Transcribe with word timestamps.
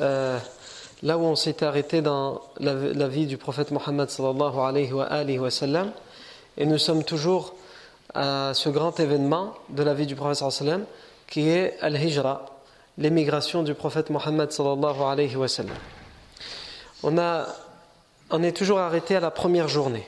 euh, 0.00 0.38
là 1.02 1.18
où 1.18 1.22
on 1.22 1.36
s'est 1.36 1.62
arrêté 1.62 2.02
dans 2.02 2.40
la, 2.58 3.08
vie 3.08 3.26
du 3.26 3.36
prophète 3.36 3.70
Mohammed 3.70 4.08
sallallahu 4.10 4.58
alayhi 4.58 4.92
wa, 4.92 5.04
alayhi 5.04 5.38
et 6.56 6.66
nous 6.66 6.78
sommes 6.78 7.04
toujours 7.04 7.54
à 8.14 8.52
ce 8.54 8.68
grand 8.68 8.98
événement 9.00 9.54
de 9.70 9.82
la 9.82 9.94
vie 9.94 10.06
du 10.06 10.14
prophète 10.16 10.36
sallallahu 10.36 10.56
alayhi 10.60 10.70
wa 10.70 10.78
sallam 10.78 10.86
qui 11.28 11.48
est 11.48 11.76
Al-Hijra, 11.80 12.46
l'émigration 12.98 13.62
du 13.62 13.74
prophète 13.74 14.10
Mohammed 14.10 14.50
sallallahu 14.52 15.00
alayhi 15.02 15.36
wa 15.36 15.48
sallam. 15.48 15.74
On, 17.02 17.18
a, 17.18 17.46
on 18.30 18.42
est 18.42 18.56
toujours 18.56 18.78
arrêté 18.78 19.16
à 19.16 19.20
la 19.20 19.30
première 19.30 19.68
journée, 19.68 20.06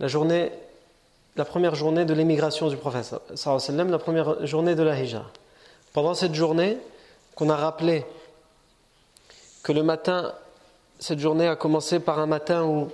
la 0.00 0.08
journée, 0.08 0.50
la 1.36 1.44
première 1.44 1.74
journée 1.74 2.04
de 2.04 2.14
l'émigration 2.14 2.68
du 2.68 2.76
prophète 2.76 3.14
sallallahu 3.34 3.90
la 3.90 3.98
première 3.98 4.46
journée 4.46 4.74
de 4.74 4.82
la 4.82 4.98
Hijra. 4.98 5.24
Pendant 5.92 6.14
cette 6.14 6.34
journée, 6.34 6.78
qu'on 7.34 7.50
a 7.50 7.56
rappelé 7.56 8.04
que 9.64 9.72
le 9.72 9.82
matin, 9.82 10.32
cette 10.98 11.18
journée 11.18 11.48
a 11.48 11.56
commencé 11.56 11.98
par 11.98 12.18
un 12.18 12.26
matin 12.26 12.64
où 12.64 12.90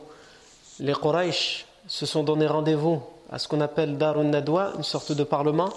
les 0.78 0.94
Quraysh 0.94 1.66
se 1.88 2.06
sont 2.06 2.22
donné 2.22 2.46
rendez-vous 2.46 3.02
à 3.30 3.40
ce 3.40 3.48
qu'on 3.48 3.60
appelle 3.60 3.98
Darun 3.98 4.24
Nadwa, 4.24 4.72
une 4.76 4.84
sorte 4.84 5.10
de 5.10 5.24
parlement, 5.24 5.70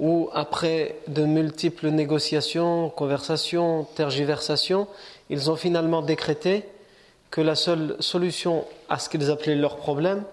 où 0.00 0.30
après 0.34 0.96
de 1.06 1.24
multiples 1.24 1.90
négociations, 1.90 2.90
conversations, 2.90 3.86
tergiversations, 3.94 4.88
ils 5.30 5.48
ont 5.48 5.54
finalement 5.54 6.02
décrété 6.02 6.64
que 7.30 7.40
la 7.40 7.54
seule 7.54 7.96
solution 8.00 8.64
à 8.88 8.98
ce 8.98 9.08
qu'ils 9.08 9.30
appelaient 9.30 9.54
leur 9.54 9.76
problème, 9.76 10.24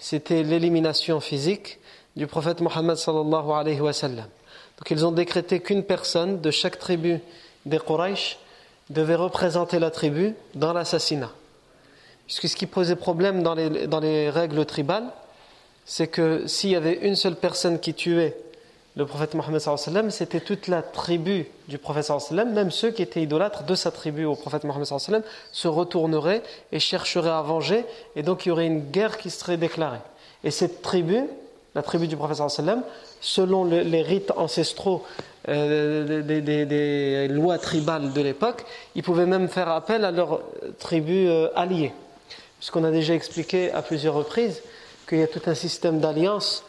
c'était 0.00 0.42
l'élimination 0.42 1.20
physique 1.20 1.78
du 2.16 2.26
prophète 2.26 2.62
Mohammed 2.62 2.96
sallallahu 2.96 3.50
alayhi 3.50 3.80
wa 3.80 3.92
sallam. 3.92 4.26
Donc 4.78 4.90
ils 4.90 5.04
ont 5.04 5.12
décrété 5.12 5.60
qu'une 5.60 5.84
personne 5.84 6.40
de 6.40 6.50
chaque 6.50 6.78
tribu 6.78 7.20
des 7.66 7.78
Quraysh 7.78 8.38
devait 8.90 9.14
représenter 9.14 9.78
la 9.78 9.90
tribu 9.90 10.34
dans 10.54 10.72
l'assassinat. 10.72 11.30
Puisque 12.26 12.48
ce 12.48 12.56
qui 12.56 12.66
posait 12.66 12.96
problème 12.96 13.42
dans 13.42 13.54
les, 13.54 13.86
dans 13.86 14.00
les 14.00 14.30
règles 14.30 14.64
tribales, 14.66 15.10
c'est 15.84 16.08
que 16.08 16.46
s'il 16.46 16.70
y 16.70 16.76
avait 16.76 16.98
une 17.02 17.16
seule 17.16 17.36
personne 17.36 17.78
qui 17.80 17.94
tuait 17.94 18.36
le 18.98 19.06
prophète 19.06 19.34
Mohammed 19.34 20.10
c'était 20.10 20.40
toute 20.40 20.66
la 20.66 20.82
tribu 20.82 21.46
du 21.68 21.78
prophète 21.78 22.10
même 22.32 22.70
ceux 22.72 22.90
qui 22.90 23.00
étaient 23.00 23.22
idolâtres 23.22 23.62
de 23.62 23.74
sa 23.76 23.92
tribu 23.92 24.24
au 24.24 24.34
prophète 24.34 24.64
Mohammed 24.64 25.22
se 25.52 25.68
retourneraient 25.68 26.42
et 26.72 26.80
chercheraient 26.80 27.30
à 27.30 27.42
venger, 27.42 27.86
et 28.16 28.24
donc 28.24 28.44
il 28.44 28.48
y 28.48 28.52
aurait 28.52 28.66
une 28.66 28.90
guerre 28.90 29.16
qui 29.16 29.30
serait 29.30 29.56
déclarée. 29.56 30.00
Et 30.42 30.50
cette 30.50 30.82
tribu, 30.82 31.22
la 31.76 31.82
tribu 31.82 32.08
du 32.08 32.16
prophète 32.16 32.42
selon 33.20 33.64
les 33.64 34.02
rites 34.02 34.32
ancestraux 34.36 35.04
euh, 35.48 36.22
des, 36.22 37.28
lois 37.28 37.58
tribales 37.58 38.12
de 38.12 38.20
l'époque, 38.20 38.64
ils 38.94 39.02
pouvaient 39.02 39.26
même 39.26 39.48
faire 39.48 39.68
appel 39.68 40.04
à 40.04 40.10
leur 40.10 40.40
tribu 40.78 41.26
euh, 41.26 41.48
alliée. 41.54 41.92
Puisqu'on 42.58 42.84
a 42.84 42.90
déjà 42.90 43.14
expliqué 43.14 43.72
à 43.72 43.82
plusieurs 43.82 44.14
reprises 44.14 44.62
qu'il 45.08 45.18
y 45.18 45.22
a 45.22 45.26
tout 45.26 45.42
un 45.46 45.54
système 45.54 46.00
d'alliance. 46.00 46.64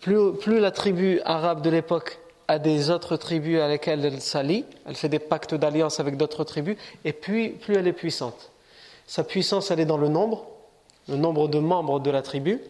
Plus, 0.00 0.32
plus, 0.34 0.60
la 0.60 0.70
tribu 0.70 1.20
arabe 1.24 1.62
de 1.62 1.70
l'époque 1.70 2.18
a 2.48 2.58
des 2.58 2.90
autres 2.90 3.16
tribus 3.16 3.60
à 3.60 3.68
lesquelles 3.68 4.04
elle 4.04 4.20
s'allie, 4.20 4.64
elle 4.86 4.96
fait 4.96 5.08
des 5.08 5.18
pactes 5.18 5.54
d'alliance 5.54 6.00
avec 6.00 6.16
d'autres 6.16 6.44
tribus, 6.44 6.76
et 7.04 7.12
puis 7.12 7.50
plus 7.50 7.76
elle 7.76 7.86
est 7.86 7.92
puissante. 7.92 8.50
Sa 9.06 9.24
puissance, 9.24 9.70
elle 9.70 9.80
est 9.80 9.84
dans 9.84 9.98
le 9.98 10.08
nombre, 10.08 10.46
le 11.08 11.16
nombre 11.16 11.48
de 11.48 11.58
membres 11.58 12.00
de 12.00 12.10
la 12.10 12.22
tribu, 12.22 12.60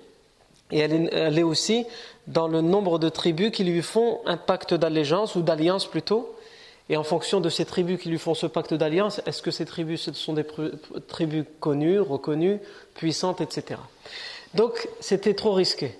et 0.70 0.78
elle 0.78 1.38
est, 1.38 1.42
aussi 1.42 1.86
dans 2.26 2.48
le 2.48 2.60
nombre 2.60 2.98
de 2.98 3.08
tribus 3.08 3.50
qui 3.50 3.64
lui 3.64 3.82
font 3.82 4.20
un 4.26 4.36
pacte 4.36 4.74
d'allégeance 4.74 5.34
ou 5.34 5.42
d'alliance 5.42 5.86
plutôt. 5.86 6.34
Et 6.88 6.96
en 6.96 7.04
fonction 7.04 7.40
de 7.40 7.48
ces 7.48 7.64
tribus 7.64 8.00
qui 8.00 8.08
lui 8.08 8.18
font 8.18 8.34
ce 8.34 8.46
pacte 8.46 8.74
d'alliance, 8.74 9.20
est-ce 9.26 9.42
que 9.42 9.50
ces 9.50 9.64
tribus 9.64 10.10
sont 10.12 10.32
des 10.32 10.44
tribus 11.06 11.44
connues, 11.60 12.00
reconnues, 12.00 12.58
puissantes, 12.94 13.40
etc. 13.40 13.80
Donc 14.54 14.88
c'était 15.00 15.34
trop 15.34 15.52
risqué. 15.52 15.96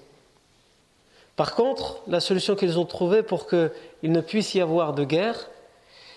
Par 1.37 1.55
contre, 1.55 2.01
la 2.07 2.21
solution 2.21 2.57
qu'ils 2.57 2.79
ont 2.79 2.85
trouvée 2.85 3.23
pour 3.23 3.49
qu'il 3.49 3.71
ne 4.03 4.21
puisse 4.21 4.55
y 4.55 4.61
avoir 4.61 4.93
de 4.93 5.05
guerre, 5.05 5.49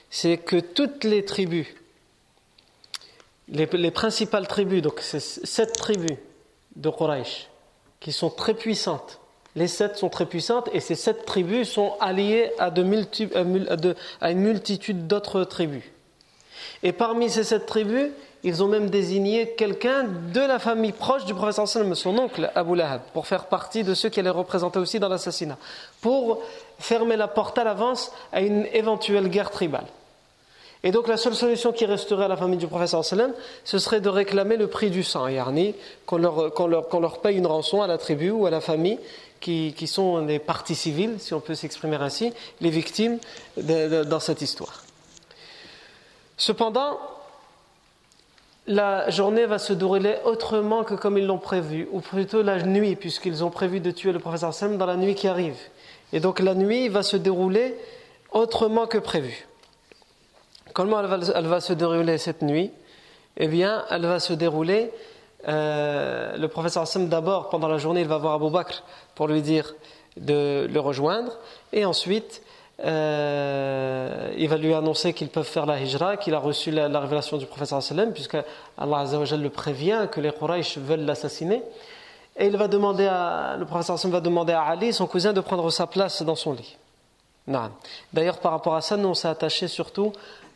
c'est 0.09 0.37
que 0.37 0.59
toutes 0.59 1.03
les 1.03 1.23
tribus, 1.23 1.67
les, 3.47 3.67
les 3.67 3.91
principales 3.91 4.47
tribus, 4.47 4.81
donc 4.81 4.99
c'est 5.01 5.19
sept 5.19 5.73
tribus 5.73 6.17
de 6.75 6.89
Quraysh, 6.89 7.47
qui 8.03 8.11
sont 8.11 8.29
très 8.29 8.53
puissantes, 8.53 9.19
les 9.55 9.67
sept 9.67 9.97
sont 9.97 10.09
très 10.09 10.25
puissantes 10.25 10.69
et 10.73 10.79
ces 10.79 10.95
sept 10.95 11.25
tribus 11.25 11.71
sont 11.71 11.93
alliées 11.99 12.51
de, 12.59 13.95
à 14.19 14.31
une 14.31 14.39
multitude 14.39 15.07
d'autres 15.07 15.43
tribus. 15.45 15.83
Et 16.83 16.91
parmi 16.91 17.29
ces 17.29 17.43
sept 17.43 17.65
tribus, 17.65 18.11
ils 18.43 18.61
ont 18.61 18.67
même 18.67 18.89
désigné 18.89 19.51
quelqu'un 19.51 20.03
de 20.03 20.41
la 20.41 20.59
famille 20.59 20.91
proche 20.91 21.23
du 21.23 21.33
prophète 21.33 21.65
sallam, 21.65 21.95
son 21.95 22.17
oncle 22.17 22.51
Abu 22.55 22.75
Lahab, 22.75 23.01
pour 23.13 23.25
faire 23.25 23.45
partie 23.45 23.83
de 23.83 23.93
ceux 23.93 24.09
qui 24.09 24.19
allaient 24.19 24.29
représenter 24.29 24.79
aussi 24.79 24.99
dans 24.99 25.07
l'assassinat, 25.07 25.57
pour 26.01 26.41
fermer 26.77 27.15
la 27.15 27.29
porte 27.29 27.57
à 27.57 27.63
l'avance 27.63 28.11
à 28.33 28.41
une 28.41 28.67
éventuelle 28.73 29.29
guerre 29.29 29.49
tribale. 29.49 29.85
Et 30.85 30.91
donc 30.91 31.07
la 31.07 31.15
seule 31.15 31.33
solution 31.33 31.71
qui 31.71 31.85
resterait 31.85 32.25
à 32.25 32.27
la 32.27 32.35
famille 32.35 32.57
du 32.57 32.67
prophète 32.67 32.89
sallam, 33.03 33.31
ce 33.63 33.79
serait 33.79 34.01
de 34.01 34.09
réclamer 34.09 34.57
le 34.57 34.67
prix 34.67 34.89
du 34.89 35.03
sang, 35.03 35.27
yarni, 35.27 35.75
qu'on 36.05 36.17
leur, 36.17 36.67
leur, 36.67 36.99
leur 36.99 37.21
paye 37.21 37.37
une 37.37 37.47
rançon 37.47 37.81
à 37.81 37.87
la 37.87 37.97
tribu 37.97 38.31
ou 38.31 38.45
à 38.45 38.49
la 38.49 38.59
famille 38.59 38.99
qui, 39.39 39.87
sont 39.87 40.25
les 40.25 40.39
parties 40.39 40.75
civiles, 40.75 41.15
si 41.19 41.33
on 41.33 41.41
peut 41.41 41.55
s'exprimer 41.55 41.97
ainsi, 41.97 42.33
les 42.61 42.69
victimes 42.69 43.19
dans 43.57 44.19
cette 44.19 44.41
histoire. 44.41 44.83
Cependant, 46.37 46.97
la 48.67 49.09
journée 49.09 49.45
va 49.45 49.59
se 49.59 49.73
dérouler 49.73 50.15
autrement 50.23 50.85
que 50.85 50.93
comme 50.93 51.17
ils 51.17 51.25
l'ont 51.25 51.37
prévu, 51.37 51.89
ou 51.91 51.99
plutôt 51.99 52.41
la 52.41 52.63
nuit, 52.63 52.95
puisqu'ils 52.95 53.43
ont 53.43 53.49
prévu 53.49 53.81
de 53.81 53.91
tuer 53.91 54.13
le 54.13 54.19
professeur 54.19 54.53
Sam 54.53 54.77
dans 54.77 54.85
la 54.85 54.95
nuit 54.95 55.15
qui 55.15 55.27
arrive. 55.27 55.57
Et 56.13 56.21
donc 56.21 56.39
la 56.39 56.55
nuit 56.55 56.87
va 56.87 57.03
se 57.03 57.17
dérouler 57.17 57.75
autrement 58.31 58.87
que 58.87 58.97
prévu. 58.97 59.45
Comment 60.73 61.01
elle 61.01 61.45
va, 61.45 61.61
se 61.61 61.73
dérouler 61.73 62.17
cette 62.17 62.41
nuit? 62.41 62.71
Eh 63.37 63.47
bien, 63.47 63.85
elle 63.91 64.07
va 64.07 64.19
se 64.19 64.33
dérouler 64.33 64.91
euh, 65.47 66.35
le 66.35 66.47
professeur 66.47 66.83
Hassan, 66.83 67.07
d'abord, 67.09 67.49
pendant 67.49 67.67
la 67.67 67.77
journée, 67.77 68.01
il 68.01 68.07
va 68.07 68.17
voir 68.17 68.33
Abu 68.33 68.49
Bakr 68.49 68.81
pour 69.13 69.27
lui 69.27 69.43
dire 69.43 69.75
de 70.17 70.67
le 70.67 70.79
rejoindre. 70.79 71.37
Et 71.73 71.85
ensuite, 71.85 72.41
euh, 72.83 74.33
il 74.35 74.49
va 74.49 74.57
lui 74.57 74.73
annoncer 74.73 75.13
qu'ils 75.13 75.29
peuvent 75.29 75.47
faire 75.47 75.67
la 75.67 75.79
hijra, 75.79 76.17
qu'il 76.17 76.33
a 76.33 76.39
reçu 76.39 76.71
la, 76.71 76.87
la 76.87 76.99
révélation 77.01 77.37
du 77.37 77.45
professeur 77.45 77.83
sallam, 77.83 78.11
puisque 78.11 78.37
Allah 78.77 78.99
Azzawajal 78.99 79.41
le 79.41 79.49
prévient 79.51 80.07
que 80.11 80.21
les 80.21 80.31
Quraysh 80.31 80.79
veulent 80.79 81.05
l'assassiner. 81.05 81.61
et 82.35 82.47
il 82.47 82.57
va 82.57 82.67
demander 82.67 83.05
à, 83.05 83.57
le 83.59 83.65
professeur 83.65 83.97
va 84.11 84.21
demander 84.21 84.53
à 84.53 84.63
Ali, 84.63 84.91
son 84.91 85.05
cousin, 85.05 85.33
de 85.33 85.41
prendre 85.41 85.69
sa 85.69 85.85
place 85.85 86.23
dans 86.23 86.35
son 86.35 86.53
lit. 86.53 86.77
D'ailleurs, 88.13 88.37
par 88.37 88.53
rapport 88.53 88.75
à 88.75 88.81
ça, 88.81 88.95
nous 88.95 89.09
on 89.09 89.13
s'est 89.13 89.27
attaché 89.27 89.67
surtout 89.67 90.13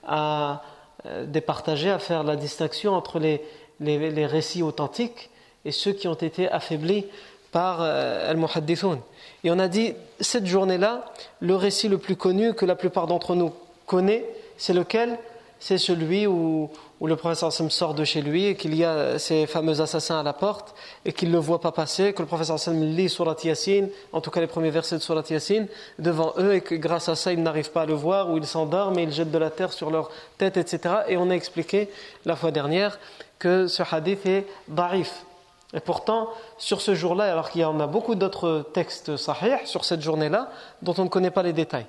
à 0.07 0.63
euh, 1.05 1.25
départager, 1.25 1.91
à 1.91 1.99
faire 1.99 2.23
la 2.23 2.35
distinction 2.35 2.93
entre 2.93 3.19
les, 3.19 3.41
les, 3.79 4.25
récits 4.25 4.63
authentiques 4.63 5.29
et 5.65 5.71
ceux 5.71 5.91
qui 5.91 6.07
ont 6.07 6.15
été 6.15 6.49
affaiblis 6.49 7.05
par 7.51 7.81
euh, 7.81 8.31
Al-Muhaddithun. 8.31 8.99
Et 9.43 9.51
on 9.51 9.59
a 9.59 9.67
dit, 9.67 9.93
cette 10.19 10.47
journée-là, 10.47 11.05
le 11.39 11.55
récit 11.55 11.87
le 11.87 11.97
plus 11.97 12.15
connu 12.15 12.53
que 12.53 12.65
la 12.65 12.75
plupart 12.75 13.07
d'entre 13.07 13.35
nous 13.35 13.53
connaît, 13.85 14.25
c'est 14.57 14.73
lequel? 14.73 15.19
C'est 15.59 15.79
celui 15.79 16.27
où, 16.27 16.69
le 17.01 17.15
professeur 17.15 17.51
Sam 17.51 17.69
sort 17.69 17.93
de 17.93 18.03
chez 18.03 18.21
lui 18.21 18.45
et 18.45 18.55
qu'il 18.55 18.75
y 18.75 18.83
a 18.83 19.17
ces 19.17 19.47
fameux 19.47 19.81
assassins 19.81 20.19
à 20.19 20.23
la 20.23 20.33
porte 20.33 20.75
et 21.03 21.13
qu'il 21.13 21.29
ne 21.29 21.33
le 21.33 21.39
voit 21.39 21.61
pas 21.61 21.71
passer, 21.71 22.13
que 22.13 22.21
le 22.21 22.27
professeur 22.27 22.59
Sam 22.59 22.81
lit 22.81 23.09
Surat 23.09 23.35
Yasin, 23.43 23.87
en 24.13 24.21
tout 24.21 24.29
cas 24.29 24.39
les 24.39 24.47
premiers 24.47 24.69
versets 24.69 24.97
de 24.97 25.01
Surat 25.01 25.23
Yasin, 25.29 25.65
devant 25.97 26.33
eux 26.37 26.55
et 26.55 26.61
que 26.61 26.75
grâce 26.75 27.09
à 27.09 27.15
ça 27.15 27.33
ils 27.33 27.41
n'arrivent 27.41 27.71
pas 27.71 27.81
à 27.81 27.85
le 27.85 27.93
voir 27.93 28.29
ou 28.29 28.37
ils 28.37 28.45
s'endorment 28.45 28.99
et 28.99 29.03
ils 29.03 29.11
jettent 29.11 29.31
de 29.31 29.37
la 29.37 29.49
terre 29.49 29.73
sur 29.73 29.89
leur 29.89 30.11
tête, 30.37 30.57
etc. 30.57 30.95
Et 31.07 31.17
on 31.17 31.29
a 31.29 31.33
expliqué 31.33 31.89
la 32.25 32.35
fois 32.35 32.51
dernière 32.51 32.99
que 33.39 33.67
ce 33.67 33.83
hadith 33.89 34.25
est 34.25 34.45
da'if. 34.67 35.25
Et 35.73 35.79
pourtant, 35.79 36.29
sur 36.57 36.81
ce 36.81 36.95
jour-là, 36.95 37.31
alors 37.31 37.49
qu'il 37.49 37.61
y 37.61 37.65
en 37.65 37.79
a 37.79 37.87
beaucoup 37.87 38.15
d'autres 38.15 38.65
textes 38.73 39.17
sahih 39.17 39.57
sur 39.65 39.83
cette 39.83 40.01
journée-là, 40.01 40.49
dont 40.81 40.93
on 40.97 41.03
ne 41.03 41.09
connaît 41.09 41.31
pas 41.31 41.43
les 41.43 41.51
détails. 41.51 41.87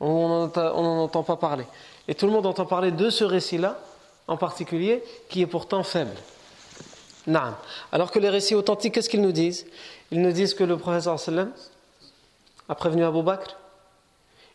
On 0.00 0.50
n'en 0.54 1.02
entend 1.02 1.22
pas 1.22 1.36
parler. 1.36 1.64
Et 2.08 2.14
tout 2.14 2.26
le 2.26 2.32
monde 2.32 2.46
entend 2.46 2.66
parler 2.66 2.90
de 2.90 3.10
ce 3.10 3.24
récit-là, 3.24 3.78
en 4.26 4.36
particulier, 4.36 5.02
qui 5.28 5.42
est 5.42 5.46
pourtant 5.46 5.82
faible. 5.82 6.14
Alors 7.92 8.10
que 8.10 8.18
les 8.18 8.28
récits 8.28 8.54
authentiques, 8.54 8.94
qu'est-ce 8.94 9.08
qu'ils 9.08 9.22
nous 9.22 9.32
disent? 9.32 9.66
Ils 10.10 10.20
nous 10.20 10.32
disent 10.32 10.54
que 10.54 10.64
le 10.64 10.76
professeur 10.76 11.18
sallam 11.18 11.50
a 12.68 12.74
prévenu 12.74 13.04
Abu 13.04 13.22
Bakr. 13.22 13.56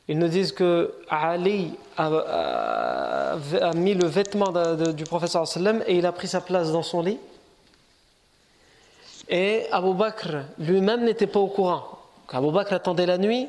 Ils 0.08 0.18
nous 0.18 0.28
disent 0.28 0.52
que 0.52 0.94
Ali 1.10 1.74
a, 1.98 3.36
mis 3.76 3.94
le 3.94 4.06
vêtement 4.06 4.52
du 4.94 5.04
professeur 5.04 5.48
sallam 5.48 5.84
et 5.88 5.98
il 5.98 6.06
a 6.06 6.12
pris 6.12 6.28
sa 6.28 6.42
place 6.42 6.72
dans 6.72 6.84
son 6.84 7.02
lit. 7.02 7.20
Et 9.28 9.66
Abu 9.72 9.94
Bakr 9.94 10.44
lui-même 10.60 11.04
n'était 11.06 11.28
pas 11.28 11.40
au 11.40 11.48
courant. 11.48 12.00
Abu 12.30 12.52
Bakr 12.52 12.74
attendait 12.74 13.06
la 13.06 13.18
nuit 13.18 13.48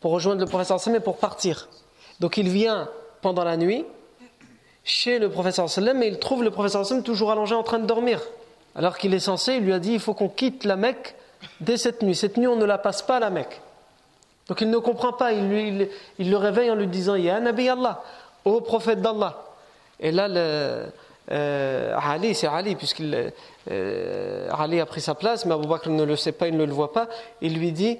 pour 0.00 0.12
rejoindre 0.12 0.40
le 0.40 0.46
professeur 0.46 0.80
sallam 0.80 1.00
et 1.00 1.04
pour 1.04 1.18
partir. 1.18 1.68
Donc 2.20 2.38
il 2.38 2.48
vient 2.48 2.88
pendant 3.26 3.42
la 3.42 3.56
nuit 3.56 3.84
chez 4.84 5.18
le 5.18 5.28
professeur 5.28 5.68
sallam 5.68 6.00
et 6.00 6.06
il 6.06 6.20
trouve 6.20 6.44
le 6.44 6.52
professeur 6.52 6.86
sallam 6.86 7.02
toujours 7.02 7.32
allongé 7.32 7.56
en 7.56 7.64
train 7.64 7.80
de 7.80 7.86
dormir. 7.86 8.22
Alors 8.76 8.96
qu'il 8.98 9.12
est 9.14 9.18
censé, 9.18 9.54
il 9.54 9.64
lui 9.64 9.72
a 9.72 9.80
dit 9.80 9.94
il 9.94 9.98
faut 9.98 10.14
qu'on 10.14 10.28
quitte 10.28 10.62
la 10.62 10.76
Mecque 10.76 11.16
dès 11.60 11.76
cette 11.76 12.02
nuit. 12.02 12.14
Cette 12.14 12.36
nuit, 12.36 12.46
on 12.46 12.54
ne 12.54 12.64
la 12.64 12.78
passe 12.78 13.02
pas 13.02 13.16
à 13.16 13.18
la 13.18 13.30
Mecque. 13.30 13.60
Donc 14.46 14.60
il 14.60 14.70
ne 14.70 14.78
comprend 14.78 15.12
pas, 15.12 15.32
il, 15.32 15.88
il, 16.20 16.30
le 16.30 16.36
réveille 16.36 16.70
en 16.70 16.76
lui 16.76 16.86
disant 16.86 17.16
Ya 17.16 17.40
Nabi 17.40 17.68
Allah, 17.68 18.00
ô 18.44 18.60
prophète 18.60 19.02
d'Allah. 19.02 19.42
Et 19.98 20.12
là, 20.12 20.28
le, 20.28 20.84
euh, 21.32 21.98
Ali, 22.00 22.32
c'est 22.36 22.46
Ali, 22.46 22.76
puisqu'il 22.76 23.32
euh, 23.72 24.48
Ali 24.56 24.80
a 24.80 24.86
pris 24.86 25.00
sa 25.00 25.16
place, 25.16 25.46
mais 25.46 25.54
Abu 25.54 25.66
Bakr 25.66 25.90
ne 25.90 26.04
le 26.04 26.14
sait 26.14 26.30
pas, 26.30 26.46
il 26.46 26.56
ne 26.56 26.64
le 26.64 26.72
voit 26.72 26.92
pas. 26.92 27.08
Il 27.40 27.58
lui 27.58 27.72
dit 27.72 27.98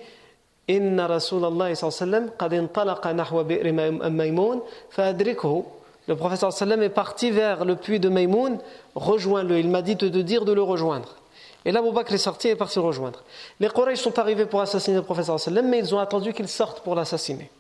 Inna 0.69 1.07
Rasulallah 1.07 1.75
sallam 1.75 2.31
qad 2.39 2.53
intalaqa 2.53 3.13
nahwa 3.13 3.45
bi'r 3.45 3.73
Maymoun 4.11 4.61
fa'adrikhu. 4.91 5.63
Le 6.09 6.17
prophète 6.17 6.51
sallam 6.51 6.83
est 6.83 6.89
parti 6.89 7.31
vers 7.31 7.65
le 7.65 7.77
puits 7.77 8.01
de 8.01 8.09
Maymoun, 8.09 8.59
rejoins-le. 8.95 9.59
Il 9.59 9.69
m'a 9.69 9.83
dit 9.83 9.97
de 9.97 10.09
dire 10.23 10.45
de 10.45 10.53
le 10.53 10.63
rejoindre. 10.63 11.17
Et 11.65 11.73
là, 11.73 11.81
Abu 11.81 11.91
Bakr 11.91 12.15
est 12.15 12.19
sorti 12.19 12.47
et 12.47 12.53
est 12.53 12.57
parti 12.57 12.79
le 12.79 12.85
rejoindre. 12.85 13.25
Les 13.59 13.69
Quraysh 13.69 13.99
sont 13.99 14.19
arrivés 14.21 14.47
pour 14.47 14.61
assassiner 14.61 14.97
le 14.97 15.03
prophète 15.03 15.25
sallam, 15.25 15.69
mais 15.69 15.81
ils 15.81 15.95
ont 15.95 15.99
attendu 15.99 16.33
qu'il 16.33 16.47
sorte 16.47 16.81
pour 16.81 16.95
l'assassiner. 16.95 17.51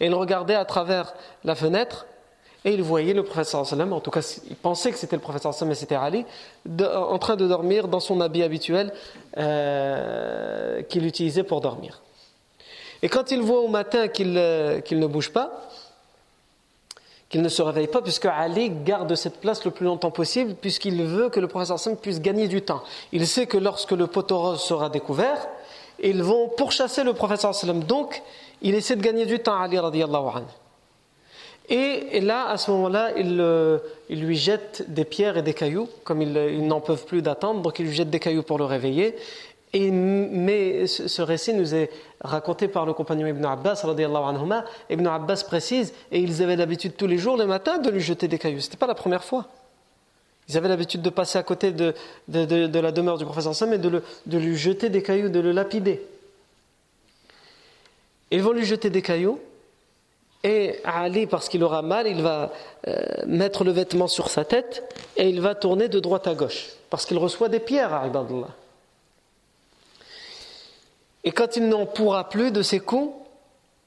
Et 0.00 0.06
ils 0.06 0.14
regardaient 0.14 0.54
à 0.54 0.64
travers 0.64 1.12
la 1.44 1.54
fenêtre 1.54 2.06
et 2.64 2.72
il 2.72 2.82
voyait 2.82 3.12
le 3.12 3.22
prophète 3.22 3.46
sallam, 3.46 3.92
en 3.92 4.00
tout 4.00 4.10
cas 4.10 4.20
il 4.48 4.56
pensait 4.56 4.90
que 4.90 4.96
c'était 4.96 5.16
le 5.16 5.22
prophète 5.22 5.42
sallam, 5.42 5.68
mais 5.68 5.74
c'était 5.74 5.94
Ali, 5.94 6.24
en 6.80 7.18
train 7.18 7.36
de 7.36 7.46
dormir 7.46 7.88
dans 7.88 8.00
son 8.00 8.20
habit 8.22 8.42
habituel 8.42 8.92
euh, 9.36 10.82
qu'il 10.82 11.06
utilisait 11.06 11.44
pour 11.44 11.60
dormir. 11.60 12.00
Et 13.02 13.08
quand 13.08 13.30
il 13.30 13.40
voit 13.40 13.60
au 13.60 13.68
matin 13.68 14.08
qu'il 14.08 14.34
euh, 14.36 14.80
ne 14.90 15.06
bouge 15.06 15.30
pas, 15.30 15.68
qu'il 17.30 17.42
ne 17.42 17.48
se 17.48 17.62
réveille 17.62 17.86
pas, 17.86 18.02
puisque 18.02 18.26
Ali 18.26 18.70
garde 18.70 19.14
cette 19.14 19.40
place 19.40 19.64
le 19.64 19.70
plus 19.70 19.86
longtemps 19.86 20.10
possible, 20.10 20.54
puisqu'il 20.54 21.02
veut 21.04 21.30
que 21.30 21.40
le 21.40 21.46
prophète 21.46 21.78
sallam 21.78 21.96
puisse 21.96 22.20
gagner 22.20 22.48
du 22.48 22.60
temps. 22.60 22.82
Il 23.12 23.26
sait 23.26 23.46
que 23.46 23.56
lorsque 23.56 23.92
le 23.92 24.08
poteau 24.08 24.38
rose 24.38 24.60
sera 24.60 24.90
découvert, 24.90 25.48
ils 26.02 26.22
vont 26.22 26.48
pourchasser 26.48 27.04
le 27.04 27.14
prophète 27.14 27.40
sallam. 27.40 27.84
Donc, 27.84 28.20
il 28.62 28.74
essaie 28.74 28.96
de 28.96 29.02
gagner 29.02 29.26
du 29.26 29.38
temps, 29.38 29.60
Ali 29.60 29.78
radiallahu 29.78 30.28
anhu. 30.34 30.46
Et, 31.72 32.20
là, 32.20 32.48
à 32.48 32.56
ce 32.56 32.68
moment-là, 32.72 33.12
il, 33.16 33.40
il, 34.08 34.20
lui 34.24 34.36
jette 34.36 34.84
des 34.88 35.04
pierres 35.04 35.36
et 35.36 35.42
des 35.42 35.54
cailloux, 35.54 35.88
comme 36.02 36.20
ils, 36.20 36.66
n'en 36.66 36.80
peuvent 36.80 37.04
plus 37.04 37.22
d'attendre, 37.22 37.62
donc 37.62 37.78
il 37.78 37.86
lui 37.86 37.94
jette 37.94 38.10
des 38.10 38.18
cailloux 38.18 38.42
pour 38.42 38.58
le 38.58 38.64
réveiller. 38.64 39.14
Mais 39.72 40.86
ce 40.86 41.22
récit 41.22 41.54
nous 41.54 41.74
est 41.74 41.90
raconté 42.20 42.66
par 42.66 42.86
le 42.86 42.92
compagnon 42.92 43.26
Ibn 43.26 43.44
Abbas, 43.44 43.82
anhuma. 43.84 44.64
Ibn 44.90 45.06
Abbas 45.06 45.44
précise, 45.46 45.94
et 46.10 46.18
ils 46.18 46.42
avaient 46.42 46.56
l'habitude 46.56 46.96
tous 46.96 47.06
les 47.06 47.18
jours, 47.18 47.36
le 47.36 47.46
matin, 47.46 47.78
de 47.78 47.88
lui 47.90 48.00
jeter 48.00 48.26
des 48.26 48.38
cailloux. 48.38 48.60
Ce 48.60 48.66
n'était 48.66 48.78
pas 48.78 48.88
la 48.88 48.94
première 48.94 49.22
fois. 49.22 49.46
Ils 50.48 50.56
avaient 50.56 50.68
l'habitude 50.68 51.02
de 51.02 51.10
passer 51.10 51.38
à 51.38 51.44
côté 51.44 51.70
de, 51.70 51.94
de, 52.26 52.78
la 52.80 52.90
demeure 52.90 53.18
du 53.18 53.24
professeur 53.24 53.54
Sam 53.54 53.72
et 53.72 53.78
de, 53.78 54.02
de 54.26 54.38
lui 54.38 54.56
jeter 54.56 54.88
des 54.88 55.02
cailloux, 55.02 55.28
de 55.28 55.38
le 55.38 55.52
lapider. 55.52 56.02
Ils 58.32 58.42
vont 58.42 58.52
lui 58.52 58.64
jeter 58.64 58.90
des 58.90 59.02
cailloux, 59.02 59.40
et 60.42 60.80
Ali, 60.84 61.26
parce 61.26 61.48
qu'il 61.48 61.62
aura 61.62 61.82
mal, 61.82 62.06
il 62.06 62.22
va 62.22 62.50
euh, 62.88 63.02
mettre 63.26 63.62
le 63.62 63.72
vêtement 63.72 64.08
sur 64.08 64.30
sa 64.30 64.44
tête 64.44 64.82
et 65.16 65.28
il 65.28 65.40
va 65.40 65.54
tourner 65.54 65.88
de 65.88 66.00
droite 66.00 66.26
à 66.26 66.34
gauche, 66.34 66.70
parce 66.88 67.04
qu'il 67.04 67.18
reçoit 67.18 67.48
des 67.48 67.60
pierres 67.60 67.92
à 67.92 68.06
Ibadullah. 68.06 68.48
Et 71.24 71.32
quand 71.32 71.56
il 71.56 71.68
n'en 71.68 71.86
pourra 71.86 72.28
plus 72.28 72.50
de 72.50 72.62
ses 72.62 72.80
coups, 72.80 73.14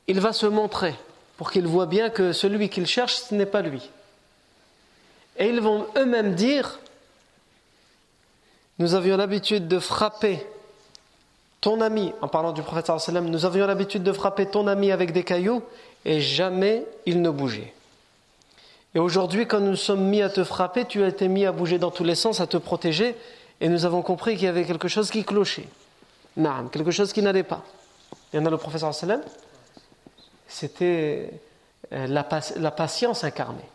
il 0.07 0.19
va 0.19 0.33
se 0.33 0.45
montrer 0.45 0.95
pour 1.37 1.51
qu'il 1.51 1.65
voit 1.65 1.87
bien 1.87 2.09
que 2.09 2.31
celui 2.31 2.69
qu'il 2.69 2.85
cherche, 2.85 3.15
ce 3.15 3.35
n'est 3.35 3.45
pas 3.45 3.61
lui. 3.61 3.89
Et 5.37 5.47
ils 5.47 5.61
vont 5.61 5.87
eux-mêmes 5.97 6.35
dire 6.35 6.79
Nous 8.79 8.93
avions 8.93 9.17
l'habitude 9.17 9.67
de 9.67 9.79
frapper 9.79 10.45
ton 11.63 11.79
ami, 11.79 12.11
en 12.21 12.27
parlant 12.27 12.51
du 12.51 12.61
prophète, 12.61 12.91
nous 13.21 13.45
avions 13.45 13.65
l'habitude 13.65 14.03
de 14.03 14.11
frapper 14.11 14.47
ton 14.47 14.67
ami 14.67 14.91
avec 14.91 15.13
des 15.13 15.23
cailloux 15.23 15.63
et 16.03 16.19
jamais 16.19 16.85
il 17.05 17.21
ne 17.21 17.29
bougeait. 17.29 17.73
Et 18.95 18.99
aujourd'hui, 18.99 19.47
quand 19.47 19.61
nous 19.61 19.77
sommes 19.77 20.03
mis 20.03 20.21
à 20.21 20.29
te 20.29 20.43
frapper, 20.43 20.83
tu 20.83 21.03
as 21.03 21.07
été 21.07 21.29
mis 21.29 21.45
à 21.45 21.53
bouger 21.53 21.79
dans 21.79 21.89
tous 21.89 22.03
les 22.03 22.15
sens, 22.15 22.41
à 22.41 22.47
te 22.47 22.57
protéger, 22.57 23.15
et 23.61 23.69
nous 23.69 23.85
avons 23.85 24.01
compris 24.01 24.35
qu'il 24.35 24.43
y 24.43 24.47
avait 24.47 24.65
quelque 24.65 24.89
chose 24.89 25.09
qui 25.09 25.23
clochait. 25.23 25.67
Non, 26.37 26.67
quelque 26.69 26.91
chose 26.91 27.13
qui 27.13 27.21
n'allait 27.21 27.43
pas. 27.43 27.61
Il 28.31 28.37
y 28.37 28.39
en 28.39 28.45
a 28.45 28.49
le 28.49 28.57
professeur 28.57 28.93
sallam, 28.93 29.21
c'était 30.47 31.31
euh, 31.91 32.07
la, 32.07 32.71
patience 32.71 33.23
incarnée. 33.23 33.69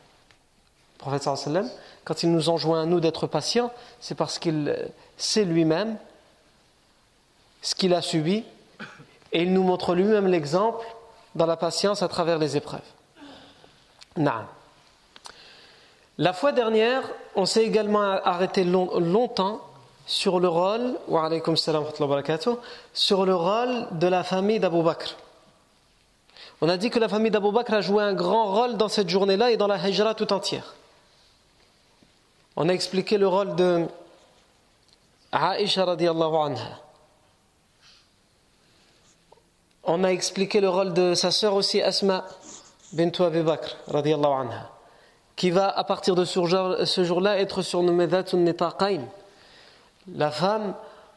Le 0.95 0.99
professeur 0.99 1.39
sallam, 1.39 1.69
quand 2.05 2.23
il 2.23 2.33
nous 2.33 2.49
enjoint 2.49 2.83
à 2.83 2.87
nous 2.87 3.01
d'être 3.01 3.27
patients, 3.27 3.71
c'est 4.01 4.17
parce 4.17 4.39
qu'il 4.39 4.77
sait 5.17 5.45
lui-même 5.45 5.97
ce 7.63 7.75
qu'il 7.75 7.95
a 7.95 8.03
subi, 8.03 8.45
et 9.33 9.43
il 9.43 9.53
nous 9.53 9.63
montre 9.63 9.95
lui-même 9.95 10.27
l'exemple 10.27 10.87
dans 11.35 11.47
la 11.47 11.57
patience 11.57 12.03
à 12.03 12.09
travers 12.09 12.39
les 12.39 12.57
épreuves. 12.57 12.81
La 16.17 16.33
fois 16.33 16.53
dernière, 16.53 17.03
on 17.37 17.47
s'est 17.47 17.65
également 17.65 18.01
arrêté 18.01 18.65
longtemps 18.65 19.61
sur 20.09 20.41
le 20.41 20.49
rôle, 20.49 20.95
sur 22.95 23.27
le 23.27 23.35
rôle 23.35 23.87
de 23.93 24.07
la 24.07 24.25
famille 24.25 24.59
d'Abu 24.59 24.83
Bakr. 24.83 25.15
On 26.63 26.69
a 26.69 26.79
dit 26.79 26.89
que 26.89 26.99
la 26.99 27.09
famille 27.09 27.31
d'Abu 27.31 27.53
Bakr 27.53 27.75
a 27.75 27.81
joué 27.83 28.03
un 28.03 28.15
grand 28.15 28.53
rôle 28.53 28.79
dans 28.79 28.89
cette 28.89 29.11
journée-là 29.11 29.51
et 29.51 29.59
dans 29.59 29.67
la 29.67 29.77
hijra 29.77 30.15
tout 30.15 30.33
entière. 30.33 30.75
On 32.57 32.69
a 32.71 32.73
expliqué 32.73 33.19
le 33.19 33.29
rôle 33.29 33.55
de 33.55 33.87
Aisha 35.31 35.85
radiallahu 35.85 36.35
anha 36.35 36.81
on 39.91 40.05
a 40.05 40.09
expliqué 40.09 40.61
le 40.61 40.69
rôle 40.69 40.93
de 40.93 41.15
sa 41.15 41.31
sœur 41.31 41.55
aussi, 41.55 41.81
Asma 41.81 42.27
bint 42.93 43.11
Abi 43.21 43.41
Bakr, 43.43 43.77
anha, 43.95 44.71
qui 45.35 45.51
va 45.51 45.69
à 45.69 45.85
partir 45.85 46.15
de 46.15 46.25
ce 46.27 47.05
jour-là 47.05 47.39
être 47.39 47.63
surnommée 47.63 48.07
Dhatun 48.07 48.39
Nitaqain, 48.39 49.05
la 50.15 50.31
femme 50.31 50.75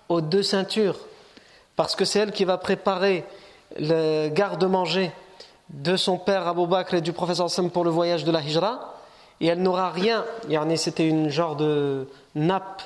aux 0.10 0.22
deux 0.22 0.44
ceintures, 0.44 0.98
parce 1.76 1.96
que 1.96 2.06
c'est 2.06 2.20
elle 2.20 2.32
qui 2.32 2.46
va 2.46 2.58
préparer 2.58 3.24
le 3.80 4.30
garde-manger 4.30 5.12
de 5.70 5.96
son 5.96 6.18
père 6.18 6.48
Abu 6.48 6.68
Bakr 6.68 6.96
et 6.96 7.02
du 7.02 7.14
professeur 7.14 7.50
Sam 7.50 7.70
pour 7.70 7.84
le 7.84 7.90
voyage 7.90 8.26
de 8.26 8.32
la 8.32 8.42
Hijra, 8.42 8.96
et 9.40 9.48
elle 9.48 9.62
n'aura 9.62 9.90
rien, 9.90 10.24
c'était 10.76 11.08
une 11.08 11.30
genre 11.30 11.56
de 11.56 12.08
nappe 12.36 12.84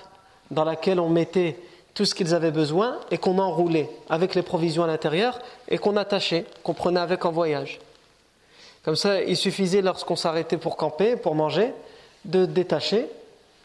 dans 0.51 0.63
laquelle 0.63 0.99
on 0.99 1.09
mettait 1.09 1.57
tout 1.93 2.05
ce 2.05 2.13
qu'ils 2.15 2.33
avaient 2.33 2.51
besoin 2.51 2.97
et 3.11 3.17
qu'on 3.17 3.39
enroulait 3.39 3.89
avec 4.09 4.35
les 4.35 4.41
provisions 4.41 4.83
à 4.83 4.87
l'intérieur 4.87 5.39
et 5.67 5.77
qu'on 5.77 5.97
attachait, 5.97 6.45
qu'on 6.63 6.73
prenait 6.73 6.99
avec 6.99 7.25
en 7.25 7.31
voyage. 7.31 7.79
Comme 8.83 8.95
ça, 8.95 9.21
il 9.21 9.35
suffisait 9.35 9.81
lorsqu'on 9.81 10.15
s'arrêtait 10.15 10.57
pour 10.57 10.77
camper, 10.77 11.15
pour 11.15 11.35
manger, 11.35 11.73
de 12.23 12.45
détacher 12.45 13.07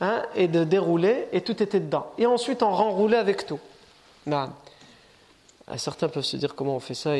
hein, 0.00 0.22
et 0.34 0.48
de 0.48 0.64
dérouler 0.64 1.26
et 1.32 1.40
tout 1.40 1.62
était 1.62 1.80
dedans. 1.80 2.06
Et 2.18 2.26
ensuite, 2.26 2.62
on 2.62 2.70
renroulait 2.70 3.16
avec 3.16 3.46
tout. 3.46 3.60
Non. 4.26 4.50
Certains 5.76 6.08
peuvent 6.08 6.24
se 6.24 6.36
dire 6.36 6.54
comment 6.54 6.76
on 6.76 6.80
fait 6.80 6.94
ça, 6.94 7.12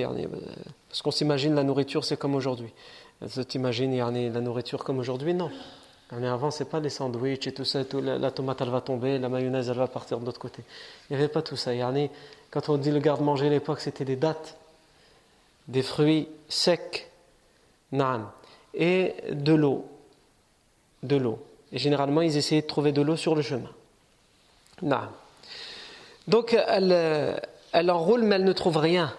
parce 0.88 1.02
qu'on 1.02 1.12
s'imagine 1.12 1.54
la 1.54 1.62
nourriture 1.62 2.04
c'est 2.04 2.16
comme 2.16 2.34
aujourd'hui. 2.34 2.72
Tu 3.32 3.44
t'imagines 3.44 3.96
la 3.96 4.40
nourriture 4.40 4.82
comme 4.82 4.98
aujourd'hui 4.98 5.34
Non. 5.34 5.50
Avant, 6.10 6.50
c'est 6.50 6.64
pas 6.64 6.80
les 6.80 6.90
sandwichs 6.90 7.46
et 7.46 7.52
tout 7.52 7.64
ça, 7.64 7.82
la, 8.02 8.30
tomate 8.32 8.60
elle 8.60 8.70
va 8.70 8.80
tomber, 8.80 9.18
la 9.18 9.28
mayonnaise 9.28 9.68
elle 9.68 9.76
va 9.76 9.86
partir 9.86 10.18
de 10.18 10.26
l'autre 10.26 10.40
côté. 10.40 10.64
Il 11.08 11.16
n'y 11.16 11.22
avait 11.22 11.32
pas 11.32 11.42
tout 11.42 11.56
ça. 11.56 11.70
Quand 12.50 12.68
on 12.68 12.76
dit 12.76 12.90
le 12.90 12.98
garde-manger 12.98 13.46
à 13.46 13.50
l'époque, 13.50 13.80
c'était 13.80 14.04
des 14.04 14.16
dattes, 14.16 14.56
des 15.68 15.82
fruits 15.82 16.28
secs, 16.48 17.08
et 18.74 19.14
de 19.30 19.52
l'eau. 19.52 19.84
De 21.04 21.16
l'eau. 21.16 21.38
Et 21.72 21.78
généralement, 21.78 22.22
ils 22.22 22.36
essayaient 22.36 22.62
de 22.62 22.66
trouver 22.66 22.92
de 22.92 23.02
l'eau 23.02 23.16
sur 23.16 23.34
le 23.34 23.42
chemin. 23.42 23.70
Nan. 24.82 25.08
Donc, 26.26 26.56
elle, 26.68 27.40
elle 27.72 27.90
enroule, 27.90 28.22
mais 28.22 28.36
elle 28.36 28.44
ne 28.44 28.52
trouve 28.52 28.76
rien. 28.76 29.12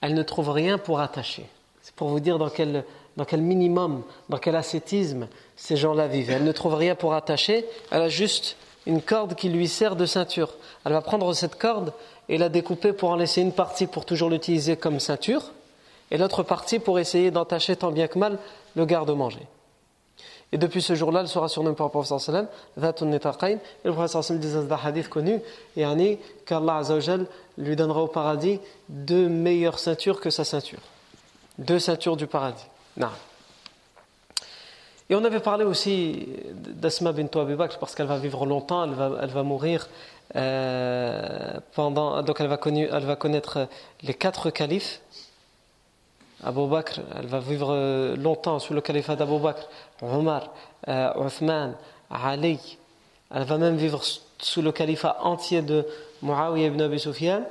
Elle 0.00 0.14
ne 0.14 0.22
trouve 0.22 0.50
rien 0.50 0.78
pour 0.78 1.00
attacher. 1.00 1.46
C'est 1.82 1.94
pour 1.94 2.08
vous 2.08 2.20
dire 2.20 2.38
dans 2.38 2.50
quel 2.50 2.84
dans 3.16 3.24
quel 3.24 3.42
minimum, 3.42 4.02
dans 4.28 4.38
quel 4.38 4.56
ascétisme 4.56 5.28
ces 5.56 5.76
gens-là 5.76 6.06
vivent. 6.06 6.30
Elle 6.30 6.44
ne 6.44 6.52
trouve 6.52 6.74
rien 6.74 6.94
pour 6.94 7.14
attacher, 7.14 7.66
elle 7.90 8.02
a 8.02 8.08
juste 8.08 8.56
une 8.86 9.02
corde 9.02 9.34
qui 9.34 9.48
lui 9.48 9.68
sert 9.68 9.96
de 9.96 10.06
ceinture. 10.06 10.54
Elle 10.84 10.92
va 10.92 11.02
prendre 11.02 11.32
cette 11.34 11.56
corde 11.56 11.92
et 12.28 12.38
la 12.38 12.48
découper 12.48 12.92
pour 12.92 13.10
en 13.10 13.16
laisser 13.16 13.42
une 13.42 13.52
partie 13.52 13.86
pour 13.86 14.04
toujours 14.04 14.30
l'utiliser 14.30 14.76
comme 14.76 15.00
ceinture, 15.00 15.52
et 16.10 16.16
l'autre 16.16 16.42
partie 16.42 16.78
pour 16.78 16.98
essayer 16.98 17.30
d'entacher 17.30 17.76
tant 17.76 17.90
bien 17.90 18.08
que 18.08 18.18
mal 18.18 18.38
le 18.74 18.86
garde-manger. 18.86 19.46
Et 20.52 20.58
depuis 20.58 20.82
ce 20.82 20.94
jour-là, 20.94 21.20
elle 21.20 21.28
sera 21.28 21.48
surnommée 21.48 21.76
par 21.76 21.86
le 21.86 21.90
prophète 21.90 22.18
sallam. 22.18 22.46
Et 22.76 22.80
le 22.80 23.92
prophète 23.92 24.22
sallam 24.22 24.40
disait 24.40 24.62
dans 24.62 24.74
un 24.74 24.78
hadith 24.82 25.08
connu, 25.08 25.40
et 25.76 26.18
qu'Allah 26.44 26.82
lui 27.56 27.76
donnera 27.76 28.02
au 28.02 28.08
paradis 28.08 28.60
deux 28.88 29.28
meilleures 29.28 29.78
ceintures 29.78 30.20
que 30.20 30.30
sa 30.30 30.44
ceinture. 30.44 30.80
Deux 31.58 31.78
ceintures 31.78 32.16
du 32.16 32.26
paradis. 32.26 32.66
Non. 32.96 33.10
Et 35.08 35.14
on 35.16 35.24
avait 35.24 35.40
parlé 35.40 35.64
aussi 35.64 36.28
d'Asma 36.54 37.12
bint 37.12 37.40
Abi 37.40 37.54
Bakr 37.54 37.78
parce 37.78 37.96
qu'elle 37.96 38.06
va 38.06 38.18
vivre 38.18 38.46
longtemps, 38.46 38.84
elle 38.84 38.92
va, 38.92 39.10
elle 39.20 39.30
va 39.30 39.42
mourir 39.42 39.88
euh, 40.36 41.58
pendant. 41.74 42.22
Donc 42.22 42.40
elle 42.40 42.46
va, 42.46 42.58
elle 42.64 43.04
va 43.04 43.16
connaître 43.16 43.66
les 44.02 44.14
quatre 44.14 44.50
califes. 44.50 45.00
Abu 46.44 46.66
Bakr, 46.66 47.00
elle 47.18 47.26
va 47.26 47.38
vivre 47.40 48.14
longtemps 48.16 48.58
sous 48.58 48.72
le 48.72 48.80
califat 48.80 49.16
d'Abu 49.16 49.38
Bakr, 49.38 49.68
Omar, 50.02 50.48
euh, 50.88 51.26
Uthman, 51.26 51.74
Ali. 52.10 52.78
Elle 53.32 53.44
va 53.44 53.58
même 53.58 53.76
vivre 53.76 54.00
sous 54.38 54.62
le 54.62 54.72
califat 54.72 55.18
entier 55.22 55.62
de 55.62 55.86
Muawiyah 56.22 56.68
ibn 56.68 56.80
Abi 56.80 56.98
Sufyan. 56.98 57.42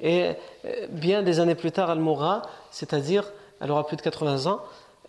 Et 0.00 0.32
euh, 0.64 0.86
bien 0.90 1.22
des 1.22 1.40
années 1.40 1.54
plus 1.54 1.72
tard, 1.72 1.90
elle 1.90 2.00
mourra, 2.00 2.42
c'est-à-dire 2.70 3.24
elle 3.60 3.70
aura 3.70 3.86
plus 3.86 3.96
de 3.96 4.02
80 4.02 4.46
ans, 4.46 4.60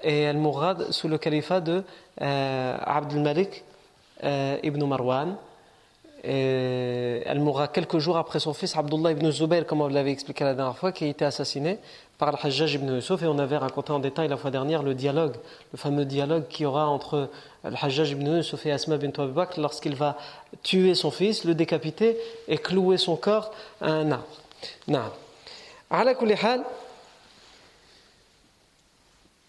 et 0.02 0.22
elle 0.22 0.38
mourra 0.38 0.76
sous 0.92 1.08
le 1.08 1.18
califat 1.18 1.60
de 1.60 1.84
euh, 2.22 2.78
Abdul 2.80 3.22
Malik 3.22 3.64
euh, 4.24 4.58
ibn 4.64 4.84
Marwan. 4.86 5.36
Et 6.24 7.22
elle 7.26 7.40
mourra 7.40 7.68
quelques 7.68 8.00
jours 8.00 8.18
après 8.18 8.40
son 8.40 8.54
fils 8.54 8.76
Abdullah 8.76 9.12
ibn 9.12 9.30
Zubayr, 9.30 9.66
comme 9.66 9.82
on 9.82 9.88
l'avait 9.88 10.12
expliqué 10.12 10.44
la 10.44 10.54
dernière 10.54 10.78
fois, 10.78 10.92
qui 10.92 11.04
a 11.04 11.08
été 11.08 11.24
assassiné 11.24 11.80
par 12.18 12.30
Al-Hajjaj 12.30 12.76
ibn 12.76 12.96
Yusuf. 12.96 13.22
Et 13.22 13.28
on 13.28 13.38
avait 13.40 13.58
raconté 13.58 13.92
en 13.92 14.00
détail 14.00 14.28
la 14.28 14.38
fois 14.38 14.52
dernière 14.52 14.84
le 14.84 14.96
dialogue, 14.96 15.36
le 15.72 15.78
fameux 15.78 16.06
dialogue 16.06 16.48
qu'il 16.48 16.64
y 16.64 16.66
aura 16.66 16.88
entre 16.88 17.30
Al-Hajjaj 17.64 18.12
ibn 18.12 18.38
Yusuf 18.38 18.66
et 18.66 18.72
Asma 18.72 18.98
bint 18.98 19.12
Abi 19.18 19.40
lorsqu'il 19.58 19.96
va 19.96 20.18
tuer 20.64 20.96
son 20.96 21.12
fils, 21.12 21.44
le 21.44 21.56
décapiter 21.56 22.18
et 22.48 22.58
clouer 22.58 22.98
son 22.98 23.16
corps 23.16 23.52
à 23.82 23.92
un 23.92 24.12
arbre. 24.12 24.26
Non. 24.88 25.12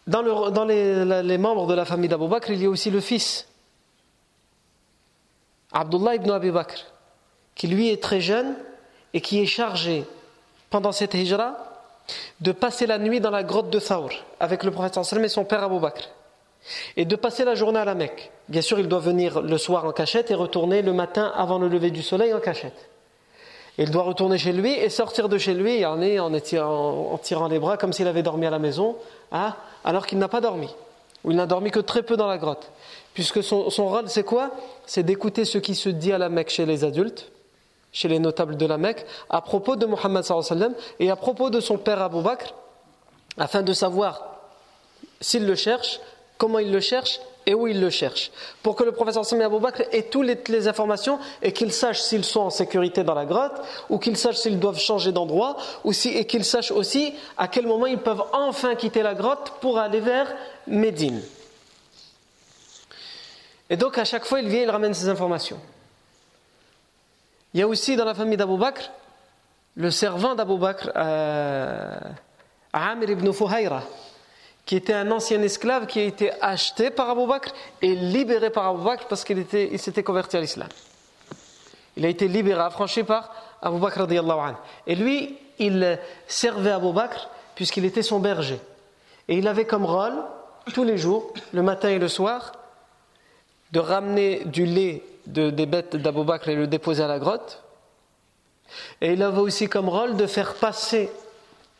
Dans, 0.06 0.64
les, 0.64 1.38
membres 1.38 1.66
de 1.66 1.74
la 1.74 1.84
famille 1.84 2.08
d'Abu 2.08 2.28
Bakr, 2.28 2.52
il 2.52 2.62
y 2.62 2.66
a 2.66 2.70
aussi 2.70 2.90
le 2.90 3.00
fils, 3.00 3.47
Abdullah 5.72 6.14
ibn 6.14 6.30
Abi 6.30 6.50
Bakr, 6.50 6.86
qui 7.54 7.66
lui 7.66 7.90
est 7.90 8.02
très 8.02 8.20
jeune 8.20 8.54
et 9.12 9.20
qui 9.20 9.40
est 9.40 9.46
chargé 9.46 10.04
pendant 10.70 10.92
cette 10.92 11.14
hijra 11.14 11.56
de 12.40 12.52
passer 12.52 12.86
la 12.86 12.98
nuit 12.98 13.20
dans 13.20 13.30
la 13.30 13.42
grotte 13.42 13.70
de 13.70 13.80
Thawr 13.80 14.10
avec 14.40 14.64
le 14.64 14.70
prophète 14.70 14.96
et 14.96 15.28
son 15.28 15.44
père 15.44 15.62
Abu 15.62 15.78
Bakr 15.78 16.08
et 16.96 17.04
de 17.04 17.16
passer 17.16 17.44
la 17.44 17.54
journée 17.54 17.78
à 17.78 17.84
la 17.84 17.94
Mecque. 17.94 18.30
Bien 18.48 18.62
sûr, 18.62 18.78
il 18.78 18.88
doit 18.88 18.98
venir 18.98 19.40
le 19.40 19.58
soir 19.58 19.84
en 19.84 19.92
cachette 19.92 20.30
et 20.30 20.34
retourner 20.34 20.82
le 20.82 20.92
matin 20.92 21.32
avant 21.34 21.58
le 21.58 21.68
lever 21.68 21.90
du 21.90 22.02
soleil 22.02 22.34
en 22.34 22.40
cachette. 22.40 22.88
Il 23.78 23.90
doit 23.90 24.02
retourner 24.02 24.38
chez 24.38 24.52
lui 24.52 24.72
et 24.72 24.88
sortir 24.88 25.28
de 25.28 25.38
chez 25.38 25.54
lui 25.54 25.86
en, 25.86 26.02
en, 26.02 26.40
tirant, 26.40 27.12
en 27.12 27.18
tirant 27.18 27.46
les 27.46 27.58
bras 27.58 27.76
comme 27.76 27.92
s'il 27.92 28.08
avait 28.08 28.24
dormi 28.24 28.46
à 28.46 28.50
la 28.50 28.58
maison 28.58 28.96
Hein, 29.30 29.54
alors 29.84 30.06
qu'il 30.06 30.18
n'a 30.18 30.28
pas 30.28 30.40
dormi, 30.40 30.74
ou 31.22 31.30
il 31.30 31.36
n'a 31.36 31.46
dormi 31.46 31.70
que 31.70 31.80
très 31.80 32.02
peu 32.02 32.16
dans 32.16 32.26
la 32.26 32.38
grotte. 32.38 32.70
Puisque 33.14 33.42
son, 33.42 33.64
rôle, 33.64 34.08
c'est 34.08 34.22
quoi? 34.22 34.50
C'est 34.86 35.02
d'écouter 35.02 35.44
ce 35.44 35.58
qui 35.58 35.74
se 35.74 35.88
dit 35.88 36.12
à 36.12 36.18
la 36.18 36.28
Mecque 36.28 36.50
chez 36.50 36.66
les 36.66 36.84
adultes, 36.84 37.30
chez 37.92 38.08
les 38.08 38.18
notables 38.18 38.56
de 38.56 38.66
la 38.66 38.78
Mecque, 38.78 39.04
à 39.28 39.40
propos 39.40 39.76
de 39.76 39.86
Mohammed 39.86 40.24
et 41.00 41.10
à 41.10 41.16
propos 41.16 41.50
de 41.50 41.60
son 41.60 41.78
père 41.78 42.00
Abu 42.00 42.22
Bakr, 42.22 42.54
afin 43.36 43.62
de 43.62 43.72
savoir 43.72 44.38
s'il 45.20 45.46
le 45.46 45.54
cherche, 45.54 46.00
comment 46.36 46.60
il 46.60 46.70
le 46.70 46.80
cherche 46.80 47.20
et 47.48 47.54
où 47.54 47.66
il 47.66 47.80
le 47.80 47.88
cherche. 47.88 48.30
Pour 48.62 48.76
que 48.76 48.84
le 48.84 48.92
professeur 48.92 49.24
Sami 49.24 49.42
Abou 49.42 49.58
Bakr 49.58 49.82
ait 49.90 50.02
toutes 50.02 50.48
les, 50.48 50.68
informations 50.68 51.18
et 51.40 51.52
qu'il 51.52 51.72
sache 51.72 52.00
s'ils 52.02 52.24
sont 52.24 52.40
en 52.40 52.50
sécurité 52.50 53.04
dans 53.04 53.14
la 53.14 53.24
grotte, 53.24 53.62
ou 53.88 53.98
qu'il 53.98 54.18
sache 54.18 54.36
s'ils 54.36 54.60
doivent 54.60 54.78
changer 54.78 55.12
d'endroit, 55.12 55.56
ou 55.82 55.92
et 56.04 56.26
qu'il 56.26 56.44
sache 56.44 56.70
aussi 56.70 57.14
à 57.38 57.48
quel 57.48 57.66
moment 57.66 57.86
ils 57.86 57.98
peuvent 57.98 58.22
enfin 58.34 58.74
quitter 58.74 59.02
la 59.02 59.14
grotte 59.14 59.54
pour 59.62 59.78
aller 59.78 60.00
vers 60.00 60.26
Médine. 60.66 61.22
Et 63.70 63.76
donc 63.76 63.98
à 63.98 64.04
chaque 64.04 64.24
fois, 64.24 64.40
il 64.40 64.48
vient, 64.48 64.62
il 64.62 64.70
ramène 64.70 64.94
ces 64.94 65.08
informations. 65.08 65.60
Il 67.54 67.60
y 67.60 67.62
a 67.62 67.68
aussi 67.68 67.96
dans 67.96 68.04
la 68.04 68.14
famille 68.14 68.36
d'Abou 68.36 68.56
Bakr 68.56 68.90
le 69.76 69.92
servant 69.92 70.34
d'Abou 70.34 70.58
Bakr, 70.58 70.90
euh, 70.96 71.98
Amir 72.72 73.10
ibn 73.10 73.32
Fuhayra 73.32 73.82
qui 74.68 74.76
était 74.76 74.92
un 74.92 75.10
ancien 75.10 75.40
esclave 75.40 75.86
qui 75.86 75.98
a 75.98 76.02
été 76.02 76.30
acheté 76.42 76.90
par 76.90 77.08
Abu 77.08 77.26
Bakr 77.26 77.54
et 77.80 77.94
libéré 77.94 78.50
par 78.50 78.66
Abu 78.66 78.84
Bakr 78.84 79.06
parce 79.06 79.24
qu'il 79.24 79.46
il 79.50 79.78
s'était 79.78 80.02
converti 80.02 80.36
à 80.36 80.40
l'islam. 80.42 80.68
Il 81.96 82.04
a 82.04 82.08
été 82.10 82.28
libéré, 82.28 82.60
affranchi 82.60 83.02
par 83.02 83.32
Abu 83.62 83.78
Bakr 83.78 84.06
Et 84.86 84.94
lui, 84.94 85.38
il 85.58 85.98
servait 86.26 86.72
Abu 86.72 86.92
Bakr 86.92 87.30
puisqu'il 87.54 87.86
était 87.86 88.02
son 88.02 88.18
berger. 88.18 88.60
Et 89.26 89.38
il 89.38 89.48
avait 89.48 89.64
comme 89.64 89.86
rôle, 89.86 90.22
tous 90.74 90.84
les 90.84 90.98
jours, 90.98 91.32
le 91.54 91.62
matin 91.62 91.88
et 91.88 91.98
le 91.98 92.08
soir, 92.08 92.52
de 93.72 93.80
ramener 93.80 94.44
du 94.44 94.64
lait 94.64 95.02
de, 95.26 95.50
des 95.50 95.66
bêtes 95.66 95.96
d'Abu 95.96 96.24
Bakr 96.24 96.48
et 96.48 96.54
le 96.54 96.66
déposer 96.66 97.02
à 97.02 97.08
la 97.08 97.18
grotte. 97.18 97.62
Et 99.00 99.12
il 99.12 99.22
avait 99.22 99.40
aussi 99.40 99.68
comme 99.68 99.88
rôle 99.88 100.16
de 100.16 100.26
faire 100.26 100.54
passer 100.54 101.10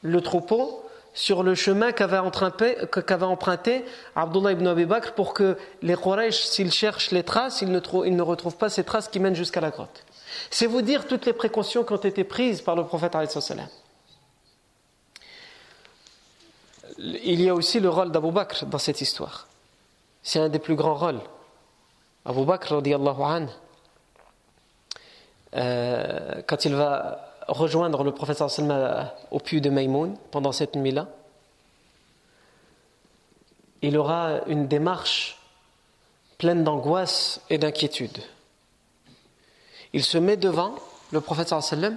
le 0.02 0.20
troupeau 0.20 0.84
sur 1.14 1.42
le 1.42 1.54
chemin 1.54 1.92
qu'avait 1.92 2.18
emprunté, 2.18 2.76
Abdullah 4.14 4.52
ibn 4.52 4.66
Abi 4.66 4.84
Bakr 4.84 5.14
pour 5.14 5.34
que 5.34 5.56
les 5.82 5.96
Quraysh, 5.96 6.44
s'ils 6.44 6.70
cherchent 6.70 7.10
les 7.10 7.24
traces, 7.24 7.60
ils 7.60 7.72
ne, 7.72 7.80
ils 8.04 8.14
ne 8.14 8.22
retrouvent 8.22 8.56
pas 8.56 8.68
ces 8.68 8.84
traces 8.84 9.08
qui 9.08 9.18
mènent 9.18 9.34
jusqu'à 9.34 9.60
la 9.60 9.70
grotte. 9.70 10.04
C'est 10.50 10.66
vous 10.66 10.82
dire 10.82 11.06
toutes 11.06 11.26
les 11.26 11.32
précautions 11.32 11.82
qui 11.82 11.92
ont 11.92 11.96
été 11.96 12.22
prises 12.22 12.60
par 12.60 12.76
le 12.76 12.84
prophète. 12.84 13.16
Il 16.98 17.40
y 17.40 17.48
a 17.48 17.54
aussi 17.54 17.80
le 17.80 17.88
rôle 17.88 18.12
d'Abu 18.12 18.30
Bakr 18.30 18.66
dans 18.66 18.78
cette 18.78 19.00
histoire. 19.00 19.48
C'est 20.22 20.38
un 20.38 20.48
des 20.48 20.58
plus 20.58 20.76
grands 20.76 20.94
rôles. 20.94 21.20
Abu 22.28 22.44
Bakr, 22.44 22.74
anhu, 22.74 23.48
euh, 25.56 26.42
quand 26.46 26.66
il 26.66 26.74
va 26.74 27.34
rejoindre 27.48 28.04
le 28.04 28.12
professeur 28.12 28.50
Salma 28.50 29.14
au 29.30 29.38
puits 29.38 29.62
de 29.62 29.70
Maïmoun 29.70 30.14
pendant 30.30 30.52
cette 30.52 30.76
nuit-là, 30.76 31.08
il 33.80 33.96
aura 33.96 34.40
une 34.46 34.68
démarche 34.68 35.38
pleine 36.36 36.64
d'angoisse 36.64 37.40
et 37.48 37.56
d'inquiétude. 37.56 38.18
Il 39.94 40.04
se 40.04 40.18
met 40.18 40.36
devant 40.36 40.74
le 41.12 41.22
prophète 41.22 41.48
sallam, 41.48 41.96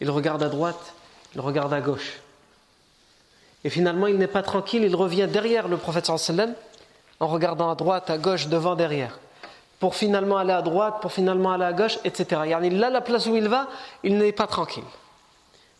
il 0.00 0.10
regarde 0.10 0.44
à 0.44 0.48
droite, 0.48 0.94
il 1.34 1.40
regarde 1.40 1.72
à 1.72 1.80
gauche. 1.80 2.20
Et 3.64 3.70
finalement, 3.70 4.06
il 4.06 4.16
n'est 4.16 4.28
pas 4.28 4.42
tranquille, 4.42 4.84
il 4.84 4.94
revient 4.94 5.26
derrière 5.28 5.66
le 5.66 5.76
prophète 5.76 6.08
en 6.08 7.26
regardant 7.26 7.68
à 7.68 7.74
droite, 7.74 8.10
à 8.10 8.18
gauche, 8.18 8.46
devant, 8.46 8.76
derrière. 8.76 9.18
Pour 9.82 9.96
finalement 9.96 10.36
aller 10.36 10.52
à 10.52 10.62
droite, 10.62 10.98
pour 11.00 11.10
finalement 11.10 11.50
aller 11.50 11.64
à 11.64 11.72
gauche, 11.72 11.98
etc. 12.04 12.42
Là, 12.70 12.88
la 12.88 13.00
place 13.00 13.26
où 13.26 13.34
il 13.34 13.48
va, 13.48 13.66
il 14.04 14.16
n'est 14.16 14.30
pas 14.30 14.46
tranquille. 14.46 14.84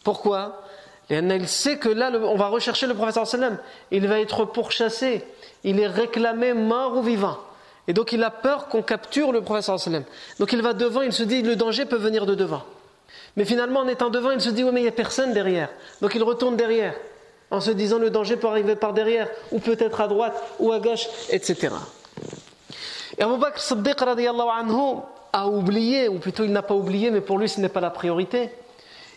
Pourquoi? 0.02 0.60
Il 1.08 1.46
sait 1.46 1.78
que 1.78 1.88
là, 1.88 2.10
on 2.10 2.34
va 2.34 2.48
rechercher 2.48 2.88
le 2.88 2.94
prophète 2.94 3.24
sallam. 3.24 3.58
Il 3.92 4.08
va 4.08 4.18
être 4.18 4.44
pourchassé. 4.44 5.24
Il 5.62 5.78
est 5.78 5.86
réclamé 5.86 6.52
mort 6.52 6.96
ou 6.96 7.02
vivant. 7.02 7.38
Et 7.86 7.92
donc 7.92 8.10
il 8.10 8.24
a 8.24 8.32
peur 8.32 8.66
qu'on 8.66 8.82
capture 8.82 9.30
le 9.30 9.40
prophète 9.40 9.78
sallam. 9.78 10.02
Donc 10.40 10.52
il 10.52 10.62
va 10.62 10.72
devant, 10.72 11.02
il 11.02 11.12
se 11.12 11.22
dit, 11.22 11.42
le 11.42 11.54
danger 11.54 11.84
peut 11.84 11.94
venir 11.94 12.26
de 12.26 12.34
devant. 12.34 12.64
Mais 13.36 13.44
finalement, 13.44 13.80
en 13.80 13.86
étant 13.86 14.10
devant, 14.10 14.32
il 14.32 14.40
se 14.40 14.50
dit, 14.50 14.64
oui, 14.64 14.70
mais 14.72 14.80
il 14.80 14.82
n'y 14.82 14.88
a 14.88 14.92
personne 14.92 15.32
derrière. 15.32 15.68
Donc 16.00 16.16
il 16.16 16.24
retourne 16.24 16.56
derrière, 16.56 16.94
en 17.52 17.60
se 17.60 17.70
disant, 17.70 17.98
le 17.98 18.10
danger 18.10 18.36
peut 18.36 18.48
arriver 18.48 18.74
par 18.74 18.94
derrière, 18.94 19.28
ou 19.52 19.60
peut-être 19.60 20.00
à 20.00 20.08
droite, 20.08 20.34
ou 20.58 20.72
à 20.72 20.80
gauche, 20.80 21.06
etc. 21.30 21.68
Et 23.18 23.22
Abu 23.22 23.38
Bakr 23.38 23.60
Siddiq 23.60 24.02
anhu, 24.02 25.00
a 25.32 25.46
oublié, 25.48 26.08
ou 26.08 26.18
plutôt 26.18 26.44
il 26.44 26.52
n'a 26.52 26.62
pas 26.62 26.74
oublié, 26.74 27.10
mais 27.10 27.20
pour 27.20 27.38
lui 27.38 27.48
ce 27.48 27.60
n'est 27.60 27.68
pas 27.68 27.80
la 27.80 27.90
priorité. 27.90 28.50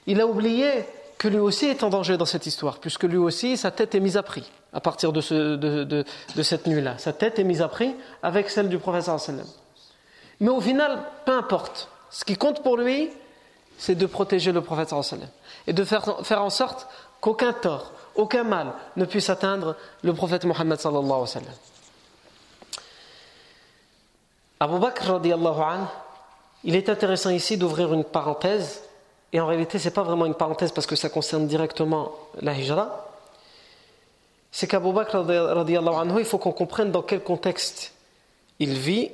Il 0.07 0.21
a 0.21 0.27
oublié 0.27 0.85
que 1.17 1.27
lui 1.27 1.39
aussi 1.39 1.65
est 1.65 1.83
en 1.83 1.89
danger 1.89 2.17
dans 2.17 2.25
cette 2.25 2.45
histoire, 2.45 2.79
puisque 2.79 3.03
lui 3.03 3.17
aussi 3.17 3.57
sa 3.57 3.71
tête 3.71 3.95
est 3.95 3.99
mise 3.99 4.17
à 4.17 4.23
prix 4.23 4.49
à 4.73 4.81
partir 4.81 5.13
de, 5.13 5.21
ce, 5.21 5.55
de, 5.55 5.83
de, 5.85 6.43
cette 6.43 6.67
nuit-là. 6.67 6.97
Sa 6.97 7.13
tête 7.13 7.39
est 7.39 7.45
mise 7.45 7.61
à 7.61 7.69
prix 7.69 7.95
avec 8.21 8.49
celle 8.49 8.67
du 8.67 8.77
professeur 8.77 9.19
sallam. 9.19 9.45
Mais 10.41 10.49
au 10.49 10.59
final, 10.59 10.99
peu 11.25 11.31
importe. 11.31 11.87
Ce 12.11 12.25
qui 12.25 12.35
compte 12.35 12.61
pour 12.61 12.75
lui, 12.75 13.09
c'est 13.77 13.95
de 13.95 14.05
protéger 14.05 14.51
le 14.51 14.61
prophète 14.61 14.89
sallam 14.89 15.27
et 15.65 15.73
de 15.73 15.83
faire, 15.85 16.17
faire 16.23 16.41
en 16.41 16.49
sorte 16.49 16.87
qu'aucun 17.21 17.53
tort, 17.53 17.93
aucun 18.15 18.43
mal 18.43 18.73
ne 18.97 19.05
puisse 19.05 19.29
atteindre 19.29 19.75
le 20.03 20.13
prophète 20.13 20.43
Mohammed 20.43 20.79
sallallahu. 20.79 21.25
Abu 24.65 24.79
Bakr 24.79 25.11
an, 25.11 25.87
il 26.63 26.75
est 26.75 26.89
intéressant 26.89 27.29
ici 27.29 27.55
d'ouvrir 27.55 27.93
une 27.93 28.03
parenthèse, 28.03 28.81
et 29.31 29.39
en 29.39 29.45
réalité 29.45 29.77
ce 29.77 29.85
n'est 29.85 29.93
pas 29.93 30.01
vraiment 30.01 30.25
une 30.25 30.33
parenthèse 30.33 30.71
parce 30.71 30.87
que 30.87 30.95
ça 30.95 31.07
concerne 31.07 31.45
directement 31.45 32.13
la 32.41 32.55
hijra, 32.55 33.05
c'est 34.51 34.65
qu'Abu 34.65 34.91
Bakr 34.91 35.17
anhu, 35.17 36.17
il 36.17 36.25
faut 36.25 36.39
qu'on 36.39 36.51
comprenne 36.51 36.89
dans 36.91 37.03
quel 37.03 37.21
contexte 37.21 37.93
il 38.57 38.73
vit 38.73 39.11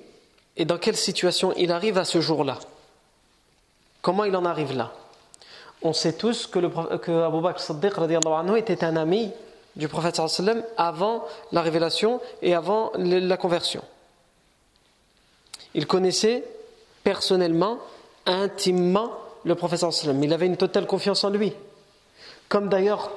et 0.56 0.64
dans 0.64 0.78
quelle 0.78 0.96
situation 0.96 1.52
il 1.58 1.74
arrive 1.74 1.98
à 1.98 2.06
ce 2.06 2.22
jour-là. 2.22 2.58
Comment 4.02 4.24
il 4.24 4.38
en 4.38 4.46
arrive 4.46 4.74
là? 4.74 4.94
On 5.82 5.92
sait 5.92 6.14
tous 6.14 6.48
que, 6.48 6.60
le, 6.60 6.70
que 6.70 7.12
Abu 7.12 7.42
Bakr 7.42 8.00
anhu, 8.38 8.58
était 8.58 8.86
un 8.86 8.96
ami 8.96 9.34
du 9.76 9.90
prophète 9.90 10.22
avant 10.78 11.26
la 11.52 11.62
révélation 11.62 12.22
et 12.42 12.56
avant 12.56 12.94
la 12.96 13.36
conversion. 13.36 13.84
Il 15.74 15.88
connaissait 15.88 16.44
personnellement, 17.04 17.78
intimement 18.26 19.12
le 19.44 19.56
professeur 19.56 19.94
sallam. 19.94 20.24
Il 20.24 20.34
avait 20.34 20.46
une 20.46 20.58
totale 20.58 20.86
confiance 20.86 21.24
en 21.24 21.30
lui. 21.30 21.54
Comme 22.50 22.70
d'ailleurs 22.70 23.12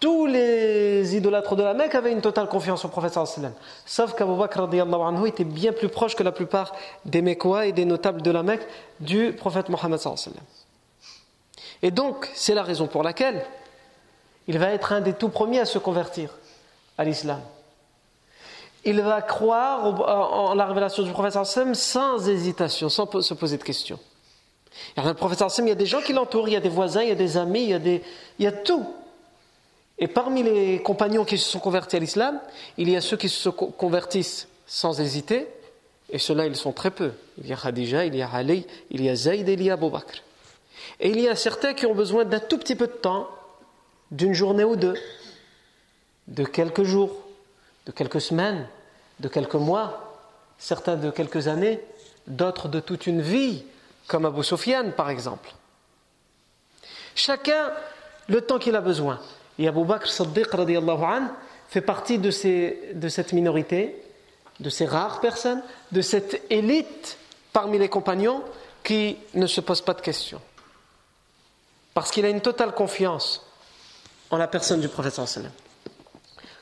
tous 0.00 0.24
les 0.24 1.14
idolâtres 1.14 1.56
de 1.56 1.62
la 1.62 1.74
Mecque 1.74 1.94
avaient 1.94 2.12
une 2.12 2.22
totale 2.22 2.48
confiance 2.48 2.84
au 2.84 2.88
professeur 2.88 3.26
sallam. 3.28 3.52
Sauf 3.84 4.14
qu'Abu 4.14 4.34
Bakr 4.36 4.60
anhu 4.60 5.28
était 5.28 5.44
bien 5.44 5.72
plus 5.72 5.88
proche 5.88 6.16
que 6.16 6.22
la 6.22 6.32
plupart 6.32 6.74
des 7.04 7.22
Mecquois 7.22 7.66
et 7.66 7.72
des 7.72 7.84
notables 7.84 8.22
de 8.22 8.30
la 8.30 8.42
Mecque 8.42 8.66
du 9.00 9.32
prophète 9.32 9.68
Mohammed. 9.68 10.00
Et 11.82 11.90
donc, 11.90 12.30
c'est 12.34 12.54
la 12.54 12.62
raison 12.62 12.86
pour 12.86 13.02
laquelle 13.02 13.44
il 14.48 14.58
va 14.58 14.70
être 14.70 14.92
un 14.92 15.00
des 15.00 15.12
tout 15.12 15.28
premiers 15.28 15.60
à 15.60 15.66
se 15.66 15.78
convertir 15.78 16.30
à 16.98 17.04
l'islam 17.04 17.40
il 18.84 19.00
va 19.00 19.22
croire 19.22 19.84
en 19.84 20.54
la 20.54 20.66
révélation 20.66 21.02
du 21.02 21.10
prophète 21.10 21.38
sans 21.74 22.28
hésitation, 22.28 22.88
sans 22.88 23.20
se 23.20 23.34
poser 23.34 23.58
de 23.58 23.62
questions. 23.62 23.98
A 24.96 25.04
le 25.04 25.14
prophète 25.14 25.42
il 25.58 25.68
y 25.68 25.72
a 25.72 25.74
des 25.74 25.86
gens 25.86 26.00
qui 26.00 26.12
l'entourent, 26.12 26.48
il 26.48 26.52
y 26.52 26.56
a 26.56 26.60
des 26.60 26.68
voisins, 26.68 27.02
il 27.02 27.08
y 27.08 27.12
a 27.12 27.16
des 27.16 27.36
amis, 27.36 27.64
il 27.64 27.70
y 27.70 27.74
a, 27.74 27.78
des, 27.78 28.02
il 28.38 28.44
y 28.44 28.48
a 28.48 28.52
tout. 28.52 28.86
Et 29.98 30.08
parmi 30.08 30.42
les 30.42 30.82
compagnons 30.82 31.24
qui 31.24 31.36
se 31.36 31.48
sont 31.48 31.58
convertis 31.58 31.96
à 31.96 31.98
l'islam, 31.98 32.40
il 32.78 32.88
y 32.88 32.96
a 32.96 33.00
ceux 33.00 33.16
qui 33.16 33.28
se 33.28 33.48
convertissent 33.50 34.48
sans 34.66 35.00
hésiter, 35.00 35.46
et 36.12 36.18
ceux-là, 36.18 36.46
ils 36.46 36.56
sont 36.56 36.72
très 36.72 36.90
peu. 36.90 37.12
Il 37.38 37.48
y 37.48 37.52
a 37.52 37.56
Khadija, 37.56 38.04
il 38.04 38.16
y 38.16 38.22
a 38.22 38.30
Ali, 38.30 38.66
il 38.90 39.04
y 39.04 39.08
a 39.08 39.14
Zayd 39.14 39.48
et 39.48 39.52
il 39.52 39.62
y 39.62 39.70
a 39.70 39.74
Abu 39.74 39.90
Bakr. 39.90 40.22
Et 40.98 41.10
il 41.10 41.20
y 41.20 41.28
a 41.28 41.36
certains 41.36 41.74
qui 41.74 41.86
ont 41.86 41.94
besoin 41.94 42.24
d'un 42.24 42.40
tout 42.40 42.58
petit 42.58 42.74
peu 42.74 42.86
de 42.86 42.92
temps, 42.92 43.28
d'une 44.10 44.32
journée 44.32 44.64
ou 44.64 44.76
deux, 44.76 44.94
de 46.28 46.44
quelques 46.44 46.82
jours, 46.82 47.10
de 47.86 47.92
quelques 47.92 48.20
semaines, 48.20 48.66
de 49.20 49.28
quelques 49.28 49.54
mois, 49.54 50.18
certains 50.58 50.96
de 50.96 51.10
quelques 51.10 51.48
années, 51.48 51.80
d'autres 52.26 52.68
de 52.68 52.80
toute 52.80 53.06
une 53.06 53.22
vie, 53.22 53.64
comme 54.06 54.26
Abu 54.26 54.42
Sufyan 54.42 54.90
par 54.96 55.10
exemple. 55.10 55.52
Chacun 57.14 57.70
le 58.28 58.40
temps 58.40 58.58
qu'il 58.58 58.76
a 58.76 58.80
besoin. 58.80 59.20
Et 59.58 59.68
Abu 59.68 59.84
Bakr 59.84 60.08
Siddiq 60.08 60.54
an, 60.54 61.28
fait 61.68 61.80
partie 61.80 62.18
de, 62.18 62.30
cette 62.30 63.32
minorité, 63.32 64.02
de 64.58 64.70
ces 64.70 64.86
rares 64.86 65.20
personnes, 65.20 65.62
de 65.92 66.00
cette 66.00 66.42
élite 66.50 67.18
parmi 67.52 67.78
les 67.78 67.88
compagnons 67.88 68.42
qui 68.82 69.16
ne 69.34 69.46
se 69.46 69.60
pose 69.60 69.80
pas 69.82 69.94
de 69.94 70.00
questions. 70.00 70.40
Parce 71.94 72.10
qu'il 72.10 72.24
a 72.24 72.28
une 72.28 72.40
totale 72.40 72.72
confiance 72.72 73.44
en 74.30 74.36
la 74.36 74.48
personne 74.48 74.80
du 74.80 74.88
prophète 74.88 75.14
sallam. 75.14 75.52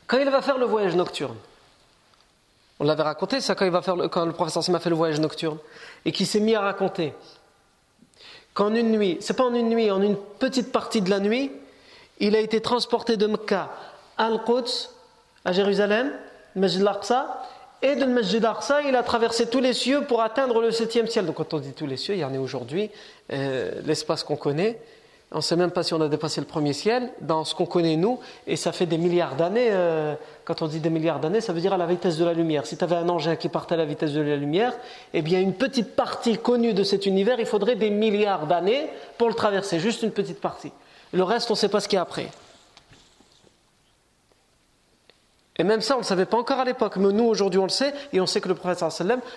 Quand 0.09 0.19
il 0.19 0.29
va 0.31 0.43
faire 0.43 0.59
le 0.59 0.65
voyage 0.65 0.97
nocturne, 0.97 1.37
on 2.81 2.85
l'avait 2.85 3.03
raconté, 3.03 3.41
ça 3.41 3.55
quand, 3.55 3.69
va 3.69 3.83
faire 3.83 3.95
le, 3.97 4.33
professeur 4.33 4.65
Sim 4.65 4.75
a 4.75 4.81
fait 4.81 4.89
le 4.89 4.97
voyage 4.97 5.21
nocturne, 5.21 5.59
et 6.05 6.13
qui 6.13 6.27
s'est 6.27 6.41
mis 6.41 6.55
à 6.55 6.63
raconter 6.63 7.13
qu'en 8.55 8.75
une 8.75 8.91
nuit, 8.91 9.19
c'est 9.21 9.37
pas 9.37 9.45
en 9.45 9.55
une 9.55 9.69
nuit, 9.69 9.91
en 9.91 10.01
une 10.01 10.17
petite 10.17 10.73
partie 10.73 11.03
de 11.03 11.11
la 11.11 11.21
nuit, 11.21 11.53
il 12.21 12.35
a 12.35 12.41
été 12.41 12.61
transporté 12.61 13.17
de 13.17 13.27
Mecca 13.27 13.71
à 14.17 14.27
Al-Quds, 14.27 14.91
à 15.45 15.53
Jérusalem, 15.53 16.13
Masjid 16.57 16.81
al-Aqsa, 16.81 17.45
et 17.83 17.95
de 17.95 18.05
Masjid 18.07 18.45
il 18.87 18.97
a 18.97 19.03
traversé 19.03 19.49
tous 19.49 19.61
les 19.61 19.75
cieux 19.75 20.03
pour 20.03 20.23
atteindre 20.23 20.61
le 20.61 20.73
septième 20.73 21.07
ciel. 21.07 21.27
Donc 21.27 21.37
quand 21.37 21.55
on 21.55 21.59
dit 21.59 21.73
tous 21.73 21.87
les 21.87 21.97
cieux, 21.97 22.15
il 22.15 22.21
y 22.21 22.25
en 22.25 22.35
a 22.35 22.39
aujourd'hui, 22.39 22.91
euh, 23.33 23.81
l'espace 23.85 24.25
qu'on 24.25 24.37
connaît, 24.37 24.81
on 25.31 25.37
ne 25.37 25.43
sait 25.43 25.57
même 25.57 25.71
pas 25.71 25.83
si 25.83 25.93
on 25.93 26.01
a 26.01 26.09
dépassé 26.09 26.41
le 26.41 26.47
premier 26.47 26.73
ciel 26.73 27.13
dans 27.21 27.45
ce 27.45 27.55
qu'on 27.55 27.67
connaît 27.67 27.97
nous, 27.97 28.19
et 28.47 28.57
ça 28.57 28.73
fait 28.73 28.87
des 28.87 28.97
milliards 28.97 29.37
d'années. 29.37 29.69
Euh, 29.71 30.15
quand 30.45 30.63
on 30.63 30.69
dit 30.69 30.81
des 30.81 30.89
milliards 30.89 31.21
d'années, 31.21 31.43
ça 31.43 31.53
veut 31.53 31.61
dire 31.61 31.75
à 31.75 31.77
la 31.77 31.85
vitesse 31.85 32.17
de 32.17 32.25
la 32.25 32.33
lumière. 32.33 32.65
Si 32.65 32.79
tu 32.79 32.85
avais 32.85 32.97
un 32.97 33.09
engin 33.11 33.37
qui 33.37 33.51
partait 33.51 33.75
à 33.75 33.79
la 33.79 33.85
vitesse 33.85 34.13
de 34.13 34.23
la 34.23 34.37
lumière, 34.37 34.73
eh 35.13 35.21
bien 35.21 35.41
une 35.41 35.53
petite 35.53 35.95
partie 35.95 36.39
connue 36.39 36.73
de 36.73 36.83
cet 36.83 37.05
univers, 37.05 37.39
il 37.41 37.45
faudrait 37.45 37.77
des 37.77 37.91
milliards 37.91 38.47
d'années 38.47 38.89
pour 39.19 39.29
le 39.29 39.35
traverser, 39.35 39.79
juste 39.79 40.03
une 40.03 40.13
petite 40.13 40.41
partie. 40.41 40.73
Le 41.13 41.23
reste, 41.23 41.51
on 41.51 41.55
ne 41.55 41.59
sait 41.59 41.69
pas 41.69 41.81
ce 41.81 41.89
qu'il 41.89 41.97
y 41.97 41.99
a 41.99 42.03
après. 42.03 42.31
Et 45.59 45.65
même 45.65 45.83
ça, 45.83 45.95
on 45.95 45.99
ne 45.99 46.03
le 46.05 46.07
savait 46.07 46.25
pas 46.25 46.39
encore 46.39 46.61
à 46.61 46.65
l'époque, 46.65 46.97
mais 46.97 47.13
nous 47.13 47.25
aujourd'hui 47.25 47.59
on 47.59 47.65
le 47.65 47.69
sait, 47.69 47.93
et 48.15 48.21
on 48.21 48.27
sait 48.27 48.41
que 48.41 48.49
le 48.49 48.55
prophète 48.55 48.83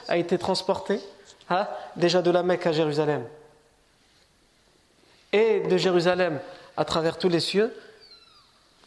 a 0.08 0.17
été 0.17 0.38
transporté 0.38 1.01
hein, 1.49 1.67
déjà 1.97 2.21
de 2.21 2.32
la 2.32 2.43
Mecque 2.43 2.67
à 2.67 2.71
Jérusalem 2.71 3.25
et 5.34 5.62
de 5.62 5.78
Jérusalem 5.78 6.39
à 6.78 6.86
travers 6.86 7.17
tous 7.17 7.30
les 7.30 7.39
cieux 7.39 7.74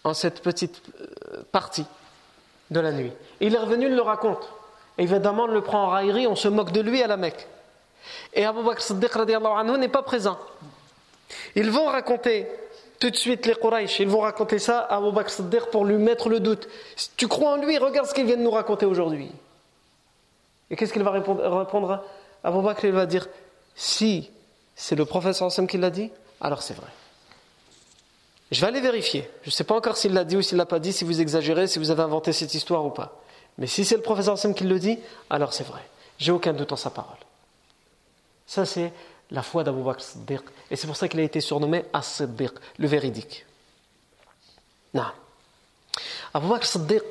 en 0.04 0.14
cette 0.14 0.42
petite 0.42 0.82
euh, 1.00 1.42
partie 1.50 1.86
de 2.70 2.80
la 2.80 2.92
nuit. 2.92 3.12
il 3.40 3.54
est 3.54 3.58
revenu, 3.58 3.86
il 3.86 3.94
le 3.94 4.02
raconte. 4.02 4.48
évidemment, 4.98 5.44
on 5.44 5.48
le 5.48 5.62
prend 5.62 5.84
en 5.84 5.88
raillerie, 5.88 6.26
on 6.26 6.36
se 6.36 6.48
moque 6.48 6.72
de 6.72 6.80
lui 6.80 7.02
à 7.02 7.06
la 7.06 7.16
Mecque. 7.16 7.46
Et 8.32 8.44
Abu 8.44 8.62
Bakr 8.62 8.82
Siddiq 8.82 9.16
n'est 9.16 9.88
pas 9.88 10.02
présent. 10.02 10.38
Ils 11.54 11.70
vont 11.70 11.86
raconter 11.86 12.46
tout 12.98 13.10
de 13.10 13.16
suite 13.16 13.46
les 13.46 13.54
Quraysh, 13.54 14.00
ils 14.00 14.08
vont 14.08 14.20
raconter 14.20 14.58
ça 14.58 14.80
à 14.80 14.96
Abu 14.96 15.12
Bakr 15.12 15.30
Siddiq 15.30 15.66
pour 15.70 15.84
lui 15.84 15.96
mettre 15.96 16.28
le 16.28 16.40
doute. 16.40 16.68
Tu 17.16 17.28
crois 17.28 17.52
en 17.52 17.56
lui, 17.56 17.78
regarde 17.78 18.06
ce 18.06 18.14
qu'il 18.14 18.26
vient 18.26 18.36
de 18.36 18.42
nous 18.42 18.50
raconter 18.50 18.86
aujourd'hui. 18.86 19.30
Et 20.70 20.76
qu'est-ce 20.76 20.92
qu'il 20.92 21.02
va 21.02 21.10
répondre, 21.10 22.02
Abu 22.42 22.62
Bakr? 22.62 22.84
Il 22.86 22.92
va 22.92 23.06
dire 23.06 23.26
si 23.74 24.30
c'est 24.74 24.96
le 24.96 25.04
prophète 25.04 25.42
qui 25.68 25.78
l'a 25.78 25.90
dit, 25.90 26.10
alors 26.40 26.62
c'est 26.62 26.74
vrai. 26.74 26.90
Je 28.50 28.60
vais 28.60 28.66
aller 28.66 28.80
vérifier. 28.80 29.28
Je 29.42 29.48
ne 29.48 29.52
sais 29.52 29.64
pas 29.64 29.74
encore 29.74 29.96
s'il 29.96 30.12
l'a 30.12 30.24
dit 30.24 30.36
ou 30.36 30.42
s'il 30.42 30.56
ne 30.56 30.62
l'a 30.62 30.66
pas 30.66 30.78
dit, 30.78 30.92
si 30.92 31.04
vous 31.04 31.20
exagérez, 31.20 31.66
si 31.66 31.78
vous 31.78 31.90
avez 31.90 32.02
inventé 32.02 32.32
cette 32.32 32.54
histoire 32.54 32.84
ou 32.84 32.90
pas. 32.90 33.20
Mais 33.58 33.66
si 33.66 33.84
c'est 33.84 33.96
le 33.96 34.02
professeur 34.02 34.38
Sam 34.38 34.54
qui 34.54 34.64
le 34.64 34.78
dit, 34.78 34.98
alors 35.30 35.52
c'est 35.52 35.66
vrai. 35.66 35.80
J'ai 36.18 36.32
aucun 36.32 36.52
doute 36.52 36.72
en 36.72 36.76
sa 36.76 36.90
parole. 36.90 37.16
Ça, 38.46 38.64
c'est 38.66 38.92
la 39.30 39.42
foi 39.42 39.64
d'Abu 39.64 39.82
Bakr 39.82 40.02
Siddiq. 40.02 40.42
Et 40.70 40.76
c'est 40.76 40.86
pour 40.86 40.96
ça 40.96 41.08
qu'il 41.08 41.20
a 41.20 41.22
été 41.22 41.40
surnommé 41.40 41.84
As-Siddiq, 41.92 42.52
le 42.78 42.86
véridique. 42.86 43.46
Non. 44.92 45.06
Abu 46.34 46.48
Bakr 46.48 46.66
Siddiq, 46.66 47.02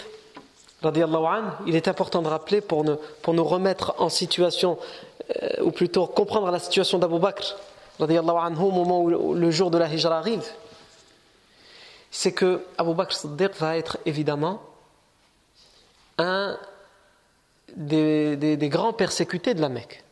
il 1.65 1.75
est 1.75 1.87
important 1.87 2.21
de 2.21 2.27
rappeler 2.27 2.61
pour 2.61 2.83
nous, 2.83 2.97
pour 3.21 3.33
nous 3.33 3.43
remettre 3.43 3.95
en 3.97 4.09
situation, 4.09 4.77
euh, 5.41 5.63
ou 5.63 5.71
plutôt 5.71 6.07
comprendre 6.07 6.51
la 6.51 6.59
situation 6.59 6.99
d'Abu 6.99 7.19
Bakr 7.19 7.55
au 7.99 8.71
moment 8.71 9.01
où 9.01 9.33
le 9.33 9.51
jour 9.51 9.71
de 9.71 9.77
la 9.77 9.87
hijra 9.87 10.17
arrive, 10.17 10.45
c'est 12.11 12.31
que 12.31 12.63
Abu 12.77 12.93
Bakr 12.93 13.15
Siddiq 13.15 13.55
va 13.59 13.75
être 13.75 13.97
évidemment 14.05 14.61
un 16.19 16.57
des, 17.75 18.69
grands 18.69 18.93
persécutés 18.93 19.55
de 19.55 19.61
la 19.61 19.69
Mecque. 19.69 20.03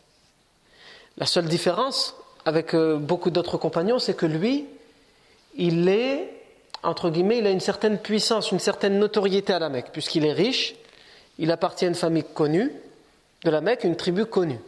La 1.17 1.27
seule 1.27 1.45
différence 1.45 2.15
avec 2.43 2.73
euh, 2.73 2.97
beaucoup 2.97 3.29
d'autres 3.29 3.57
compagnons, 3.57 3.99
c'est 3.99 4.15
que 4.15 4.25
lui, 4.25 4.65
il 5.55 5.87
est, 5.89 6.33
entre 6.81 7.11
guillemets, 7.11 7.37
il 7.37 7.45
a 7.45 7.51
une 7.51 7.59
certaine 7.59 7.99
puissance, 7.99 8.51
une 8.51 8.59
certaine 8.59 8.97
notoriété 8.97 9.53
à 9.53 9.59
la 9.59 9.69
Mecque, 9.69 9.91
puisqu'il 9.91 10.25
est 10.25 10.33
riche, 10.33 10.73
il 11.37 11.51
appartient 11.51 11.85
à 11.85 11.89
une 11.89 11.95
famille 11.95 12.25
connue 12.33 12.71
de 13.43 13.49
la 13.51 13.61
Mecque, 13.61 13.83
une 13.83 13.95
tribu 13.95 14.25
connue. 14.25 14.59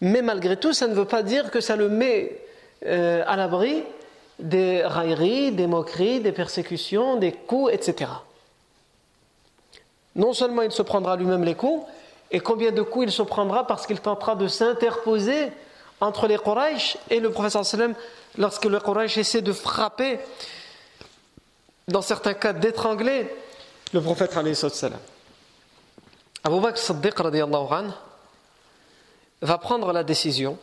Mais 0.00 0.22
malgré 0.22 0.56
tout, 0.56 0.72
ça 0.72 0.86
ne 0.86 0.94
veut 0.94 1.04
pas 1.04 1.22
dire 1.22 1.50
que 1.50 1.60
ça 1.60 1.76
le 1.76 1.88
met 1.88 2.40
euh, 2.86 3.22
à 3.26 3.36
l'abri 3.36 3.82
des 4.38 4.82
railleries, 4.84 5.52
des 5.52 5.66
moqueries, 5.66 6.20
des 6.20 6.32
persécutions, 6.32 7.16
des 7.16 7.32
coups, 7.32 7.72
etc. 7.72 8.10
Non 10.14 10.32
seulement 10.32 10.62
il 10.62 10.70
se 10.70 10.82
prendra 10.82 11.16
lui-même 11.16 11.44
les 11.44 11.54
coups, 11.54 11.84
et 12.30 12.40
combien 12.40 12.72
de 12.72 12.82
coups 12.82 13.06
il 13.06 13.12
se 13.12 13.22
prendra 13.22 13.66
parce 13.66 13.86
qu'il 13.86 14.00
tentera 14.00 14.34
de 14.36 14.46
s'interposer 14.48 15.48
entre 16.00 16.28
les 16.28 16.38
Quraysh 16.38 16.98
et 17.10 17.20
le 17.20 17.30
professeur 17.30 17.64
lorsque 18.36 18.64
le 18.66 18.78
Quraysh 18.78 19.18
essaie 19.18 19.42
de 19.42 19.52
frapper, 19.52 20.20
dans 21.88 22.02
certains 22.02 22.34
cas 22.34 22.52
d'étrangler 22.52 23.28
le 23.92 24.00
prophète 24.00 24.32
sallam. 24.54 24.98
Abu 26.44 26.60
Bakr 26.60 26.78
Siddiq 26.78 27.14
va 29.42 29.58
prendre 29.58 29.92
la 29.92 30.04
décision 30.04 30.58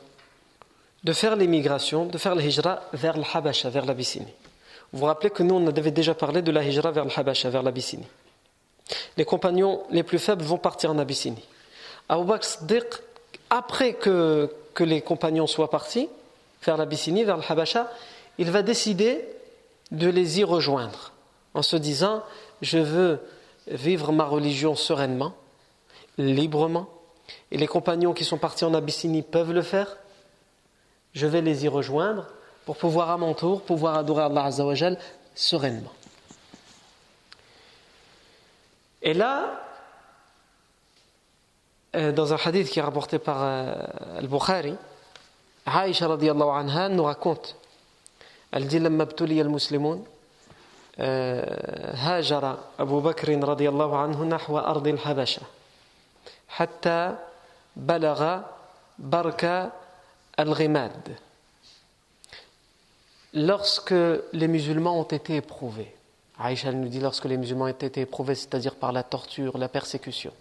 de 1.03 1.13
faire 1.13 1.35
l'émigration, 1.35 2.05
de 2.05 2.17
faire 2.17 2.35
la 2.35 2.43
hijra 2.43 2.81
vers 2.93 3.17
l'Habasha, 3.17 3.69
vers 3.69 3.85
l'Abyssinie. 3.85 4.33
Vous 4.91 4.99
vous 4.99 5.05
rappelez 5.05 5.29
que 5.29 5.43
nous, 5.43 5.55
on 5.55 5.67
avait 5.67 5.91
déjà 5.91 6.15
parlé 6.15 6.41
de 6.41 6.51
la 6.51 6.63
hijra 6.63 6.91
vers 6.91 7.05
l'Habasha, 7.05 7.49
vers 7.49 7.63
l'Abyssinie. 7.63 8.07
Les 9.17 9.25
compagnons 9.25 9.83
les 9.91 10.03
plus 10.03 10.19
faibles 10.19 10.43
vont 10.43 10.57
partir 10.57 10.91
en 10.91 10.99
Abyssinie. 10.99 11.43
Abu 12.09 12.25
Bakr 12.25 13.01
après 13.49 13.93
que, 13.93 14.51
que 14.73 14.83
les 14.83 15.01
compagnons 15.01 15.47
soient 15.47 15.69
partis 15.69 16.09
vers 16.63 16.77
l'Abyssinie, 16.77 17.23
vers 17.23 17.37
le 17.37 17.43
Habasha, 17.47 17.91
il 18.37 18.51
va 18.51 18.61
décider 18.61 19.25
de 19.91 20.09
les 20.09 20.39
y 20.39 20.43
rejoindre 20.43 21.13
en 21.53 21.61
se 21.61 21.75
disant 21.75 22.23
Je 22.61 22.79
veux 22.79 23.19
vivre 23.67 24.11
ma 24.11 24.25
religion 24.25 24.75
sereinement, 24.75 25.33
librement, 26.17 26.87
et 27.54 27.56
les 27.56 27.66
compagnons 27.66 28.12
qui 28.12 28.24
sont 28.24 28.38
partis 28.38 28.64
en 28.64 28.74
Abyssinie 28.74 29.22
peuvent 29.22 29.52
le 29.52 29.62
faire. 29.62 29.96
Je 31.14 31.26
vais 31.26 31.40
les 31.40 31.64
y 31.64 31.68
rejoindre 31.68 32.26
pour 32.64 32.76
pouvoir 32.76 33.10
à 33.10 33.16
mon 33.16 33.34
tour 33.34 33.62
pouvoir 33.62 33.96
adorer 33.96 34.24
Allah 34.24 34.44
Azzawajal 34.44 34.98
sereinement. 35.34 35.92
Et 39.02 39.14
là, 39.14 39.62
euh, 41.96 42.12
dans 42.12 42.32
un 42.32 42.36
hadith 42.36 42.68
qui 42.68 42.78
est 42.78 42.82
rapporté 42.82 43.18
par 43.18 43.38
euh, 43.42 43.74
Al-Bukhari, 44.18 44.74
Aïcha 45.66 46.06
radiallahu 46.08 46.48
anha 46.50 46.88
nous 46.88 47.04
raconte 47.04 47.56
elle 48.52 48.66
dit 48.66 48.78
لما 48.78 49.02
ابتلي 49.02 49.40
المسلمون 49.40 50.04
هاجر 51.94 52.58
أبو 52.78 53.00
بكر 53.00 53.48
رضي 53.48 53.68
الله 53.68 53.96
عنه 53.98 54.24
نحو 54.24 54.58
أرض 54.58 54.86
الحبشة 54.86 55.42
حتى 56.48 57.16
Balara 57.75 58.57
Barka 58.97 59.71
al-Rimad. 60.37 61.17
Lorsque 63.33 63.93
les 64.31 64.47
musulmans 64.47 64.99
ont 64.99 65.03
été 65.03 65.35
éprouvés, 65.35 65.93
Aïcha 66.39 66.71
nous 66.71 66.87
dit 66.87 66.99
lorsque 66.99 67.25
les 67.25 67.37
musulmans 67.37 67.65
ont 67.65 67.67
été 67.67 68.01
éprouvés, 68.01 68.35
c'est-à-dire 68.35 68.75
par 68.75 68.91
la 68.91 69.03
torture, 69.03 69.57
la 69.57 69.67
persécution, 69.67 70.31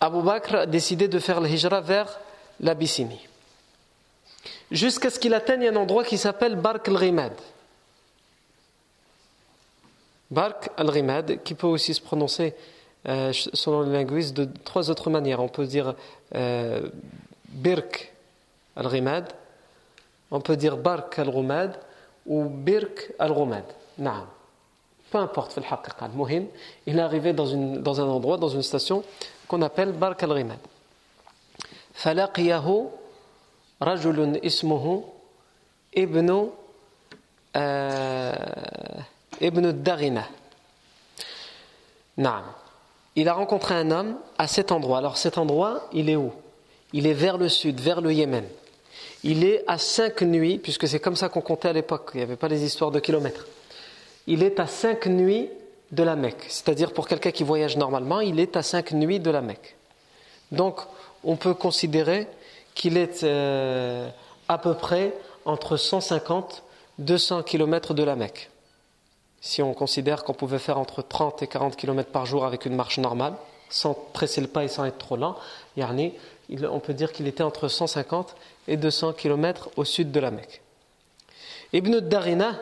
Abu 0.00 0.22
Bakr 0.22 0.54
a 0.54 0.66
décidé 0.66 1.08
de 1.08 1.18
faire 1.18 1.40
le 1.40 1.48
hijra 1.48 1.80
vers 1.80 2.18
l'Abyssinie, 2.60 3.28
jusqu'à 4.70 5.10
ce 5.10 5.18
qu'il 5.18 5.34
atteigne 5.34 5.68
un 5.68 5.76
endroit 5.76 6.04
qui 6.04 6.16
s'appelle 6.16 6.56
Bark 6.56 6.88
al-Rimad. 6.88 7.32
Bark 10.30 10.70
al-Rimad, 10.76 11.42
qui 11.42 11.54
peut 11.54 11.66
aussi 11.66 11.94
se 11.94 12.00
prononcer 12.00 12.54
euh, 13.07 13.31
selon 13.33 13.81
les 13.81 13.91
linguistes 13.91 14.35
de 14.35 14.47
trois 14.63 14.89
autres 14.89 15.09
manières. 15.09 15.39
On 15.39 15.47
peut 15.47 15.65
dire 15.65 15.95
euh, 16.35 16.89
Birk 17.49 18.13
al-Rimad, 18.75 19.31
on 20.29 20.41
peut 20.41 20.55
dire 20.55 20.77
Bark 20.77 21.17
al-Rumad 21.19 21.79
ou 22.25 22.45
Birk 22.45 23.13
al-Rumad. 23.19 23.65
Peu 25.11 25.17
importe, 25.17 25.59
il 26.87 26.97
est 26.97 27.01
arrivé 27.01 27.33
dans, 27.33 27.45
une, 27.45 27.81
dans 27.81 27.99
un 27.99 28.07
endroit, 28.07 28.37
dans 28.37 28.47
une 28.47 28.63
station 28.63 29.03
qu'on 29.47 29.61
appelle 29.61 29.91
Bark 29.91 30.21
al-Rimad. 30.23 30.59
فلقيه 31.93 32.89
رجل 33.81 34.41
اسمه 34.45 35.03
ابن 35.97 36.49
ابن 39.41 39.65
الدغنة 39.65 40.25
نعم 42.17 42.43
il 43.16 43.28
a 43.28 43.34
rencontré 43.34 43.74
un 43.74 43.90
homme 43.90 44.16
à 44.38 44.46
cet 44.46 44.70
endroit. 44.70 44.98
Alors 44.98 45.16
cet 45.16 45.38
endroit, 45.38 45.88
il 45.92 46.08
est 46.08 46.16
où? 46.16 46.32
Il 46.92 47.06
est 47.06 47.14
vers 47.14 47.38
le 47.38 47.48
sud, 47.48 47.80
vers 47.80 48.00
le 48.00 48.12
Yémen. 48.12 48.44
Il 49.24 49.44
est 49.44 49.64
à 49.66 49.78
cinq 49.78 50.22
nuits, 50.22 50.58
puisque 50.58 50.86
c'est 50.86 51.00
comme 51.00 51.16
ça 51.16 51.28
qu'on 51.28 51.40
comptait 51.40 51.68
à 51.68 51.72
l'époque, 51.72 52.10
il 52.14 52.18
n'y 52.18 52.22
avait 52.22 52.36
pas 52.36 52.48
les 52.48 52.62
histoires 52.62 52.90
de 52.90 53.00
kilomètres. 53.00 53.46
Il 54.26 54.42
est 54.42 54.60
à 54.60 54.66
cinq 54.66 55.06
nuits 55.06 55.48
de 55.90 56.02
la 56.02 56.16
Mecque. 56.16 56.44
C'est-à-dire 56.48 56.92
pour 56.92 57.08
quelqu'un 57.08 57.30
qui 57.30 57.42
voyage 57.42 57.76
normalement, 57.76 58.20
il 58.20 58.38
est 58.38 58.56
à 58.56 58.62
cinq 58.62 58.92
nuits 58.92 59.20
de 59.20 59.30
la 59.30 59.40
Mecque. 59.40 59.76
Donc 60.52 60.80
on 61.24 61.36
peut 61.36 61.54
considérer 61.54 62.28
qu'il 62.74 62.96
est 62.96 63.24
euh, 63.24 64.08
à 64.48 64.58
peu 64.58 64.74
près 64.74 65.14
entre 65.44 65.76
150 65.76 66.62
200 66.98 67.42
km 67.42 67.94
de 67.94 68.02
la 68.02 68.16
Mecque. 68.16 68.50
Si 69.40 69.62
on 69.62 69.74
considère 69.74 70.24
qu'on 70.24 70.34
pouvait 70.34 70.58
faire 70.58 70.78
entre 70.78 71.02
30 71.02 71.42
et 71.42 71.46
40 71.46 71.76
km 71.76 72.10
par 72.10 72.26
jour 72.26 72.44
avec 72.44 72.66
une 72.66 72.74
marche 72.74 72.98
normale, 72.98 73.34
sans 73.68 73.94
presser 73.94 74.40
le 74.40 74.46
pas 74.46 74.64
et 74.64 74.68
sans 74.68 74.84
être 74.84 74.98
trop 74.98 75.16
lent, 75.16 75.36
on 75.76 76.80
peut 76.80 76.94
dire 76.94 77.12
qu'il 77.12 77.26
était 77.26 77.42
entre 77.42 77.68
150 77.68 78.34
et 78.68 78.76
200 78.76 79.12
km 79.12 79.70
au 79.76 79.84
sud 79.84 80.10
de 80.12 80.20
la 80.20 80.30
Mecque. 80.30 80.62
Ibn 81.72 81.98
Darina, 82.00 82.56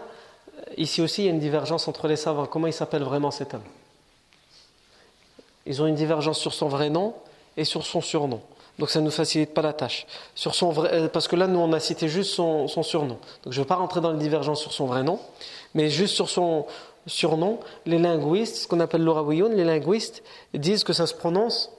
Ici 0.76 1.02
aussi, 1.02 1.22
il 1.22 1.24
y 1.26 1.28
a 1.28 1.32
une 1.32 1.40
divergence 1.40 1.88
entre 1.88 2.08
les 2.08 2.16
savants. 2.16 2.46
Comment 2.46 2.66
il 2.66 2.72
s'appelle 2.72 3.02
vraiment 3.02 3.30
cet 3.30 3.54
homme? 3.54 3.62
Ils 5.66 5.80
ont 5.82 5.87
une 5.87 5.94
divergence 5.94 6.38
sur 6.38 6.52
son 6.52 6.68
vrai 6.68 6.90
nom 6.90 7.14
et 7.56 7.64
sur 7.64 7.84
son 7.84 8.00
surnom. 8.00 8.40
Donc 8.78 8.90
ça 8.90 9.00
ne 9.00 9.04
nous 9.04 9.10
facilite 9.10 9.54
pas 9.54 9.62
la 9.62 9.72
tâche. 9.72 10.06
Sur 10.34 10.54
son 10.54 10.70
vrai, 10.70 10.90
euh, 10.92 11.08
parce 11.08 11.28
que 11.28 11.37
là, 11.37 11.46
nous, 11.46 11.58
on 11.58 11.72
a 11.72 11.80
cité 11.80 12.08
juste 12.08 12.32
son, 12.34 12.66
surnom. 12.66 13.18
Donc 13.44 13.52
je 13.52 13.60
ne 13.60 13.64
vais 13.64 13.68
pas 13.68 13.76
rentrer 13.76 14.00
dans 14.00 14.12
les 14.12 14.18
divergences 14.18 14.60
sur 14.60 14.72
son 14.72 14.87
vrai 14.87 15.02
nom, 15.02 15.20
mais 15.74 15.90
juste 15.90 16.14
sur 16.14 16.28
son 16.28 16.66
surnom, 17.06 17.60
les 17.87 17.98
linguistes, 17.98 18.56
ce 18.56 18.68
qu'on 18.68 18.80
appelle 18.80 19.04
l'orawiyoun, 19.04 19.54
les 19.54 19.64
linguistes 19.64 20.22
disent 20.54 20.84
que 20.84 20.92
ça 20.92 21.06
se 21.06 21.14
prononce 21.14 21.70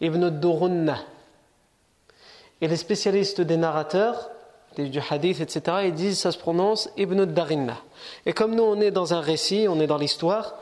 Ibn 0.00 0.28
Durunna. 0.28 0.98
Et 2.60 2.68
les 2.68 2.76
spécialistes 2.76 3.40
des 3.40 3.56
narrateurs 3.56 4.30
du 4.78 5.00
hadith, 5.10 5.40
etc., 5.40 5.78
ils 5.84 5.94
disent 5.94 6.18
ça 6.18 6.32
se 6.32 6.38
prononce 6.38 6.90
Ibn 6.96 7.24
Darinna. 7.24 7.76
Et 8.26 8.32
comme 8.32 8.54
nous, 8.54 8.62
on 8.62 8.80
est 8.80 8.90
dans 8.90 9.14
un 9.14 9.20
récit, 9.20 9.66
on 9.68 9.80
est 9.80 9.86
dans 9.86 9.98
l'histoire, 9.98 10.54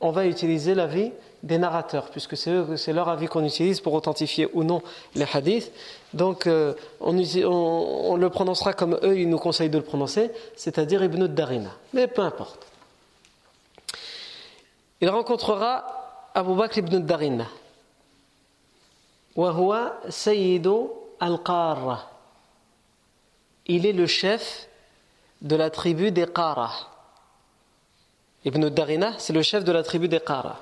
on 0.00 0.10
va 0.10 0.26
utiliser 0.26 0.74
l'avis 0.74 1.12
des 1.42 1.58
narrateurs, 1.58 2.10
puisque 2.10 2.36
c'est 2.36 2.92
leur 2.92 3.08
avis 3.08 3.26
qu'on 3.26 3.44
utilise 3.44 3.80
pour 3.80 3.92
authentifier 3.94 4.48
ou 4.52 4.64
non 4.64 4.82
les 5.14 5.26
hadiths. 5.32 5.72
Donc 6.12 6.46
euh, 6.46 6.74
on, 7.00 8.16
le 8.16 8.28
prononcera 8.28 8.72
comme 8.72 8.98
eux, 9.02 9.18
ils 9.18 9.28
nous 9.28 9.38
conseillent 9.38 9.70
de 9.70 9.78
le 9.78 9.84
prononcer, 9.84 10.30
c'est-à-dire 10.56 11.02
Ibn 11.04 11.26
Darina. 11.26 11.70
Mais 11.92 12.06
peu 12.06 12.22
importe. 12.22 12.66
Il 15.00 15.08
rencontrera 15.10 16.30
Abu 16.34 16.54
Bakr 16.54 16.78
ibn 16.78 16.98
Darina. 16.98 17.46
Wahwa 19.36 20.00
Sayyidu 20.08 20.88
al-Qara. 21.20 22.10
Il 23.66 23.86
est 23.86 23.92
le 23.92 24.06
chef 24.06 24.68
de 25.40 25.54
la 25.54 25.70
tribu 25.70 26.10
des 26.10 26.26
Qara. 26.26 26.72
Ibn 28.44 28.68
Darina, 28.70 29.12
c'est 29.18 29.32
le 29.32 29.42
chef 29.42 29.62
de 29.62 29.70
la 29.70 29.84
tribu 29.84 30.08
des 30.08 30.20
Qara. 30.20 30.58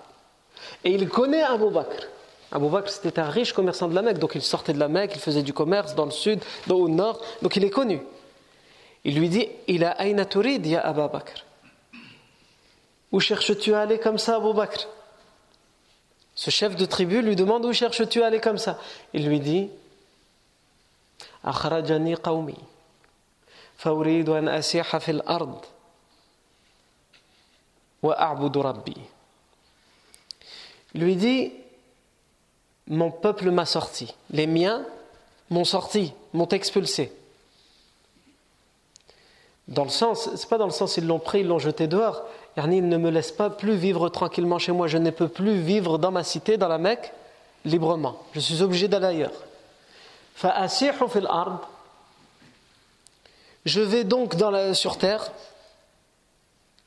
Et 0.84 0.90
il 0.90 1.08
connaît 1.08 1.42
Abu 1.42 1.70
Bakr. 1.70 2.06
Abu 2.52 2.68
Bakr, 2.68 2.90
c'était 2.90 3.18
un 3.18 3.28
riche 3.28 3.52
commerçant 3.52 3.88
de 3.88 3.94
la 3.94 4.02
Mecque, 4.02 4.18
donc 4.18 4.34
il 4.34 4.42
sortait 4.42 4.72
de 4.72 4.78
la 4.78 4.88
Mecque, 4.88 5.12
il 5.14 5.20
faisait 5.20 5.42
du 5.42 5.52
commerce 5.52 5.94
dans 5.94 6.04
le 6.04 6.10
sud, 6.10 6.42
dans, 6.66 6.76
au 6.76 6.88
nord, 6.88 7.20
donc 7.42 7.56
il 7.56 7.64
est 7.64 7.70
connu. 7.70 8.00
Il 9.04 9.18
lui 9.18 9.28
dit 9.28 9.48
Il 9.68 9.84
a 9.84 9.90
Aïna 9.92 10.24
Turid, 10.24 10.64
ya 10.66 10.80
Abu 10.80 11.12
Bakr? 11.12 11.44
Où 13.12 13.20
cherches-tu 13.20 13.74
à 13.74 13.80
aller 13.80 13.98
comme 13.98 14.18
ça, 14.18 14.36
Abu 14.36 14.52
Bakr? 14.52 14.88
Ce 16.34 16.50
chef 16.50 16.76
de 16.76 16.84
tribu 16.84 17.22
lui 17.22 17.34
demande 17.34 17.64
Où 17.64 17.72
cherches-tu 17.72 18.22
à 18.22 18.26
aller 18.26 18.40
comme 18.40 18.58
ça? 18.58 18.78
Il 19.12 19.28
lui 19.28 19.40
dit 19.40 19.70
Akhrajani 21.42 22.16
qawmi, 22.16 22.56
fawridu 23.76 24.32
an 24.32 24.48
asiha 24.48 25.00
fil 25.00 25.22
ard, 25.26 25.62
wa 28.02 28.14
a'budu. 28.14 28.60
Il 30.96 31.02
lui 31.02 31.16
dit 31.16 31.52
Mon 32.86 33.10
peuple 33.10 33.50
m'a 33.50 33.66
sorti, 33.66 34.14
les 34.30 34.46
miens 34.46 34.82
m'ont 35.50 35.66
sorti, 35.66 36.14
m'ont 36.32 36.48
expulsé. 36.48 37.12
Dans 39.68 39.84
le 39.84 39.90
sens, 39.90 40.30
c'est 40.36 40.48
pas 40.48 40.56
dans 40.56 40.64
le 40.64 40.72
sens 40.72 40.96
ils 40.96 41.06
l'ont 41.06 41.18
pris, 41.18 41.40
ils 41.40 41.46
l'ont 41.46 41.58
jeté 41.58 41.86
dehors. 41.86 42.22
Yarni, 42.56 42.78
il 42.78 42.88
ne 42.88 42.96
me 42.96 43.10
laisse 43.10 43.30
pas 43.30 43.50
plus 43.50 43.76
vivre 43.76 44.08
tranquillement 44.08 44.58
chez 44.58 44.72
moi, 44.72 44.86
je 44.86 44.96
ne 44.96 45.10
peux 45.10 45.28
plus 45.28 45.60
vivre 45.60 45.98
dans 45.98 46.10
ma 46.10 46.24
cité, 46.24 46.56
dans 46.56 46.68
la 46.68 46.78
Mecque, 46.78 47.12
librement. 47.66 48.16
Je 48.32 48.40
suis 48.40 48.62
obligé 48.62 48.88
d'aller 48.88 49.06
ailleurs. 49.06 49.34
fil 50.34 51.26
ard. 51.26 51.68
Je 53.66 53.82
vais 53.82 54.04
donc 54.04 54.34
sur 54.72 54.96
terre. 54.96 55.30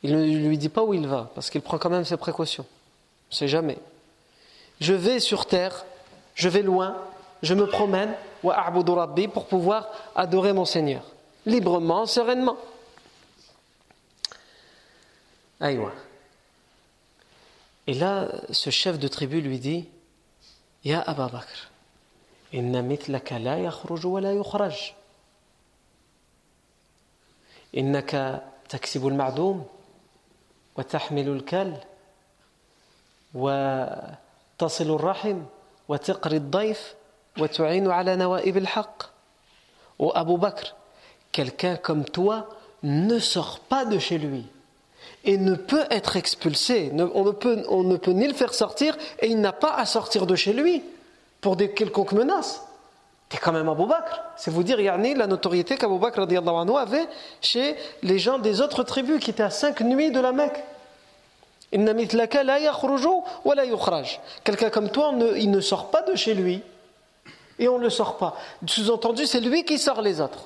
Il 0.02 0.18
ne 0.18 0.48
lui 0.48 0.58
dit 0.58 0.70
pas 0.70 0.82
où 0.82 0.96
il 0.96 1.06
va, 1.06 1.30
parce 1.36 1.52
qu'il 1.52 1.62
prend 1.62 1.78
quand 1.78 1.92
même 1.92 2.06
ses 2.06 2.18
précautions. 2.18 2.66
On 2.68 3.34
ne 3.34 3.36
sait 3.36 3.48
jamais 3.48 3.78
Je 4.81 4.93
vais 4.93 5.21
sur 5.21 5.47
terre, 5.47 5.85
je 6.35 6.49
vais 6.49 6.63
loin, 6.63 6.97
je 7.43 7.55
me 7.55 7.67
promène, 7.67 8.15
pour 9.33 9.47
pouvoir 9.47 9.89
adorer 10.15 10.53
mon 10.53 10.65
Seigneur, 10.65 11.03
librement, 11.47 12.07
sereinement. 12.07 12.57
Et 17.87 17.95
là, 17.95 18.29
ce 18.51 18.71
chef 18.71 18.99
de 18.99 19.09
tribu 19.09 19.41
lui 19.41 19.59
dit 19.59 19.89
Ya 20.85 21.01
Aba 21.01 21.29
Bakr, 21.29 21.71
inna 22.53 22.83
mitlaka 22.83 23.39
la 23.39 23.59
yakhruju 23.59 24.07
wa 24.07 24.21
la 24.21 24.33
yukhraj. 24.33 24.95
إنك 27.77 28.43
تكسب 28.69 29.07
المعدوم 29.07 29.67
وتحمل 30.77 31.29
الكل 31.29 31.73
وتصل 34.59 34.95
الرحم 34.95 35.43
وتقري 35.89 36.37
الضيف 36.37 36.95
وتعين 37.39 37.91
على 37.91 38.17
نوائب 38.17 38.57
الحق 38.57 39.15
Ou 40.01 40.11
Abu 40.13 40.37
Bakr, 40.39 40.75
quelqu'un 41.31 41.77
comme 41.77 42.05
toi 42.05 42.49
ne 42.83 43.21
sort 43.21 43.61
pas 43.61 43.85
de 43.85 43.99
chez 43.99 44.19
lui 44.19 44.45
et 45.25 45.39
ne 45.39 45.55
peut 45.55 45.85
être 45.91 46.17
expulsé. 46.17 46.91
On 47.15 47.25
ne 47.25 47.31
peut, 47.31 47.65
on 47.69 47.85
ne 47.85 47.97
peut 47.97 48.11
ni 48.11 48.27
le 48.27 48.35
faire 48.35 48.55
sortir 48.55 48.97
et 49.21 49.29
il 49.29 49.41
n'a 49.41 49.53
pas 49.53 49.75
à 49.75 49.87
sortir 49.87 50.27
de 50.27 50.35
chez 50.35 50.53
lui 50.53 50.83
pour 51.41 51.55
des 51.57 51.71
quelconques 51.71 52.13
menaces. 52.13 52.63
T'es 53.29 53.39
quand 53.39 53.53
même 53.53 53.69
Abu 53.69 53.87
Bakr. 53.87 54.21
C'est 54.37 54.51
vous 54.51 54.63
dire, 54.63 54.81
Yarni, 54.81 55.15
la 55.15 55.27
notoriété 55.27 55.77
qu'Abu 55.77 55.99
Bakr 55.99 56.21
anhu, 56.21 56.77
avait 56.77 57.07
chez 57.41 57.77
les 58.03 58.19
gens 58.19 58.39
des 58.39 58.61
autres 58.61 58.83
tribus 58.83 59.23
qui 59.23 59.31
étaient 59.31 59.43
à 59.43 59.51
cinq 59.51 59.81
nuits 59.81 60.11
de 60.11 60.21
la 60.21 60.33
Mecque. 60.33 60.63
Quelqu'un 64.44 64.70
comme 64.70 64.90
toi, 64.90 65.14
il 65.36 65.52
ne 65.52 65.62
sort 65.62 65.92
pas 65.92 66.02
de 66.02 66.16
chez 66.16 66.34
lui 66.34 66.64
et 67.60 67.68
on 67.68 67.78
ne 67.78 67.84
le 67.84 67.90
sort 67.90 68.18
pas. 68.18 68.36
Sous-entendu, 68.66 69.26
c'est 69.26 69.42
lui 69.42 69.64
qui 69.66 69.78
sort 69.78 70.02
les 70.02 70.22
autres. 70.22 70.46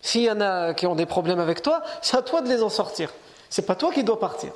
S'il 0.00 0.22
y 0.22 0.30
en 0.30 0.40
a 0.40 0.74
qui 0.74 0.86
ont 0.86 0.94
des 0.94 1.06
problèmes 1.06 1.40
avec 1.40 1.62
toi, 1.62 1.82
c'est 2.02 2.16
à 2.16 2.22
toi 2.22 2.42
de 2.42 2.48
les 2.48 2.62
en 2.62 2.68
sortir. 2.68 3.12
C'est 3.50 3.66
pas 3.66 3.74
toi 3.74 3.92
qui 3.92 4.04
dois 4.04 4.20
partir. 4.20 4.52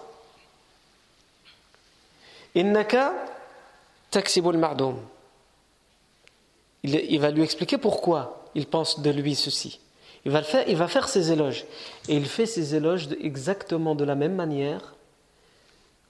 Il, 6.82 7.20
va 7.20 7.30
lui 7.30 7.42
expliquer 7.42 7.78
pourquoi 7.78 8.44
il 8.54 8.66
pense 8.66 9.00
de 9.00 9.10
lui 9.10 9.34
ceci. 9.34 9.80
Il 10.24 10.32
va, 10.32 10.42
faire, 10.42 10.68
il 10.68 10.76
va 10.76 10.88
faire 10.88 11.08
ses 11.08 11.32
éloges. 11.32 11.64
Et 12.08 12.16
il 12.16 12.26
fait 12.26 12.46
ses 12.46 12.74
éloges 12.74 13.08
exactement 13.20 13.94
de 13.94 14.04
la 14.04 14.14
même 14.14 14.34
manière 14.34 14.94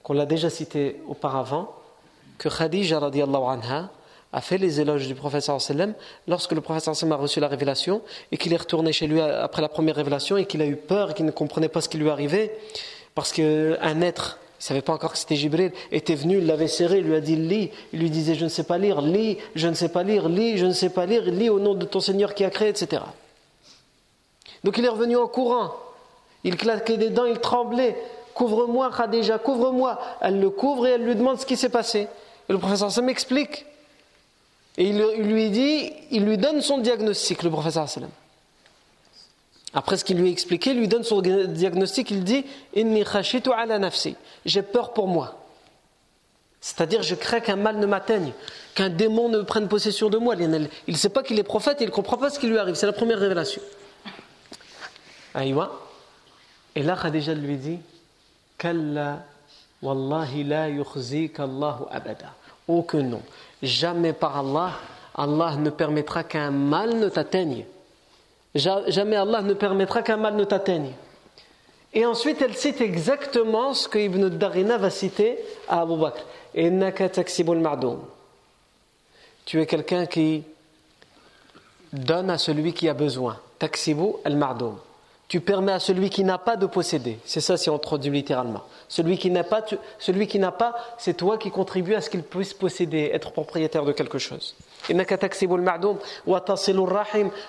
qu'on 0.03 0.13
l'a 0.13 0.25
déjà 0.25 0.49
cité 0.49 1.01
auparavant, 1.07 1.73
que 2.37 2.49
Khadija 2.49 2.97
anha 2.97 3.89
a 4.33 4.41
fait 4.41 4.57
les 4.57 4.79
éloges 4.79 5.07
du 5.07 5.15
professeur 5.15 5.61
sallam 5.61 5.93
lorsque 6.27 6.53
le 6.53 6.61
professeur 6.61 6.95
sallam 6.95 7.13
a 7.13 7.21
reçu 7.21 7.39
la 7.39 7.47
révélation 7.47 8.01
et 8.31 8.37
qu'il 8.37 8.53
est 8.53 8.57
retourné 8.57 8.93
chez 8.93 9.07
lui 9.07 9.21
après 9.21 9.61
la 9.61 9.69
première 9.69 9.95
révélation 9.95 10.37
et 10.37 10.45
qu'il 10.45 10.61
a 10.61 10.65
eu 10.65 10.75
peur 10.75 11.13
qu'il 11.13 11.25
ne 11.25 11.31
comprenait 11.31 11.69
pas 11.69 11.81
ce 11.81 11.89
qui 11.89 11.97
lui 11.97 12.09
arrivait 12.09 12.57
parce 13.13 13.31
qu'un 13.31 14.01
être 14.01 14.39
il 14.61 14.65
ne 14.65 14.67
savait 14.67 14.81
pas 14.83 14.93
encore 14.93 15.13
que 15.13 15.17
c'était 15.17 15.35
Jibril, 15.35 15.71
était 15.91 16.13
venu, 16.13 16.37
il 16.37 16.45
l'avait 16.45 16.67
serré, 16.67 16.99
il 16.99 17.05
lui 17.05 17.15
a 17.15 17.19
dit 17.19 17.35
lis, 17.35 17.71
il 17.93 17.99
lui 17.99 18.11
disait 18.11 18.35
je 18.35 18.43
ne 18.43 18.49
sais 18.49 18.63
pas 18.63 18.77
lire, 18.77 19.01
lis, 19.01 19.39
je 19.55 19.67
ne 19.67 19.73
sais 19.73 19.89
pas 19.89 20.03
lire, 20.03 20.29
lis, 20.29 20.59
je 20.59 20.67
ne 20.67 20.71
sais 20.71 20.91
pas 20.91 21.07
lire, 21.07 21.23
lis 21.23 21.49
au 21.49 21.59
nom 21.59 21.73
de 21.73 21.83
ton 21.83 21.99
Seigneur 21.99 22.35
qui 22.35 22.43
a 22.43 22.51
créé, 22.51 22.69
etc. 22.69 23.01
Donc 24.63 24.77
il 24.77 24.85
est 24.85 24.89
revenu 24.89 25.17
en 25.17 25.27
courant, 25.27 25.73
il 26.43 26.57
claquait 26.57 26.97
des 26.97 27.09
dents, 27.09 27.25
il 27.25 27.39
tremblait, 27.39 27.97
couvre-moi 28.33 28.91
Khadija, 28.95 29.37
couvre-moi. 29.37 29.99
Elle 30.21 30.39
le 30.39 30.49
couvre 30.49 30.87
et 30.87 30.91
elle 30.91 31.03
lui 31.03 31.15
demande 31.15 31.39
ce 31.39 31.45
qui 31.45 31.57
s'est 31.57 31.69
passé. 31.69 32.07
Et 32.49 32.53
le 32.53 32.59
professeur 32.59 32.91
Sam 32.91 33.05
m'explique. 33.05 33.65
Et 34.77 34.85
il, 34.89 34.97
lui 34.97 35.49
dit, 35.49 35.91
il 36.11 36.25
lui 36.25 36.37
donne 36.37 36.61
son 36.61 36.77
diagnostic, 36.77 37.43
le 37.43 37.49
professeur 37.49 37.89
Sallam. 37.89 38.09
Après 39.73 39.97
ce 39.97 40.03
qu'il 40.03 40.17
lui 40.17 40.29
a 40.29 40.31
expliqué, 40.31 40.71
il 40.71 40.79
lui 40.79 40.87
donne 40.87 41.03
son 41.03 41.21
diagnostic, 41.21 42.11
il 42.11 42.23
dit. 42.23 42.45
J'ai 44.45 44.61
peur 44.61 44.93
pour 44.93 45.07
moi. 45.07 45.37
C'est-à-dire, 46.59 47.01
je 47.01 47.15
crains 47.15 47.39
qu'un 47.39 47.55
mal 47.55 47.77
ne 47.77 47.85
m'atteigne, 47.85 48.33
qu'un 48.75 48.89
démon 48.89 49.29
ne 49.29 49.41
prenne 49.41 49.67
possession 49.67 50.09
de 50.09 50.17
moi. 50.17 50.35
Il 50.35 50.49
ne 50.93 50.97
sait 50.97 51.09
pas 51.09 51.23
qu'il 51.23 51.39
est 51.39 51.43
prophète 51.43 51.81
et 51.81 51.85
il 51.85 51.87
ne 51.87 51.93
comprend 51.93 52.17
pas 52.17 52.29
ce 52.29 52.39
qui 52.39 52.47
lui 52.47 52.57
arrive. 52.57 52.75
C'est 52.75 52.85
la 52.85 52.93
première 52.93 53.19
révélation. 53.19 53.61
Aïwa. 55.33 55.71
Et 56.75 56.83
là, 56.83 56.97
Khadija 57.01 57.33
lui 57.33 57.57
dit 57.57 57.79
Oh 62.67 62.83
que 62.83 62.97
non. 62.97 63.21
Jamais 63.61 64.13
par 64.13 64.37
Allah, 64.37 64.71
Allah 65.15 65.55
ne 65.57 65.69
permettra 65.69 66.23
qu'un 66.23 66.51
mal 66.51 66.95
ne 66.97 67.09
t'atteigne. 67.09 67.65
Jamais 68.53 69.15
Allah 69.15 69.41
ne 69.41 69.53
permettra 69.53 70.01
qu'un 70.01 70.17
mal 70.17 70.35
ne 70.35 70.43
t'atteigne. 70.43 70.93
Et 71.93 72.05
ensuite, 72.05 72.41
elle 72.41 72.55
cite 72.55 72.79
exactement 72.81 73.73
ce 73.73 73.87
que 73.87 73.99
Ibn 73.99 74.29
Darina 74.29 74.77
va 74.77 74.89
citer 74.89 75.37
à 75.67 75.81
Abu 75.81 75.97
Bakr. 75.97 76.23
Tu 79.45 79.61
es 79.61 79.65
quelqu'un 79.65 80.05
qui 80.05 80.43
donne 81.91 82.29
à 82.29 82.37
celui 82.37 82.73
qui 82.73 82.87
a 82.87 82.93
besoin. 82.93 83.37
Taksibu 83.59 84.13
al-mardoum. 84.23 84.77
Tu 85.31 85.39
permets 85.39 85.71
à 85.71 85.79
celui 85.79 86.09
qui 86.09 86.25
n'a 86.25 86.37
pas 86.37 86.57
de 86.57 86.65
posséder. 86.65 87.17
C'est 87.23 87.39
ça 87.39 87.55
si 87.55 87.69
on 87.69 87.79
traduit 87.79 88.11
littéralement. 88.11 88.63
Celui 88.89 89.17
qui 89.17 89.31
n'a 89.31 89.45
pas, 89.45 90.75
c'est 90.97 91.15
toi 91.15 91.37
qui 91.37 91.51
contribues 91.51 91.95
à 91.95 92.01
ce 92.01 92.09
qu'il 92.09 92.21
puisse 92.21 92.53
posséder, 92.53 93.11
être 93.13 93.31
propriétaire 93.31 93.85
de 93.85 93.93
quelque 93.93 94.17
chose. 94.17 94.57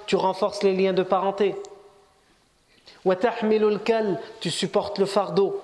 Tu 0.07 0.14
renforces 0.14 0.62
les 0.62 0.77
liens 0.77 0.92
de 0.92 1.03
parenté. 1.03 1.57
Tu 4.38 4.51
supportes 4.53 5.01
le 5.01 5.07
fardeau. 5.07 5.61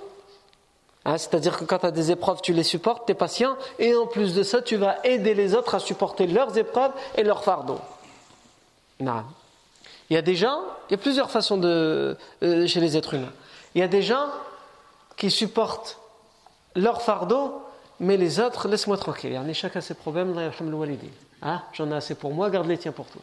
Hein, 1.05 1.19
c'est-à-dire 1.19 1.57
que 1.57 1.65
quand 1.67 1.79
tu 1.79 1.87
as 1.87 1.93
des 1.93 2.11
épreuves, 2.11 2.41
tu 2.43 2.53
les 2.53 2.65
supportes, 2.65 3.07
tu 3.07 3.13
es 3.13 3.15
patient, 3.15 3.57
et 3.79 3.95
en 3.95 4.09
plus 4.09 4.35
de 4.35 4.43
ça, 4.43 4.61
tu 4.61 4.75
vas 4.75 4.97
aider 5.05 5.35
les 5.35 5.55
autres 5.55 5.77
à 5.77 5.79
supporter 5.79 6.27
leurs 6.27 6.59
épreuves 6.59 6.91
et 7.17 7.23
leurs 7.23 7.45
fardeaux. 7.45 7.79
Non. 8.99 9.23
Il 10.11 10.15
y 10.15 10.17
a 10.17 10.23
des 10.23 10.37
gens, 10.37 10.61
il 10.89 10.93
y 10.93 10.95
a 10.95 10.99
plusieurs 10.99 11.31
façons 11.31 11.59
de, 11.59 12.17
euh, 12.43 12.67
chez 12.67 12.81
les 12.81 12.97
êtres 12.97 13.15
humains. 13.15 13.33
Il 13.75 13.81
y 13.81 13.85
a 13.85 13.89
des 13.89 14.03
gens 14.03 14.27
qui 15.17 15.31
supportent 15.31 15.99
leur 16.75 17.03
fardeau, 17.03 17.63
mais 18.01 18.17
les 18.17 18.41
autres, 18.41 18.69
laisse-moi 18.69 18.97
tranquille. 18.97 19.31
Il 19.31 19.35
y 19.35 19.37
a 19.51 19.53
chacun 19.53 19.81
ses 19.81 19.95
problèmes, 19.95 20.35
hein, 21.43 21.63
j'en 21.73 21.91
ai 21.91 21.95
assez 21.95 22.15
pour 22.15 22.33
moi, 22.33 22.49
garde 22.49 22.67
les 22.67 22.79
tiens 22.79 22.93
pour 22.93 23.07
toi. 23.07 23.23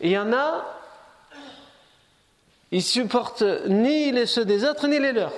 Et 0.00 0.08
il 0.08 0.12
y 0.12 0.18
en 0.18 0.32
a, 0.32 0.64
ils 2.70 2.82
supportent 2.82 3.44
ni 3.66 4.12
les 4.12 4.26
ceux 4.26 4.44
des 4.44 4.64
autres, 4.64 4.86
ni 4.86 4.98
les 4.98 5.12
leurs. 5.12 5.32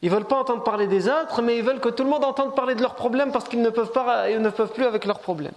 Ils 0.00 0.10
ne 0.10 0.14
veulent 0.14 0.26
pas 0.26 0.36
entendre 0.36 0.62
parler 0.62 0.86
des 0.86 1.08
autres, 1.08 1.42
mais 1.42 1.58
ils 1.58 1.64
veulent 1.64 1.80
que 1.80 1.88
tout 1.88 2.04
le 2.04 2.10
monde 2.10 2.24
entende 2.24 2.54
parler 2.54 2.74
de 2.74 2.80
leurs 2.82 2.94
problèmes 2.94 3.32
parce 3.32 3.48
qu'ils 3.48 3.60
ne 3.62 3.68
ne 3.68 4.50
peuvent 4.50 4.72
plus 4.72 4.84
avec 4.84 5.04
leurs 5.04 5.18
problèmes. 5.18 5.52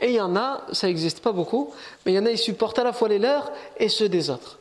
Et 0.00 0.08
il 0.08 0.14
y 0.14 0.20
en 0.20 0.36
a, 0.36 0.62
ça 0.72 0.86
n'existe 0.86 1.20
pas 1.20 1.32
beaucoup, 1.32 1.72
mais 2.04 2.12
il 2.12 2.14
y 2.16 2.18
en 2.18 2.26
a, 2.26 2.30
ils 2.30 2.38
supportent 2.38 2.78
à 2.78 2.84
la 2.84 2.92
fois 2.92 3.08
les 3.08 3.18
leurs 3.18 3.50
et 3.76 3.88
ceux 3.88 4.08
des 4.08 4.30
autres. 4.30 4.58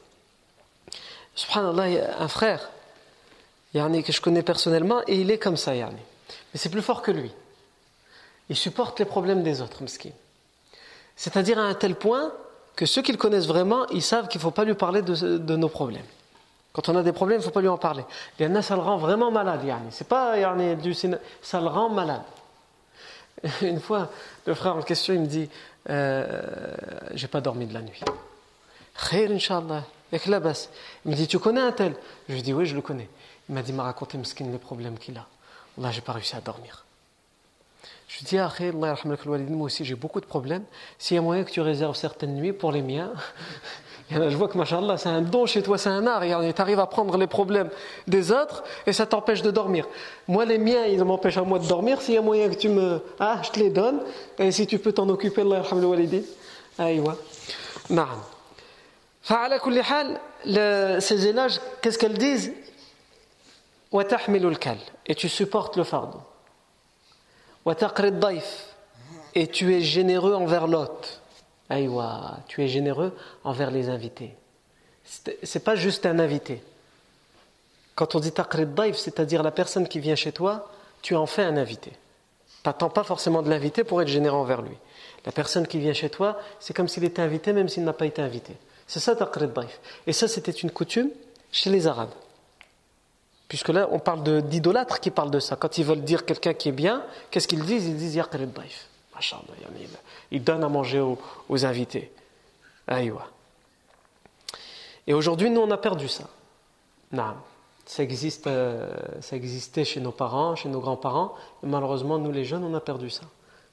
Subhanallah, 1.36 1.90
il 1.90 2.10
un 2.20 2.28
frère, 2.28 2.70
yani, 3.74 4.04
que 4.04 4.12
je 4.12 4.22
connais 4.22 4.44
personnellement, 4.44 5.02
et 5.08 5.20
il 5.20 5.32
est 5.32 5.38
comme 5.38 5.58
ça, 5.58 5.74
yani. 5.76 5.96
mais 6.54 6.60
c'est 6.60 6.70
plus 6.70 6.82
fort 6.82 7.02
que 7.02 7.12
lui. 7.12 7.32
Il 8.50 8.56
supporte 8.56 9.00
les 9.00 9.06
problèmes 9.06 9.44
des 9.44 9.62
autres, 9.62 9.82
miskin. 9.82 10.12
C'est-à-dire 11.16 11.58
à 11.58 11.64
un 11.64 11.74
tel 11.74 11.96
point 11.96 12.34
que 12.76 12.86
ceux 12.86 13.02
qui 13.02 13.12
le 13.12 13.18
connaissent 13.18 13.48
vraiment, 13.48 13.88
ils 13.90 14.02
savent 14.02 14.28
qu'il 14.28 14.40
ne 14.40 14.44
faut 14.44 14.52
pas 14.52 14.66
lui 14.66 14.74
parler 14.74 15.02
de, 15.02 15.56
nos 15.56 15.70
problèmes. 15.70 16.06
Quand 16.74 16.90
on 16.90 16.96
a 16.96 17.04
des 17.04 17.12
problèmes, 17.12 17.38
il 17.38 17.42
ne 17.42 17.46
faut 17.46 17.52
pas 17.52 17.62
lui 17.62 17.68
en 17.68 17.78
parler. 17.78 18.04
Il 18.40 18.46
y 18.46 18.50
en 18.50 18.56
a, 18.56 18.62
ça 18.62 18.76
le 18.76 18.82
rend 18.82 18.98
vraiment 18.98 19.30
malade. 19.32 19.64
Yani. 19.64 19.88
C'est 19.92 20.08
pas 20.08 20.38
yani, 20.38 20.76
du, 20.78 20.94
ça 20.94 21.62
le 21.62 21.68
rend 21.68 21.90
malade. 21.90 22.24
Une 23.62 23.80
fois, 23.80 24.12
le 24.46 24.54
frère 24.54 24.76
en 24.76 24.82
question, 24.82 25.14
il 25.14 25.22
me 25.22 25.28
dit 25.28 25.50
euh, 25.90 26.42
J'ai 27.14 27.28
pas 27.28 27.42
dormi 27.42 27.66
de 27.66 27.74
la 27.74 27.82
nuit. 27.82 28.02
Khair, 29.10 29.32
Inch'Allah. 29.32 29.84
Il 30.14 31.12
me 31.12 31.16
dit 31.16 31.28
Tu 31.28 31.40
connais 31.40 31.62
un 31.62 31.72
tel? 31.72 31.96
Je 32.28 32.34
lui 32.34 32.42
dis 32.42 32.54
Oui, 32.54 32.66
je 32.66 32.76
le 32.76 32.82
connais. 32.82 33.10
Il 33.50 33.56
m'a 33.56 33.62
dit 33.62 33.74
M'a 33.74 33.84
raconté 33.84 34.18
Mskin 34.18 34.46
les 34.52 34.58
problèmes 34.58 34.98
qu'il 34.98 35.18
a. 35.18 35.26
Là, 35.78 35.92
j'ai 35.92 36.02
pas 36.02 36.14
réussi 36.14 36.36
à 36.36 36.42
dormir. 36.42 36.86
Je 38.08 38.26
dis, 38.26 38.38
ah, 38.38 38.52
moi 38.74 39.66
aussi 39.66 39.86
j'ai 39.86 39.96
beaucoup 39.96 40.20
de 40.20 40.26
problèmes. 40.26 40.66
S'il 41.00 41.16
y 41.16 41.18
a 41.18 41.22
moyen 41.22 41.46
que 41.46 41.52
tu 41.52 41.62
réserves 41.62 41.96
certaines 41.96 42.36
nuits 42.36 42.52
pour 42.52 42.74
les 42.74 42.82
miens, 42.82 43.14
je 44.12 44.36
vois 44.36 44.48
que, 44.48 44.58
machallah, 44.58 44.98
c'est 44.98 45.10
un 45.10 45.22
don 45.22 45.46
chez 45.46 45.62
toi, 45.64 45.78
c'est 45.78 45.90
un 45.90 46.06
art. 46.06 46.22
Tu 46.22 46.62
arrives 46.62 46.80
à 46.80 46.86
prendre 46.86 47.18
les 47.18 47.28
problèmes 47.28 47.70
des 48.08 48.32
autres 48.32 48.64
et 48.86 48.94
ça 48.94 49.06
t'empêche 49.06 49.42
de 49.42 49.52
dormir. 49.52 49.88
Moi, 50.28 50.46
les 50.46 50.58
miens, 50.58 50.86
ils 50.86 51.04
m'empêchent 51.04 51.38
à 51.38 51.44
moi 51.44 51.60
de 51.60 51.68
dormir. 51.68 52.02
S'il 52.02 52.16
y 52.16 52.18
a 52.18 52.22
moyen 52.22 52.50
que 52.50 52.56
tu 52.56 52.70
me. 52.70 53.02
Ah, 53.20 53.42
je 53.44 53.52
te 53.52 53.60
les 53.60 53.70
donne. 53.70 54.02
Et 54.38 54.52
si 54.52 54.68
tu 54.68 54.80
peux 54.80 54.92
t'en 54.92 55.08
occuper, 55.10 55.42
Allah 55.42 55.64
walidin. 55.72 56.22
Aïwa. 56.78 57.16
Naam. 57.90 58.22
Kulli 59.64 59.80
hal, 59.80 60.20
ces 61.02 61.28
éloges, 61.28 61.60
qu'est-ce 61.82 61.98
qu'elles 61.98 62.18
disent? 62.18 62.54
Et 65.06 65.16
tu 65.16 65.30
supportes 65.30 65.78
le 65.78 65.84
fardeau. 65.84 66.22
Et 69.36 69.48
tu 69.48 69.76
es 69.76 69.82
généreux 69.82 70.34
envers 70.34 70.68
l'hôte. 70.68 71.21
Aïwa, 71.72 72.40
tu 72.48 72.62
es 72.64 72.68
généreux 72.68 73.16
envers 73.44 73.72
les 73.72 73.90
invités. 73.90 74.36
C'est 75.42 75.64
pas 75.64 75.76
juste 75.76 76.06
un 76.06 76.20
invité. 76.20 76.62
Quand 77.96 78.14
on 78.16 78.20
dit 78.20 78.32
taqrid 78.32 78.74
daif, 78.74 78.98
c'est-à-dire 78.98 79.42
la 79.42 79.52
personne 79.52 79.88
qui 79.88 80.00
vient 80.00 80.16
chez 80.16 80.32
toi, 80.32 80.70
tu 81.02 81.16
en 81.16 81.26
fais 81.26 81.44
un 81.44 81.58
invité. 81.58 81.94
T'attends 82.64 82.90
pas 82.90 83.04
forcément 83.04 83.42
de 83.42 83.50
l'inviter 83.50 83.84
pour 83.84 84.02
être 84.02 84.08
généreux 84.08 84.38
envers 84.38 84.62
lui. 84.62 84.76
La 85.26 85.32
personne 85.32 85.66
qui 85.66 85.80
vient 85.80 85.94
chez 85.94 86.10
toi, 86.10 86.40
c'est 86.60 86.76
comme 86.76 86.88
s'il 86.88 87.04
était 87.04 87.22
invité 87.22 87.54
même 87.54 87.70
s'il 87.70 87.84
n'a 87.84 87.94
pas 87.94 88.06
été 88.06 88.22
invité. 88.22 88.54
C'est 88.86 89.00
ça 89.00 89.16
taqrid 89.16 89.54
daif. 89.54 89.80
Et 90.08 90.14
ça, 90.14 90.28
c'était 90.28 90.52
une 90.52 90.72
coutume 90.72 91.10
chez 91.52 91.70
les 91.70 91.88
Arabes. 91.88 92.14
Puisque 93.48 93.70
là, 93.70 93.88
on 93.92 94.00
parle 94.00 94.44
d'idolâtres 94.44 95.00
qui 95.00 95.10
parlent 95.10 95.32
de 95.32 95.40
ça. 95.40 95.56
Quand 95.56 95.78
ils 95.78 95.86
veulent 95.86 96.04
dire 96.04 96.26
quelqu'un 96.26 96.54
qui 96.54 96.70
est 96.70 96.74
bien, 96.74 97.04
qu'est-ce 97.30 97.48
qu'ils 97.48 97.64
disent? 97.64 97.88
Ils 97.88 97.98
disent 97.98 98.16
Yaqir 98.16 98.40
daif. 98.48 98.88
Ils 100.32 100.44
donnent 100.44 100.64
à 100.64 100.70
manger 100.70 101.00
aux, 101.00 101.66
invités. 101.66 102.12
Aïwa. 102.88 103.28
Et 105.08 105.14
aujourd'hui, 105.14 105.50
nous, 105.50 105.62
on 105.62 105.72
a 105.72 105.78
perdu 105.78 106.08
ça. 106.08 106.26
Ça, 107.86 108.04
existe, 108.04 108.48
euh, 108.48 108.88
ça 109.22 109.36
existait 109.36 109.84
chez 109.84 110.00
nos 110.00 110.12
parents, 110.12 110.56
chez 110.56 110.70
nos 110.70 110.80
grands-parents. 110.80 111.36
Et 111.64 111.68
malheureusement, 111.68 112.18
nous, 112.18 112.32
les 112.32 112.46
jeunes, 112.46 112.64
on 112.64 112.74
a 112.74 112.80
perdu 112.80 113.10
ça. 113.10 113.24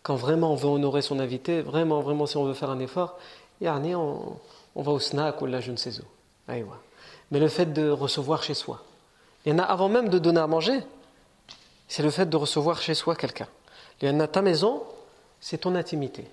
Quand 0.02 0.16
vraiment 0.16 0.52
on 0.52 0.56
veut 0.56 0.68
honorer 0.68 1.02
son 1.02 1.18
invité, 1.20 1.60
vraiment, 1.60 2.00
vraiment, 2.00 2.26
si 2.26 2.36
on 2.36 2.44
veut 2.44 2.54
faire 2.54 2.70
un 2.70 2.80
effort, 2.80 3.18
on, 3.62 4.36
on 4.74 4.82
va 4.82 4.92
au 4.92 4.98
snack 4.98 5.40
ou 5.42 5.46
là, 5.46 5.60
je 5.60 5.70
ne 5.70 5.76
sais 5.76 6.00
où. 6.00 6.04
Aïwa. 6.50 6.78
Mais 7.30 7.38
le 7.38 7.48
fait 7.48 7.66
de 7.66 7.90
recevoir 7.90 8.42
chez 8.42 8.54
soi, 8.54 8.82
il 9.44 9.52
y 9.52 9.54
en 9.54 9.58
a 9.58 9.62
avant 9.62 9.88
même 9.88 10.08
de 10.08 10.18
donner 10.18 10.40
à 10.40 10.46
manger. 10.46 10.80
C'est 11.88 12.02
le 12.02 12.10
fait 12.10 12.26
de 12.26 12.36
recevoir 12.36 12.80
chez 12.80 12.94
soi 12.94 13.14
quelqu'un. 13.16 13.48
Il 14.00 14.08
y 14.08 14.10
en 14.10 14.20
a 14.20 14.26
ta 14.28 14.42
maison, 14.42 14.82
c'est 15.40 15.58
ton 15.58 15.74
intimité. 15.74 16.24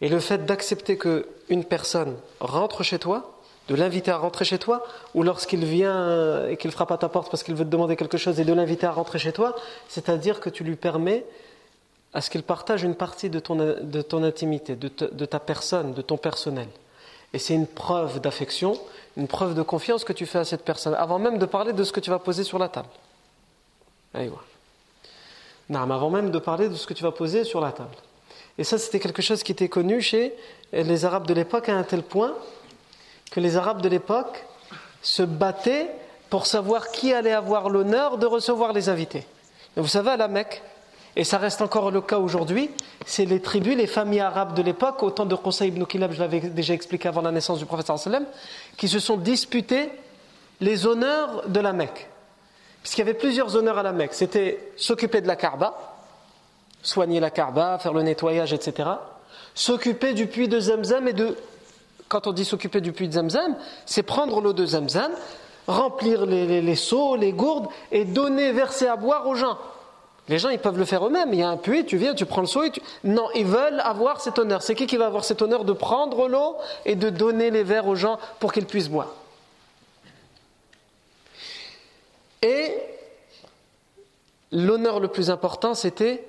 Et 0.00 0.08
le 0.08 0.20
fait 0.20 0.44
d'accepter 0.44 0.98
qu'une 0.98 1.64
personne 1.64 2.16
rentre 2.40 2.82
chez 2.82 2.98
toi, 2.98 3.36
de 3.68 3.74
l'inviter 3.74 4.10
à 4.10 4.16
rentrer 4.16 4.44
chez 4.44 4.58
toi, 4.58 4.84
ou 5.14 5.22
lorsqu'il 5.22 5.64
vient 5.64 6.46
et 6.48 6.56
qu'il 6.56 6.70
frappe 6.70 6.90
à 6.90 6.98
ta 6.98 7.08
porte 7.08 7.30
parce 7.30 7.42
qu'il 7.42 7.54
veut 7.54 7.64
te 7.64 7.70
demander 7.70 7.96
quelque 7.96 8.18
chose 8.18 8.40
et 8.40 8.44
de 8.44 8.52
l'inviter 8.52 8.86
à 8.86 8.92
rentrer 8.92 9.18
chez 9.18 9.32
toi, 9.32 9.54
c'est-à-dire 9.88 10.40
que 10.40 10.50
tu 10.50 10.64
lui 10.64 10.76
permets 10.76 11.24
à 12.12 12.20
ce 12.20 12.30
qu'il 12.30 12.42
partage 12.42 12.82
une 12.82 12.96
partie 12.96 13.30
de 13.30 13.38
ton, 13.38 13.54
de 13.54 14.02
ton 14.02 14.24
intimité, 14.24 14.74
de, 14.74 14.90
de 15.12 15.24
ta 15.24 15.38
personne, 15.38 15.94
de 15.94 16.02
ton 16.02 16.16
personnel. 16.16 16.66
Et 17.32 17.38
c'est 17.38 17.54
une 17.54 17.68
preuve 17.68 18.20
d'affection, 18.20 18.76
une 19.16 19.28
preuve 19.28 19.54
de 19.54 19.62
confiance 19.62 20.02
que 20.02 20.12
tu 20.12 20.26
fais 20.26 20.38
à 20.38 20.44
cette 20.44 20.64
personne, 20.64 20.94
avant 20.94 21.20
même 21.20 21.38
de 21.38 21.46
parler 21.46 21.72
de 21.72 21.84
ce 21.84 21.92
que 21.92 22.00
tu 22.00 22.10
vas 22.10 22.18
poser 22.18 22.42
sur 22.42 22.58
la 22.58 22.68
table. 22.68 22.88
Non, 24.14 24.40
avant 25.74 26.10
même 26.10 26.30
de 26.30 26.38
parler 26.38 26.68
de 26.68 26.74
ce 26.74 26.86
que 26.86 26.94
tu 26.94 27.02
vas 27.02 27.12
poser 27.12 27.44
sur 27.44 27.60
la 27.60 27.72
table. 27.72 27.94
Et 28.58 28.64
ça, 28.64 28.78
c'était 28.78 29.00
quelque 29.00 29.22
chose 29.22 29.42
qui 29.42 29.52
était 29.52 29.68
connu 29.68 30.00
chez 30.00 30.34
les 30.72 31.04
Arabes 31.04 31.26
de 31.26 31.34
l'époque 31.34 31.68
à 31.68 31.74
un 31.74 31.82
tel 31.82 32.02
point 32.02 32.34
que 33.30 33.40
les 33.40 33.56
Arabes 33.56 33.80
de 33.80 33.88
l'époque 33.88 34.44
se 35.02 35.22
battaient 35.22 35.88
pour 36.28 36.46
savoir 36.46 36.90
qui 36.90 37.12
allait 37.12 37.32
avoir 37.32 37.70
l'honneur 37.70 38.18
de 38.18 38.26
recevoir 38.26 38.72
les 38.72 38.88
invités. 38.88 39.26
Vous 39.76 39.86
savez, 39.86 40.10
à 40.10 40.16
la 40.16 40.28
Mecque, 40.28 40.62
et 41.16 41.24
ça 41.24 41.38
reste 41.38 41.60
encore 41.60 41.90
le 41.90 42.00
cas 42.00 42.18
aujourd'hui, 42.18 42.70
c'est 43.04 43.24
les 43.24 43.40
tribus, 43.40 43.76
les 43.76 43.86
familles 43.86 44.20
arabes 44.20 44.54
de 44.54 44.62
l'époque, 44.62 45.02
au 45.02 45.10
temps 45.10 45.26
de 45.26 45.34
Qusay 45.34 45.68
ibn 45.68 45.84
Kilab, 45.84 46.12
je 46.12 46.20
l'avais 46.20 46.40
déjà 46.40 46.74
expliqué 46.74 47.08
avant 47.08 47.22
la 47.22 47.32
naissance 47.32 47.58
du 47.58 47.66
prophète 47.66 47.90
qui 48.76 48.88
se 48.88 48.98
sont 48.98 49.16
disputés 49.16 49.90
les 50.60 50.86
honneurs 50.86 51.48
de 51.48 51.60
la 51.60 51.72
Mecque. 51.72 52.08
Puisqu'il 52.82 53.00
y 53.00 53.02
avait 53.02 53.14
plusieurs 53.14 53.56
honneurs 53.56 53.78
à 53.78 53.82
la 53.82 53.92
Mecque. 53.92 54.14
C'était 54.14 54.72
s'occuper 54.76 55.20
de 55.20 55.26
la 55.26 55.36
Kaaba, 55.36 55.76
soigner 56.82 57.20
la 57.20 57.30
Kaaba, 57.30 57.78
faire 57.78 57.92
le 57.92 58.02
nettoyage, 58.02 58.52
etc. 58.52 58.88
S'occuper 59.54 60.14
du 60.14 60.26
puits 60.26 60.48
de 60.48 60.58
Zamzam 60.58 61.08
et 61.08 61.12
de... 61.12 61.36
Quand 62.08 62.26
on 62.26 62.32
dit 62.32 62.44
s'occuper 62.44 62.80
du 62.80 62.92
puits 62.92 63.08
de 63.08 63.12
Zamzam, 63.12 63.54
c'est 63.86 64.02
prendre 64.02 64.40
l'eau 64.40 64.52
de 64.52 64.66
Zamzam, 64.66 65.12
remplir 65.66 66.26
les, 66.26 66.60
les 66.60 66.74
seaux, 66.74 67.16
les 67.16 67.32
gourdes 67.32 67.68
et 67.92 68.04
donner, 68.04 68.52
verser 68.52 68.86
à 68.86 68.96
boire 68.96 69.26
aux 69.28 69.34
gens. 69.34 69.58
Les 70.28 70.38
gens, 70.38 70.48
ils 70.48 70.58
peuvent 70.58 70.78
le 70.78 70.84
faire 70.84 71.06
eux-mêmes. 71.06 71.32
Il 71.32 71.40
y 71.40 71.42
a 71.42 71.48
un 71.48 71.56
puits, 71.56 71.84
tu 71.84 71.96
viens, 71.96 72.14
tu 72.14 72.24
prends 72.24 72.40
le 72.40 72.46
seau 72.46 72.62
et 72.62 72.70
tu... 72.70 72.80
Non, 73.04 73.28
ils 73.34 73.44
veulent 73.44 73.80
avoir 73.80 74.20
cet 74.20 74.38
honneur. 74.38 74.62
C'est 74.62 74.74
qui 74.74 74.86
qui 74.86 74.96
va 74.96 75.06
avoir 75.06 75.24
cet 75.24 75.42
honneur 75.42 75.64
de 75.64 75.72
prendre 75.72 76.28
l'eau 76.28 76.56
et 76.86 76.94
de 76.94 77.10
donner 77.10 77.50
les 77.50 77.62
verres 77.62 77.88
aux 77.88 77.96
gens 77.96 78.18
pour 78.38 78.52
qu'ils 78.52 78.66
puissent 78.66 78.88
boire? 78.88 79.08
Et 82.42 82.74
l'honneur 84.52 85.00
le 85.00 85.08
plus 85.08 85.30
important, 85.30 85.74
c'était 85.74 86.24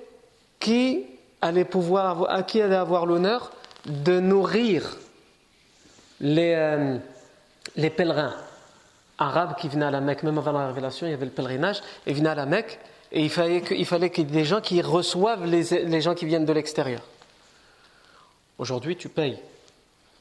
à 0.60 0.62
qui 0.62 1.06
allait 1.40 2.74
avoir 2.74 3.06
l'honneur 3.06 3.52
de 3.86 4.20
nourrir 4.20 4.96
les, 6.20 6.54
euh, 6.54 6.98
les 7.74 7.90
pèlerins 7.90 8.34
arabes 9.18 9.56
qui 9.58 9.68
venaient 9.68 9.86
à 9.86 9.90
la 9.90 10.00
Mecque, 10.00 10.22
même 10.22 10.38
avant 10.38 10.52
la 10.52 10.68
révélation, 10.68 11.06
il 11.06 11.10
y 11.10 11.14
avait 11.14 11.24
le 11.24 11.32
pèlerinage, 11.32 11.82
et 12.06 12.12
venaient 12.12 12.28
à 12.28 12.34
la 12.34 12.46
Mecque 12.46 12.78
et 13.12 13.22
il 13.22 13.30
fallait 13.30 13.60
qu'il 14.10 14.24
y 14.24 14.28
ait 14.28 14.32
des 14.32 14.44
gens 14.44 14.62
qui 14.62 14.80
reçoivent 14.80 15.44
les, 15.44 16.00
gens 16.00 16.14
qui 16.14 16.24
viennent 16.24 16.46
de 16.46 16.52
l'extérieur. 16.52 17.02
Aujourd'hui, 18.58 18.96
tu 18.96 19.10
payes 19.10 19.38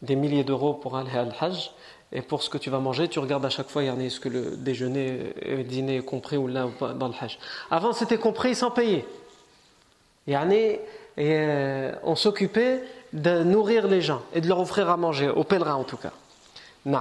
des 0.02 0.16
milliers 0.16 0.44
d'euros 0.44 0.74
pour 0.74 0.98
aller 0.98 1.12
à 1.16 1.22
Al-Hajj, 1.22 1.72
et 2.14 2.22
pour 2.22 2.44
ce 2.44 2.50
que 2.50 2.58
tu 2.58 2.70
vas 2.70 2.80
manger, 2.80 3.08
tu 3.08 3.20
regardes 3.20 3.46
à 3.46 3.50
chaque 3.50 3.70
fois, 3.70 3.84
est-ce 3.84 4.20
que 4.20 4.28
le 4.28 4.58
déjeuner 4.58 5.34
et 5.42 5.56
le 5.56 5.64
dîner 5.64 5.98
est 5.98 6.06
compris 6.06 6.36
ou 6.36 6.48
là 6.48 6.68
dans 6.80 7.08
le 7.08 7.14
Hajj. 7.20 7.40
Avant, 7.70 7.94
c'était 7.94 8.18
compris 8.18 8.54
sans 8.54 8.72
payer. 8.72 9.06
Et 10.28 10.38
euh, 11.18 11.92
on 12.04 12.16
s'occupait 12.16 12.84
de 13.14 13.44
nourrir 13.44 13.88
les 13.88 14.02
gens 14.02 14.22
et 14.34 14.42
de 14.42 14.48
leur 14.48 14.60
offrir 14.60 14.90
à 14.90 14.98
manger, 14.98 15.30
aux 15.30 15.44
pèlerins 15.44 15.76
en 15.76 15.84
tout 15.84 15.98
cas. 15.98 16.12
Non. 16.86 17.00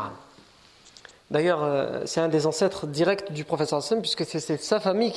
D'ailleurs, 1.31 1.63
euh, 1.63 2.03
c'est 2.07 2.21
un 2.21 2.29
des 2.29 2.47
ancêtres 2.47 2.89
directs 2.89 3.33
du 3.33 3.45
professeur 3.45 3.83
sallam, 3.83 4.03
puisque 4.03 4.25
c'est 4.25 4.61
sa 4.61 4.81
famille, 4.81 5.13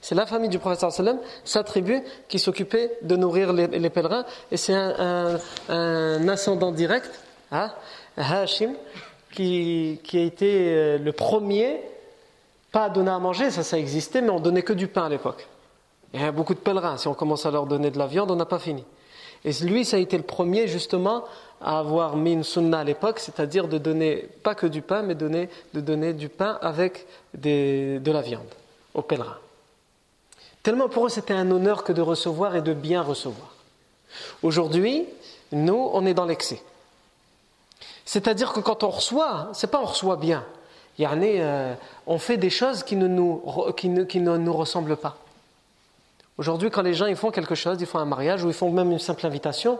c'est 0.00 0.14
la 0.14 0.24
famille 0.24 0.48
du 0.48 0.58
professeur 0.58 0.90
sallam, 0.92 1.18
sa 1.44 1.62
tribu, 1.62 2.02
qui 2.28 2.38
s'occupait 2.38 2.98
de 3.02 3.16
nourrir 3.16 3.52
les, 3.52 3.90
pèlerins, 3.90 4.24
et 4.50 4.56
c'est 4.56 4.74
un, 4.74 5.38
ascendant 6.28 6.72
direct, 6.72 7.10
hein, 7.50 7.72
Hashim, 8.16 8.74
qui, 9.32 10.00
a 10.12 10.18
été 10.18 10.74
euh, 10.74 10.98
le 10.98 11.12
premier, 11.12 11.80
pas 12.72 12.84
à 12.84 12.90
donner 12.90 13.10
à 13.10 13.18
manger, 13.18 13.50
ça, 13.50 13.62
ça 13.62 13.78
existait, 13.78 14.20
mais 14.20 14.30
on 14.30 14.40
donnait 14.40 14.62
que 14.62 14.72
du 14.72 14.88
pain 14.88 15.04
à 15.04 15.08
l'époque. 15.08 15.46
Il 16.14 16.20
y 16.20 16.24
a 16.24 16.32
beaucoup 16.32 16.54
de 16.54 16.60
pèlerins, 16.60 16.96
si 16.96 17.08
on 17.08 17.14
commence 17.14 17.46
à 17.46 17.50
leur 17.50 17.66
donner 17.66 17.90
de 17.90 17.98
la 17.98 18.06
viande, 18.06 18.30
on 18.30 18.36
n'a 18.36 18.46
pas 18.46 18.58
fini. 18.58 18.84
Et 19.44 19.52
lui, 19.64 19.84
ça 19.84 19.96
a 19.96 20.00
été 20.00 20.16
le 20.16 20.24
premier, 20.24 20.66
justement, 20.66 21.24
à 21.60 21.78
avoir 21.78 22.16
mis 22.16 22.32
une 22.32 22.44
sunna 22.44 22.80
à 22.80 22.84
l'époque, 22.84 23.18
c'est-à-dire 23.18 23.68
de 23.68 23.78
donner 23.78 24.28
pas 24.42 24.54
que 24.54 24.66
du 24.66 24.82
pain, 24.82 25.02
mais 25.02 25.14
de 25.14 25.48
donner 25.80 26.12
du 26.12 26.28
pain 26.28 26.58
avec 26.62 27.06
de 27.34 28.10
la 28.10 28.20
viande 28.20 28.48
aux 28.94 29.02
pèlerins. 29.02 29.38
Tellement 30.62 30.88
pour 30.88 31.06
eux 31.06 31.08
c'était 31.08 31.34
un 31.34 31.50
honneur 31.50 31.84
que 31.84 31.92
de 31.92 32.02
recevoir 32.02 32.56
et 32.56 32.62
de 32.62 32.74
bien 32.74 33.02
recevoir. 33.02 33.54
Aujourd'hui, 34.42 35.06
nous, 35.52 35.90
on 35.92 36.04
est 36.06 36.14
dans 36.14 36.26
l'excès. 36.26 36.60
C'est-à-dire 38.08 38.54
que 38.54 38.60
quand 38.60 38.84
on 38.84 38.88
reçoit, 38.88 39.50
c'est 39.52 39.70
pas 39.70 39.82
on 39.82 39.84
reçoit 39.84 40.16
bien. 40.16 40.42
Il 40.96 41.02
y 41.02 41.04
a, 41.04 41.12
euh, 41.12 41.74
on 42.06 42.16
fait 42.16 42.38
des 42.38 42.48
choses 42.48 42.82
qui 42.82 42.96
ne 42.96 43.06
nous, 43.06 43.42
qui 43.76 43.90
ne 43.90 44.36
nous 44.38 44.52
ressemblent 44.54 44.96
pas. 44.96 45.18
Aujourd'hui, 46.38 46.70
quand 46.70 46.80
les 46.80 46.94
gens 46.94 47.04
ils 47.04 47.16
font 47.16 47.30
quelque 47.30 47.54
chose, 47.54 47.76
ils 47.78 47.86
font 47.86 47.98
un 47.98 48.06
mariage 48.06 48.42
ou 48.44 48.48
ils 48.48 48.54
font 48.54 48.70
même 48.70 48.92
une 48.92 48.98
simple 48.98 49.26
invitation, 49.26 49.78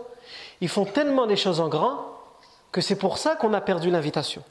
ils 0.61 0.69
font 0.69 0.85
tellement 0.85 1.25
les 1.25 1.37
choses 1.37 1.59
en 1.59 1.69
grand 1.69 2.05
que 2.71 2.81
c'est 2.81 2.97
pour 2.97 3.17
ça 3.17 3.35
qu'on 3.35 3.51
a 3.55 3.61
perdu 3.61 3.89
l'invitation. 3.89 4.43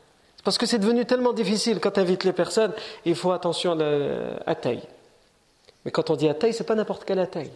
Parce 0.43 0.59
que 0.59 0.66
c'est 0.66 0.81
devenu 0.81 1.05
tellement 1.05 1.33
difficile 1.33 1.79
quand 1.79 1.93
tu 1.93 2.01
invites 2.01 2.24
les 2.24 2.33
personnes, 2.33 2.72
il 3.05 3.14
faut 3.14 3.31
attention 3.31 3.79
à 4.45 4.55
taille. 4.57 4.83
Mais 5.85 5.93
quand 5.93 6.11
on 6.11 6.16
dit 6.16 6.29
à 6.29 6.35
taille, 6.35 6.53
c'est 6.53 6.64
pas 6.64 6.74
n'importe 6.74 7.05
quelle 7.05 7.24
taille. 7.31 7.53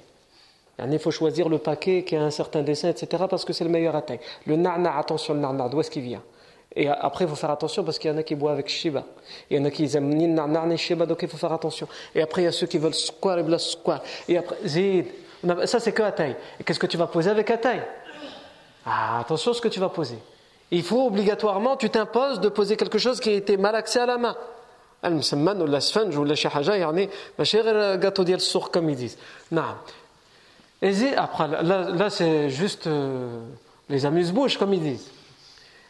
Il 0.79 0.99
faut 0.99 1.11
choisir 1.11 1.49
le 1.49 1.57
paquet 1.57 2.03
qui 2.03 2.15
a 2.15 2.21
un 2.21 2.29
certain 2.29 2.61
dessin, 2.61 2.89
etc., 2.89 3.23
parce 3.29 3.45
que 3.45 3.53
c'est 3.53 3.63
le 3.63 3.69
meilleur 3.71 3.95
à 3.95 4.03
taille. 4.03 4.19
Le 4.45 4.55
narna, 4.55 4.95
attention, 4.97 5.33
le 5.33 5.39
narna, 5.39 5.69
d'où 5.69 5.79
est-ce 5.79 5.91
qu'il 5.91 6.03
vient 6.03 6.23
et 6.75 6.88
après, 6.89 7.25
il 7.25 7.27
faut 7.27 7.35
faire 7.35 7.49
attention 7.49 7.83
parce 7.83 7.97
qu'il 7.97 8.11
y 8.11 8.13
en 8.13 8.17
a 8.17 8.23
qui 8.23 8.35
boivent 8.35 8.53
avec 8.53 8.69
Shiba. 8.69 9.03
Il 9.49 9.57
y 9.57 9.59
en 9.59 9.65
a 9.65 9.71
qui 9.71 9.89
aiment 9.97 10.13
ni 10.13 10.27
Narnar 10.27 10.67
ni 10.67 10.77
Shiba, 10.77 11.07
donc 11.07 11.17
il 11.23 11.27
faut 11.27 11.38
faire 11.38 11.51
attention. 11.51 11.88
Et 12.13 12.21
après, 12.21 12.43
il 12.43 12.45
y 12.45 12.47
a 12.47 12.51
ceux 12.51 12.67
qui 12.67 12.77
veulent 12.77 12.93
square 12.93 13.39
et 13.39 13.43
bla 13.43 13.57
square. 13.57 14.03
Et 14.27 14.38
après, 14.38 14.57
Zid, 14.63 15.07
Ça, 15.65 15.79
c'est 15.79 15.91
que 15.91 16.03
à 16.03 16.11
taille. 16.11 16.35
Et 16.59 16.63
qu'est-ce 16.63 16.79
que 16.79 16.88
tu 16.88 16.97
vas 16.97 17.07
poser 17.07 17.29
avec 17.29 17.49
à 17.49 17.57
taille 17.57 17.83
ah, 18.85 19.19
Attention 19.21 19.51
à 19.51 19.53
ce 19.53 19.61
que 19.61 19.67
tu 19.67 19.79
vas 19.79 19.89
poser. 19.89 20.17
Il 20.71 20.83
faut 20.83 21.07
obligatoirement, 21.07 21.77
tu 21.77 21.89
t'imposes 21.89 22.39
de 22.39 22.49
poser 22.49 22.75
quelque 22.75 22.97
chose 22.97 23.19
qui 23.19 23.29
a 23.29 23.33
été 23.33 23.57
mal 23.57 23.75
axé 23.75 23.99
à 23.99 24.05
la 24.05 24.17
main. 24.17 24.35
المسمن 25.05 25.61
ولا 25.61 25.79
سفنج 25.79 26.17
ولا 26.17 26.35
شي 26.35 26.49
حاجه 26.49 26.75
يعني 26.75 27.09
ماشي 27.39 27.59
غير 27.59 28.01
gâteau 28.01 28.21
ديال 28.21 28.38
السوق 28.38 28.77
comme 28.77 28.89
ils 28.89 28.95
disent. 28.95 29.17
نعم. 29.51 29.75
et 30.82 31.14
après, 31.16 31.46
là, 31.46 32.10
c'est 32.10 32.50
juste 32.50 32.88
euh, 32.88 33.40
les 33.88 34.04
amuse-bouches 34.04 34.58
comme 34.58 34.74
ils 34.74 34.82
disent. 34.82 35.10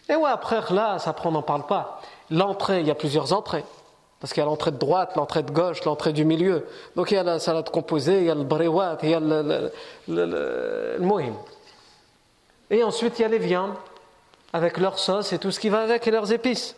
Et 0.08 0.14
ouais, 0.14 0.30
après, 0.30 0.60
là, 0.70 0.98
ça 0.98 1.16
on 1.24 1.30
n'en 1.30 1.42
parle 1.42 1.66
pas. 1.66 2.02
L'entrée, 2.30 2.80
il 2.80 2.86
y 2.86 2.90
a 2.90 2.94
plusieurs 2.94 3.32
entrées. 3.32 3.64
Parce 4.20 4.34
qu'il 4.34 4.40
y 4.40 4.44
a 4.44 4.46
l'entrée 4.46 4.70
de 4.70 4.76
droite, 4.76 5.16
l'entrée 5.16 5.42
de 5.42 5.50
gauche, 5.50 5.82
l'entrée 5.84 6.12
du 6.12 6.24
milieu. 6.24 6.66
Donc 6.94 7.10
il 7.10 7.14
y 7.14 7.16
a 7.16 7.22
la 7.22 7.38
salade 7.38 7.70
composée, 7.70 8.18
il 8.18 8.24
y 8.24 8.30
a 8.30 8.34
le 8.34 8.44
brewat, 8.44 8.98
il 9.02 9.10
y 9.10 9.14
a 9.14 9.20
le, 9.20 10.98
mohim. 11.00 11.34
Et 12.70 12.84
ensuite, 12.84 13.18
il 13.18 13.22
y 13.22 13.24
a 13.24 13.28
les 13.28 13.38
viandes, 13.38 13.74
avec 14.52 14.76
leur 14.76 14.98
sauce 14.98 15.32
et 15.32 15.38
tout 15.38 15.50
ce 15.50 15.58
qui 15.58 15.70
va 15.70 15.80
avec, 15.80 16.06
et 16.06 16.10
leurs 16.10 16.32
épices. 16.32 16.76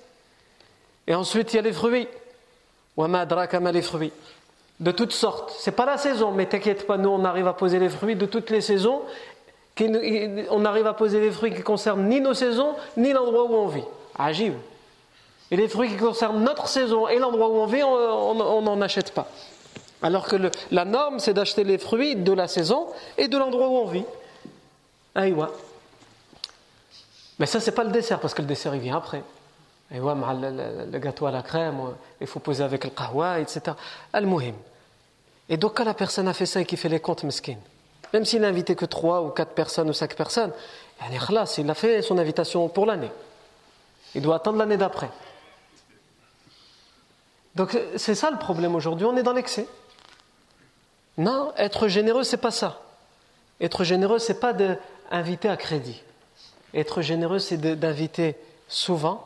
Et 1.07 1.15
ensuite, 1.15 1.53
il 1.53 1.57
y 1.57 1.59
a 1.59 1.63
les 1.63 1.73
fruits. 1.73 2.09
les 3.73 3.83
fruits. 3.83 4.13
De 4.81 4.91
toutes 4.91 5.13
sortes. 5.13 5.55
C'est 5.59 5.73
pas 5.73 5.87
la 5.87 5.99
saison, 5.99 6.33
mais 6.33 6.47
t'inquiète 6.47 6.87
pas, 6.87 6.97
nous, 6.97 7.09
on 7.09 7.25
arrive 7.25 7.47
à 7.47 7.53
poser 7.53 7.79
les 7.79 7.89
fruits 7.89 8.17
de 8.17 8.27
toutes 8.27 8.51
les 8.51 8.61
saisons. 8.61 9.03
On 10.51 10.65
arrive 10.65 10.87
à 10.87 10.95
poser 10.95 11.21
les 11.21 11.31
fruits 11.31 11.55
qui 11.55 11.63
concernent 11.63 12.09
ni 12.09 12.21
nos 12.21 12.35
saisons, 12.35 12.75
ni 12.97 13.13
l'endroit 13.13 13.45
où 13.45 13.55
on 13.55 13.67
vit. 13.69 13.85
Agib. 14.19 14.55
Et 15.51 15.57
les 15.57 15.69
fruits 15.69 15.91
qui 15.91 15.97
concernent 15.97 16.43
notre 16.43 16.69
saison 16.69 17.07
et 17.07 17.19
l'endroit 17.19 17.49
où 17.49 17.57
on 17.57 17.67
vit, 17.67 17.83
on 17.83 18.63
n'en 18.63 18.81
achète 18.81 19.13
pas. 19.13 19.29
Alors 20.03 20.27
que 20.27 20.37
la 20.71 20.85
norme, 20.85 21.19
c'est 21.19 21.35
d'acheter 21.35 21.65
les 21.65 21.79
fruits 21.79 22.17
de 22.17 22.33
la 22.33 22.49
saison 22.49 22.89
et 23.17 23.29
de 23.29 23.39
l'endroit 23.39 23.69
où 23.69 23.77
on 23.77 23.87
vit. 23.87 24.05
Aïwa. 25.15 25.51
Mais 27.39 27.47
ça, 27.47 27.61
c'est 27.61 27.73
pas 27.73 27.85
le 27.85 27.91
dessert, 27.91 28.21
parce 28.21 28.35
que 28.35 28.43
le 28.43 28.49
dessert, 28.49 28.75
il 28.75 28.81
vient 28.81 28.97
après. 28.97 29.23
Le, 29.91 30.99
gâteau 30.99 31.27
à 31.27 31.31
la 31.31 31.43
crème, 31.43 31.95
il 32.21 32.27
faut 32.27 32.41
poser 32.41 32.65
avec 32.65 32.85
le 32.85 32.91
kahwa, 32.91 33.39
etc. 33.39 33.77
Et 35.49 35.57
donc, 35.57 35.77
quand 35.77 35.85
la 35.85 35.95
personne 35.95 36.27
a 36.27 36.35
fait 36.35 36.47
ça 36.47 36.61
et 36.61 36.65
qu'il 36.65 36.79
fait 36.79 36.89
les 36.89 37.01
comptes, 37.01 37.23
mesquines, 37.23 37.61
même 38.13 38.25
s'il 38.25 38.41
n'a 38.41 38.49
invité 38.49 38.75
que 38.75 38.87
trois 38.87 39.23
ou 39.23 39.29
quatre 39.31 39.53
personnes 39.53 39.91
ou 39.91 39.93
cinq 39.93 40.15
personnes, 40.15 40.53
il 41.11 41.71
a 41.71 41.75
fait 41.75 42.03
son 42.03 42.19
invitation 42.19 42.69
pour 42.69 42.87
l'année. 42.87 43.11
Il 44.15 44.23
doit 44.23 44.37
attendre 44.37 44.59
l'année 44.59 44.77
d'après. 44.77 45.11
Donc 47.55 47.79
c'est 47.97 48.15
ça 48.15 48.31
le 48.31 48.39
problème 48.39 48.75
aujourd'hui, 48.75 49.07
on 49.07 49.17
est 49.17 49.23
dans 49.23 49.33
l'excès. 49.33 49.67
Non, 51.19 51.53
être 51.57 51.89
généreux, 51.89 52.25
c'est 52.25 52.39
pas 52.39 52.51
ça. 52.51 52.81
Être 53.61 53.85
généreux, 53.85 54.19
c'est 54.19 54.41
pas 54.41 54.53
d'inviter 54.53 55.49
à 55.49 55.57
crédit. 55.57 56.03
Être 56.73 57.03
généreux, 57.03 57.39
c'est 57.39 57.57
d'inviter 57.57 58.37
souvent 58.67 59.25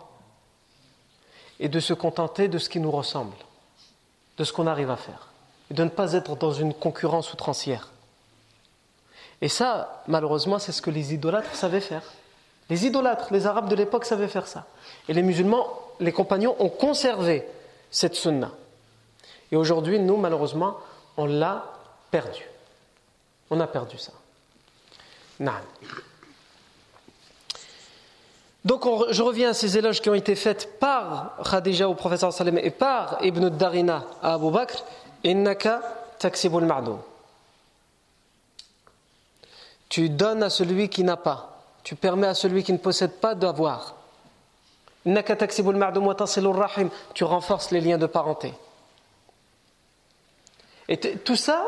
et 1.61 1.69
de 1.69 1.81
se 1.81 1.95
contenter 1.95 2.49
de 2.49 2.59
ce 2.59 2.69
qui 2.69 2.81
nous 2.81 2.91
ressemble, 2.91 3.37
de 4.37 4.45
ce 4.45 4.53
qu'on 4.53 4.67
arrive 4.67 4.91
à 4.91 4.97
faire, 4.97 5.29
et 5.71 5.75
de 5.75 5.85
ne 5.85 5.89
pas 5.89 6.13
être 6.13 6.37
dans 6.37 6.53
une 6.53 6.75
concurrence 6.75 7.33
outrancière. 7.33 7.91
Et 9.41 9.49
ça, 9.49 10.03
malheureusement, 10.09 10.59
c'est 10.59 10.73
ce 10.73 10.83
que 10.83 10.91
les 10.91 11.15
idolâtres 11.15 11.55
savaient 11.55 11.81
faire. 11.81 12.03
Les 12.71 12.87
idolâtres, 12.87 13.33
les 13.33 13.47
Arabes 13.47 13.69
de 13.69 13.77
l'époque 13.77 14.05
savaient 14.05 14.29
faire 14.29 14.47
ça. 14.47 14.67
Et 15.09 15.15
les 15.15 15.23
musulmans, 15.23 15.69
les 16.01 16.13
compagnons, 16.13 16.57
ont 16.59 16.69
conservé 16.69 17.47
cette 17.91 18.15
sunna. 18.15 18.53
Et 19.51 19.57
aujourd'hui, 19.57 19.99
nous, 19.99 20.17
malheureusement, 20.17 20.77
on 21.17 21.27
l'a 21.27 21.65
perdu. 22.11 22.45
On 23.51 23.61
a 23.61 23.67
perdu 23.67 23.97
ça. 23.97 24.13
Donc 28.65 28.85
je 29.11 29.23
reviens 29.23 29.51
à 29.51 29.55
ces 29.55 29.79
éloges 29.79 30.01
qui 30.01 30.11
ont 30.11 30.15
été 30.15 30.35
faits 30.35 30.79
par 30.79 31.37
Khadija 31.49 31.89
au 31.89 31.95
professeur 31.95 32.33
Salem 32.33 32.59
et 32.59 32.71
par 32.71 33.19
Ibn 33.23 33.49
Darina 33.51 34.05
à 34.23 34.35
Abu 34.35 34.51
Bakr. 34.51 34.85
Innaka 35.25 35.81
taksibul. 36.19 36.67
Tu 39.89 40.11
donnes 40.11 40.43
à 40.43 40.51
celui 40.51 40.89
qui 40.89 41.03
n'a 41.03 41.17
pas. 41.17 41.63
Tu 41.83 41.97
permets 41.97 42.27
à 42.27 42.35
celui 42.35 42.63
qui 42.63 42.73
ne 42.73 42.79
possède 42.79 43.13
pas 43.13 43.35
d'avoir. 43.35 43.95
Tu 47.15 47.25
renforces 47.25 47.71
les 47.71 47.81
liens 47.81 47.99
de 47.99 48.07
parenté. 48.07 48.53
Et 50.89 50.99
tout 50.99 51.37
ça, 51.37 51.65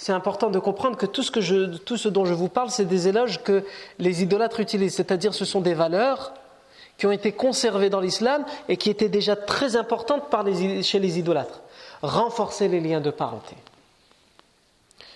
c'est 0.00 0.12
important 0.12 0.48
de 0.48 0.58
comprendre 0.58 0.96
que 0.96 1.04
tout 1.04 1.22
ce, 1.22 2.08
dont 2.08 2.24
je 2.24 2.32
vous 2.32 2.48
parle, 2.48 2.70
c'est 2.70 2.86
des 2.86 3.06
éloges 3.06 3.42
que 3.42 3.66
les 3.98 4.22
idolâtres 4.22 4.58
utilisent. 4.60 4.94
C'est-à-dire, 4.94 5.34
ce 5.34 5.44
sont 5.44 5.60
des 5.60 5.74
valeurs 5.74 6.32
qui 6.96 7.06
ont 7.06 7.12
été 7.12 7.32
conservées 7.32 7.90
dans 7.90 8.00
l'islam 8.00 8.46
et 8.70 8.78
qui 8.78 8.88
étaient 8.88 9.10
déjà 9.10 9.36
très 9.36 9.76
importantes 9.76 10.22
les, 10.46 10.82
chez 10.82 11.00
les 11.00 11.18
idolâtres. 11.18 11.60
Renforcer 12.00 12.66
les 12.68 12.80
liens 12.80 13.02
de 13.02 13.10
parenté. 13.10 13.54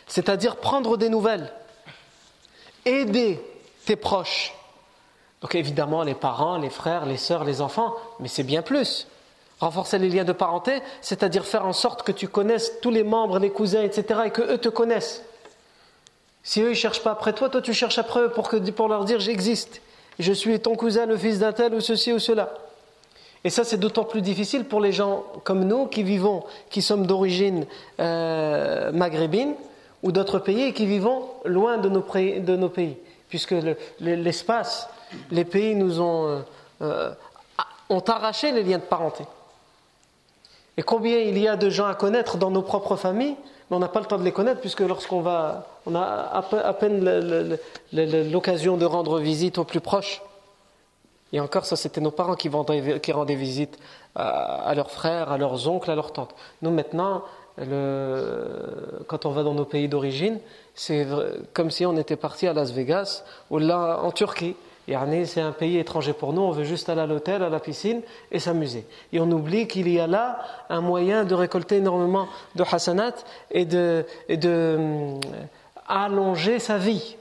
C'est-à-dire 0.07 0.57
prendre 0.57 0.99
des 0.99 1.09
nouvelles 1.09 1.51
aider 2.85 3.41
tes 3.87 3.97
proches. 3.97 4.53
Donc 5.41 5.55
évidemment 5.55 6.03
les 6.03 6.15
parents, 6.15 6.59
les 6.59 6.69
frères, 6.69 7.07
les 7.07 7.17
sœurs, 7.17 7.45
les 7.45 7.63
enfants, 7.63 7.95
mais 8.21 8.29
c'est 8.29 8.43
bien 8.43 8.61
plus. 8.61 9.07
Renforcer 9.65 9.97
les 9.99 10.11
liens 10.11 10.25
de 10.25 10.33
parenté, 10.33 10.83
c'est-à-dire 11.01 11.47
faire 11.47 11.65
en 11.65 11.73
sorte 11.73 12.03
que 12.03 12.13
tu 12.13 12.29
connaisses 12.29 12.71
tous 12.83 12.91
les 12.91 13.03
membres, 13.03 13.39
les 13.39 13.49
cousins, 13.49 13.81
etc., 13.81 14.21
et 14.27 14.31
que 14.31 14.43
eux 14.43 14.59
te 14.59 14.69
connaissent. 14.69 15.23
Si 16.43 16.61
eux 16.61 16.69
ne 16.69 16.75
cherchent 16.75 17.03
pas 17.03 17.13
après 17.13 17.33
toi, 17.33 17.49
toi 17.49 17.63
tu 17.63 17.73
cherches 17.73 17.97
après 17.97 18.21
eux 18.21 18.29
pour, 18.29 18.51
que, 18.51 18.59
pour 18.59 18.89
leur 18.89 19.07
dire 19.07 19.21
j'existe. 19.21 19.81
Je 20.19 20.35
suis 20.35 20.61
ton 20.61 20.77
cousin, 20.77 21.07
le 21.07 21.17
fils 21.17 21.39
d'un 21.39 21.55
tel 21.55 21.73
ou 21.73 21.81
ceci 21.81 22.13
ou 22.13 22.19
cela. 22.19 22.53
Et 23.43 23.49
ça, 23.49 23.65
c'est 23.65 23.79
d'autant 23.79 24.05
plus 24.05 24.21
difficile 24.21 24.67
pour 24.67 24.83
les 24.83 24.93
gens 24.93 25.25
comme 25.45 25.65
nous 25.65 25.87
qui 25.87 26.03
vivons, 26.03 26.45
qui 26.69 26.83
sommes 26.83 27.07
d'origine 27.07 27.65
euh, 28.01 28.93
maghrébine, 28.93 29.55
ou 30.03 30.13
d'autres 30.13 30.41
pays 30.41 30.75
qui 30.75 30.85
vivons 30.85 31.27
loin 31.47 31.79
de 31.79 31.89
nos, 31.89 32.03
pays, 32.69 32.99
puisque 33.31 33.55
l'espace, 33.99 34.91
les 35.31 35.47
pays 35.47 35.75
nous 35.75 36.03
euh, 36.03 36.43
euh, 36.83 37.15
ont 37.89 38.01
arraché 38.01 38.53
les 38.53 38.63
liens 38.63 38.77
de 38.77 38.83
parenté. 38.83 39.25
Et 40.77 40.83
combien 40.83 41.19
il 41.19 41.39
y 41.39 41.47
a 41.47 41.57
de 41.57 41.71
gens 41.71 41.87
à 41.87 41.95
connaître 41.95 42.37
dans 42.37 42.51
nos 42.51 42.63
propres 42.63 42.97
familles, 42.97 43.37
mais 43.71 43.77
on 43.77 43.81
n'a 43.81 43.89
pas 43.89 44.01
le 44.01 44.07
temps 44.07 44.19
de 44.19 44.25
les 44.25 44.33
connaître, 44.33 44.61
puisque 44.61 44.81
lorsqu'on 44.81 45.21
va, 45.21 45.67
on 45.87 45.95
a 45.95 46.03
à 46.03 46.73
peine 46.73 47.59
l'occasion 47.93 48.77
de 48.77 48.85
rendre 48.85 49.21
visite 49.21 49.59
aux 49.59 49.65
plus 49.65 49.81
proches. 49.81 50.23
Et 51.33 51.41
encore, 51.41 51.65
ça, 51.67 51.77
c'était 51.77 52.01
nos 52.01 52.11
parents 52.11 52.37
qui, 52.37 52.49
rendaient, 52.49 53.01
qui 53.01 53.13
rendaient 53.13 53.35
visite 53.35 53.79
à, 54.15 54.73
leurs 54.77 54.91
frères, 54.91 55.33
à 55.33 55.39
leurs 55.39 55.69
oncles, 55.69 55.91
à 55.91 55.97
leurs 55.97 56.13
tantes. 56.13 56.35
Nous, 56.63 56.71
maintenant, 56.71 57.25
quand 57.57 59.27
on 59.27 59.31
va 59.31 59.43
dans 59.43 59.55
nos 59.55 59.65
pays 59.65 59.89
d'origine, 59.89 60.39
c'est 60.75 61.07
comme 61.53 61.71
si 61.71 61.87
on 61.87 61.97
était 61.97 62.17
parti 62.17 62.47
à 62.47 62.53
Las 62.53 62.73
Vegas 62.73 63.25
ou 63.51 63.59
là 63.59 64.01
en 64.03 64.13
Turquie. 64.13 64.55
C'est 64.87 65.41
un 65.41 65.53
pays 65.53 65.79
étranger 65.79 66.13
pour 66.13 66.35
nous, 66.35 66.43
on 66.43 66.51
veut 66.51 66.65
juste 66.65 66.91
aller 66.91 67.01
à 67.01 67.07
l'hôtel, 67.07 67.43
à 67.43 67.49
la 67.49 67.59
piscine 67.59 68.03
et 68.31 68.39
s'amuser. 68.39 68.87
Et 69.13 69.21
on 69.21 69.31
oublie 69.31 69.67
qu'il 69.67 69.89
y 69.89 69.99
a 69.99 70.07
là 70.07 70.41
un 70.69 70.83
moyen 70.83 71.25
de 71.25 71.35
récolter 71.35 71.77
énormément 71.77 72.29
de 72.55 72.65
hasanat 72.71 73.15
et 73.51 73.65
de, 73.65 74.05
et 74.29 74.37
de 74.37 74.77
hum, 74.79 75.21
allonger 75.89 76.59
sa 76.59 76.77
vie. 76.77 77.17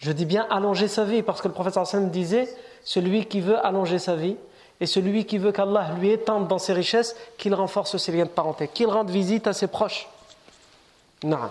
Je 0.00 0.10
dis 0.10 0.24
bien 0.24 0.46
allonger 0.50 0.88
sa 0.88 1.04
vie 1.04 1.22
parce 1.22 1.40
que 1.40 1.48
le 1.48 1.54
prophète 1.54 1.76
Hassan 1.76 2.10
disait 2.10 2.48
celui 2.84 3.26
qui 3.26 3.40
veut 3.40 3.64
allonger 3.64 3.98
sa 3.98 4.16
vie, 4.16 4.36
et 4.80 4.86
celui 4.86 5.26
qui 5.26 5.36
veut 5.36 5.52
qu'Allah 5.52 5.92
lui 5.98 6.10
étende 6.10 6.48
dans 6.48 6.58
ses 6.58 6.72
richesses, 6.72 7.14
qu'il 7.36 7.54
renforce 7.54 7.98
ses 7.98 8.12
liens 8.12 8.24
de 8.24 8.30
parenté, 8.30 8.66
qu'il 8.66 8.86
rende 8.86 9.10
visite 9.10 9.46
à 9.46 9.52
ses 9.52 9.66
proches. 9.66 10.08
Non. 11.22 11.50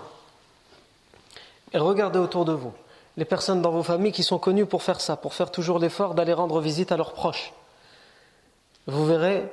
Et 1.72 1.78
regardez 1.78 2.18
autour 2.18 2.44
de 2.44 2.54
vous 2.54 2.74
les 3.20 3.26
personnes 3.26 3.62
dans 3.62 3.72
vos 3.72 3.84
familles 3.84 4.14
qui 4.14 4.24
sont 4.24 4.40
connues 4.40 4.66
pour 4.66 4.82
faire 4.82 5.02
ça, 5.02 5.18
pour 5.18 5.34
faire 5.34 5.52
toujours 5.52 5.78
l'effort 5.78 6.16
d'aller 6.16 6.32
rendre 6.32 6.62
visite 6.62 6.94
à 6.94 6.96
leurs 6.96 7.12
proches. 7.12 7.52
Vous 8.88 9.06
verrez 9.06 9.44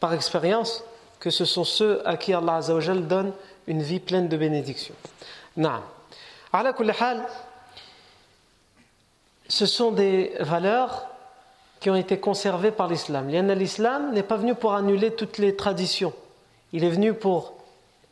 par 0.00 0.12
expérience 0.12 0.84
que 1.18 1.30
ce 1.30 1.46
sont 1.46 1.64
ceux 1.64 2.06
à 2.06 2.18
qui 2.18 2.34
Allah 2.34 2.60
donne 2.60 3.32
une 3.68 3.80
vie 3.80 4.00
pleine 4.00 4.28
de 4.28 4.36
bénédictions. 4.36 4.94
Non. 5.56 5.80
Ce 9.48 9.64
sont 9.64 9.92
des 9.92 10.34
valeurs 10.40 11.06
qui 11.80 11.88
ont 11.88 11.96
été 11.96 12.20
conservés 12.20 12.70
par 12.70 12.86
l'islam. 12.86 13.30
L'islam 13.30 14.12
n'est 14.12 14.24
pas 14.24 14.36
venu 14.36 14.54
pour 14.54 14.74
annuler 14.74 15.14
toutes 15.14 15.38
les 15.38 15.56
traditions. 15.56 16.12
Il 16.74 16.84
est 16.84 16.90
venu 16.90 17.14
pour 17.14 17.54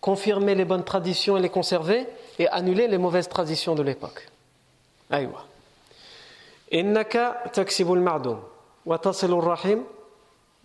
confirmer 0.01 0.55
les 0.55 0.65
bonnes 0.65 0.85
traditions 0.85 1.37
et 1.37 1.43
les 1.43 1.51
conserver 1.51 2.07
et 2.39 2.49
annuler 2.49 2.89
les 2.89 2.97
mauvaises 2.97 3.29
traditions 3.29 3.75
de 3.75 3.83
l'époque. 3.83 4.29
Wa 8.87 8.99
tasilur 8.99 9.45
rahim 9.45 9.83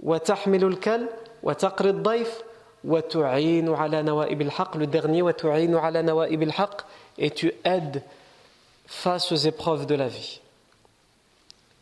wa 0.01 0.19
tahmilul 0.19 0.79
kal 0.79 1.07
wa 1.41 1.55
taqri 1.55 1.93
daif 1.93 2.43
wa 2.83 3.01
tu'inu 3.01 3.73
ala 3.75 4.03
nawa'ib 4.03 4.41
al-haq 4.41 4.75
le 4.75 4.87
dernier 4.87 5.33
tu'inu 5.33 5.77
ala 5.77 6.03
nawa'ib 6.03 6.41
al-haq 6.43 6.81
et 7.17 7.31
tu 7.31 7.51
aides 7.63 8.03
face 8.87 9.31
aux 9.31 9.35
épreuves 9.35 9.85
de 9.85 9.95
la 9.95 10.07
vie. 10.07 10.41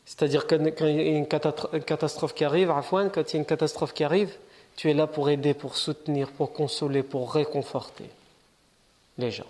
C'est-à-dire 0.06 0.48
quand 0.48 0.58
il 0.58 1.02
y 1.02 1.16
a 1.16 1.18
une 1.18 1.28
catastrophe 1.28 2.34
qui 2.34 2.44
arrive, 2.46 2.74
quand 2.90 3.22
il 3.22 3.34
y 3.34 3.36
a 3.36 3.40
une 3.40 3.46
catastrophe 3.46 3.94
qui 3.94 4.04
arrive, 4.04 4.34
tu 4.76 4.90
es 4.90 4.94
là 4.94 5.08
pour 5.08 5.30
aider, 5.30 5.54
pour 5.54 5.76
soutenir, 5.76 6.32
pour 6.32 6.54
consoler, 6.54 7.04
pour 7.04 7.34
réconforter 7.34 8.10
les 9.18 9.32
gens. 9.32 9.48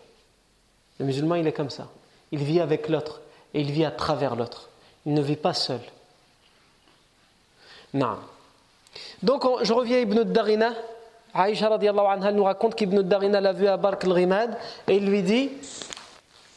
Le 1.00 1.06
musulman, 1.06 1.36
il 1.36 1.48
est 1.48 1.54
comme 1.54 1.70
ça. 1.70 1.90
Il 2.32 2.44
vit 2.44 2.60
avec 2.60 2.90
l'autre 2.90 3.22
et 3.54 3.62
il 3.62 3.72
vit 3.72 3.86
à 3.86 3.92
travers 3.92 4.36
l'autre. 4.36 4.70
Il 5.06 5.14
ne 5.14 5.22
vit 5.22 5.36
pas 5.36 5.54
seul. 5.54 5.80
Non. 7.94 8.18
Donc, 9.24 9.44
je 9.64 9.74
reviens 9.74 9.98
à 9.98 10.00
Ibn 10.02 10.24
Darina. 10.24 10.74
Aïcha 11.34 11.68
anha 11.68 12.32
nous 12.32 12.44
raconte 12.44 12.76
qu'Ibn 12.76 13.02
Darina 13.04 13.40
l'a 13.40 13.54
vu 13.54 13.68
à 13.68 13.78
Bark 13.78 14.04
al-Rimad 14.04 14.58
et 14.88 14.96
il 14.96 15.06
lui 15.06 15.22
dit 15.22 15.52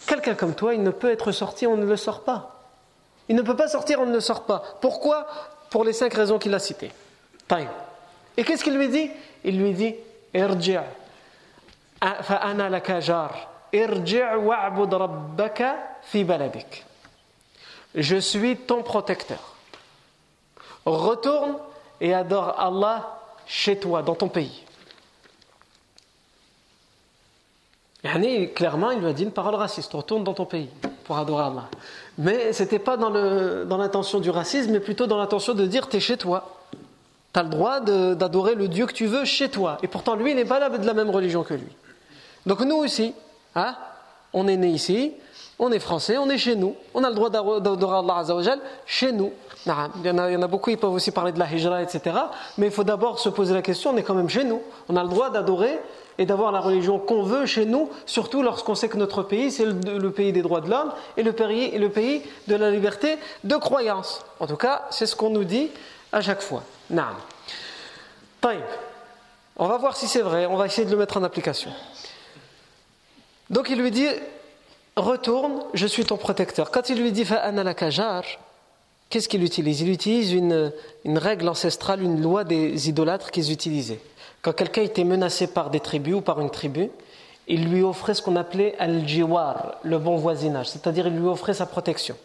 Quelqu'un 0.07 0.35
comme 0.35 0.55
toi, 0.55 0.75
il 0.75 0.83
ne 0.83 0.91
peut 0.91 1.11
être 1.11 1.33
sorti, 1.33 1.67
on 1.67 1.77
ne 1.77 1.85
le 1.85 1.97
sort 1.97 2.23
pas. 2.23 2.57
Il 3.29 3.37
ne 3.37 3.43
peut 3.43 3.57
pas 3.57 3.69
sortir, 3.69 4.01
on 4.01 4.07
ne 4.07 4.13
le 4.13 4.21
sort 4.21 4.45
pas. 4.45 4.63
Pourquoi? 4.81 5.27
Pour 5.71 5.85
les 5.85 5.93
cinq 5.93 6.15
raisons 6.15 6.39
qu'il 6.39 6.53
a 6.55 6.59
citées. 6.59 6.91
Et 8.37 8.45
qu'est-ce 8.45 8.65
qu'il 8.65 8.77
lui 8.77 8.89
dit? 8.89 9.11
Il 9.45 9.61
lui 9.61 9.73
dit 9.73 9.95
Irji' 10.35 10.79
fa'ana 12.01 12.69
laka 12.69 13.01
jar. 13.01 13.50
Je 17.95 18.17
suis 18.17 18.57
ton 18.57 18.83
protecteur. 18.83 19.55
Retourne 20.85 21.57
et 22.01 22.15
adore 22.15 22.59
Allah 22.59 23.21
chez 23.47 23.79
toi, 23.79 24.03
dans 24.03 24.15
ton 24.15 24.29
pays. 24.29 24.65
clairement, 28.55 28.91
il 28.93 29.01
lui 29.01 29.09
a 29.09 29.13
dit 29.13 29.25
une 29.25 29.33
parole 29.33 29.55
raciste. 29.55 29.93
Retourne 29.93 30.25
dans 30.25 30.35
ton 30.35 30.47
pays 30.47 30.71
pour 31.05 31.19
adorer 31.19 31.45
Allah. 31.45 31.69
Mais 32.19 32.53
ce 32.53 32.63
n'était 32.63 32.79
pas 32.79 32.97
dans 32.97 33.11
l'intention 33.77 34.21
du 34.21 34.31
racisme, 34.31 34.73
mais 34.73 34.81
plutôt 34.81 35.07
dans 35.07 35.19
l'intention 35.19 35.55
de 35.55 35.67
dire 35.67 35.89
es 35.93 36.01
chez 36.01 36.17
toi. 36.17 36.57
Tu 37.33 37.39
as 37.39 37.43
le 37.43 37.49
droit 37.49 37.81
d'adorer 37.81 38.55
le 38.55 38.69
Dieu 38.69 38.87
que 38.87 38.93
tu 38.93 39.07
veux 39.07 39.25
chez 39.25 39.49
toi. 39.49 39.79
Et 39.83 39.89
pourtant, 39.89 40.17
lui, 40.17 40.35
n'est 40.35 40.45
pas 40.45 40.69
de 40.69 40.87
la 40.87 40.95
même 40.95 41.11
religion 41.11 41.45
que 41.45 41.55
lui. 41.55 41.77
Donc 42.47 42.61
nous 42.61 42.77
aussi, 42.77 43.15
hein, 43.55 43.77
on 44.33 44.47
est 44.49 44.57
né 44.57 44.69
ici, 44.69 45.13
on 45.59 45.71
est 45.73 45.79
français, 45.79 46.17
on 46.19 46.29
est 46.31 46.39
chez 46.39 46.57
nous. 46.57 46.75
On 46.95 47.05
a 47.05 47.11
le 47.11 47.15
droit 47.15 47.29
d'adorer 47.29 47.99
Allah 47.99 48.17
Azzawajal 48.19 48.61
chez 48.87 49.13
nous. 49.13 49.33
Il 49.67 50.07
y, 50.07 50.11
en 50.11 50.43
a, 50.43 50.47
beaucoup, 50.47 50.71
ils 50.71 50.79
peuvent 50.79 50.93
aussi 50.93 51.11
parler 51.11 51.33
de 51.33 51.39
la 51.39 51.53
hijra, 51.53 51.83
etc. 51.83 52.17
Mais 52.57 52.67
il 52.67 52.73
faut 52.73 52.85
d'abord 52.85 53.19
se 53.19 53.29
poser 53.29 53.53
la 53.53 53.61
question, 53.61 53.91
on 53.91 53.97
est 53.99 54.03
quand 54.03 54.15
même 54.15 54.31
chez 54.31 54.45
nous. 54.45 54.63
On 54.89 54.97
a 54.97 55.03
le 55.03 55.11
droit 55.11 55.29
d'adorer 55.29 55.79
et 56.17 56.25
d'avoir 56.25 56.51
la 56.51 56.61
religion 56.61 56.99
qu'on 56.99 57.23
veut 57.23 57.45
chez 57.45 57.67
nous, 57.67 57.91
surtout 58.07 58.43
lorsqu'on 58.43 58.75
sait 58.75 58.89
que 58.89 58.97
notre 58.97 59.23
pays, 59.23 59.51
c'est 59.51 59.67
le, 59.67 60.11
pays 60.11 60.33
des 60.33 60.43
droits 60.43 60.63
de 60.63 60.71
l'homme 60.71 60.93
et 61.17 61.23
le 61.23 61.33
pays, 61.33 61.77
le 61.79 61.91
pays 61.91 62.23
de 62.49 62.57
la 62.57 62.71
liberté 62.71 63.19
de 63.45 63.57
croyance. 63.57 64.21
En 64.39 64.47
tout 64.47 64.57
cas, 64.57 64.87
c'est 64.91 65.07
ce 65.07 65.15
qu'on 65.15 65.31
nous 65.31 65.45
dit 65.45 65.71
à 66.13 66.23
chaque 66.23 66.41
fois. 66.43 66.63
Naam. 66.89 67.15
On 69.57 69.69
va 69.69 69.77
voir 69.77 69.95
si 69.95 70.09
c'est 70.09 70.23
vrai, 70.23 70.47
on 70.47 70.57
va 70.57 70.67
essayer 70.67 70.87
de 70.87 70.91
le 70.91 70.97
mettre 70.97 71.19
en 71.19 71.23
application. 71.23 71.71
Donc 73.51 73.69
il 73.69 73.81
lui 73.81 73.91
dit 73.91 74.07
Retourne, 74.97 75.63
je 75.75 75.87
suis 75.87 76.05
ton 76.05 76.17
protecteur. 76.17 76.71
Quand 76.71 76.89
il 76.89 77.01
lui 77.01 77.13
dit 77.13 77.25
Fa'ana 77.25 77.63
la 77.63 77.75
kajar, 77.75 78.25
qu'est-ce 79.09 79.29
qu'il 79.29 79.43
utilise? 79.43 79.81
Il 79.83 79.91
utilise 79.91 80.33
une, 80.33 80.73
une 81.05 81.19
règle 81.19 81.49
ancestrale, 81.49 82.03
une 82.03 82.23
loi 82.23 82.45
des 82.45 82.89
idolâtres 82.89 83.31
qu'ils 83.31 83.53
utilisaient. 83.53 84.01
Quand 84.43 84.53
quelqu'un 84.53 84.83
était 84.83 85.05
menacé 85.05 85.47
par 85.47 85.71
des 85.71 85.81
tribus 85.81 86.15
ou 86.15 86.21
par 86.21 86.41
une 86.41 86.51
tribu, 86.51 86.91
il 87.47 87.69
lui 87.69 87.83
offrait 87.83 88.15
ce 88.15 88.23
qu'on 88.23 88.37
appelait 88.37 88.75
al-jiwar, 88.79 89.79
le 89.83 89.99
bon 89.99 90.17
voisinage, 90.17 90.69
c'est-à-dire 90.69 91.09
il 91.09 91.19
lui 91.19 91.27
offrait 91.27 91.55
sa 91.55 91.67
protection. 91.67 92.17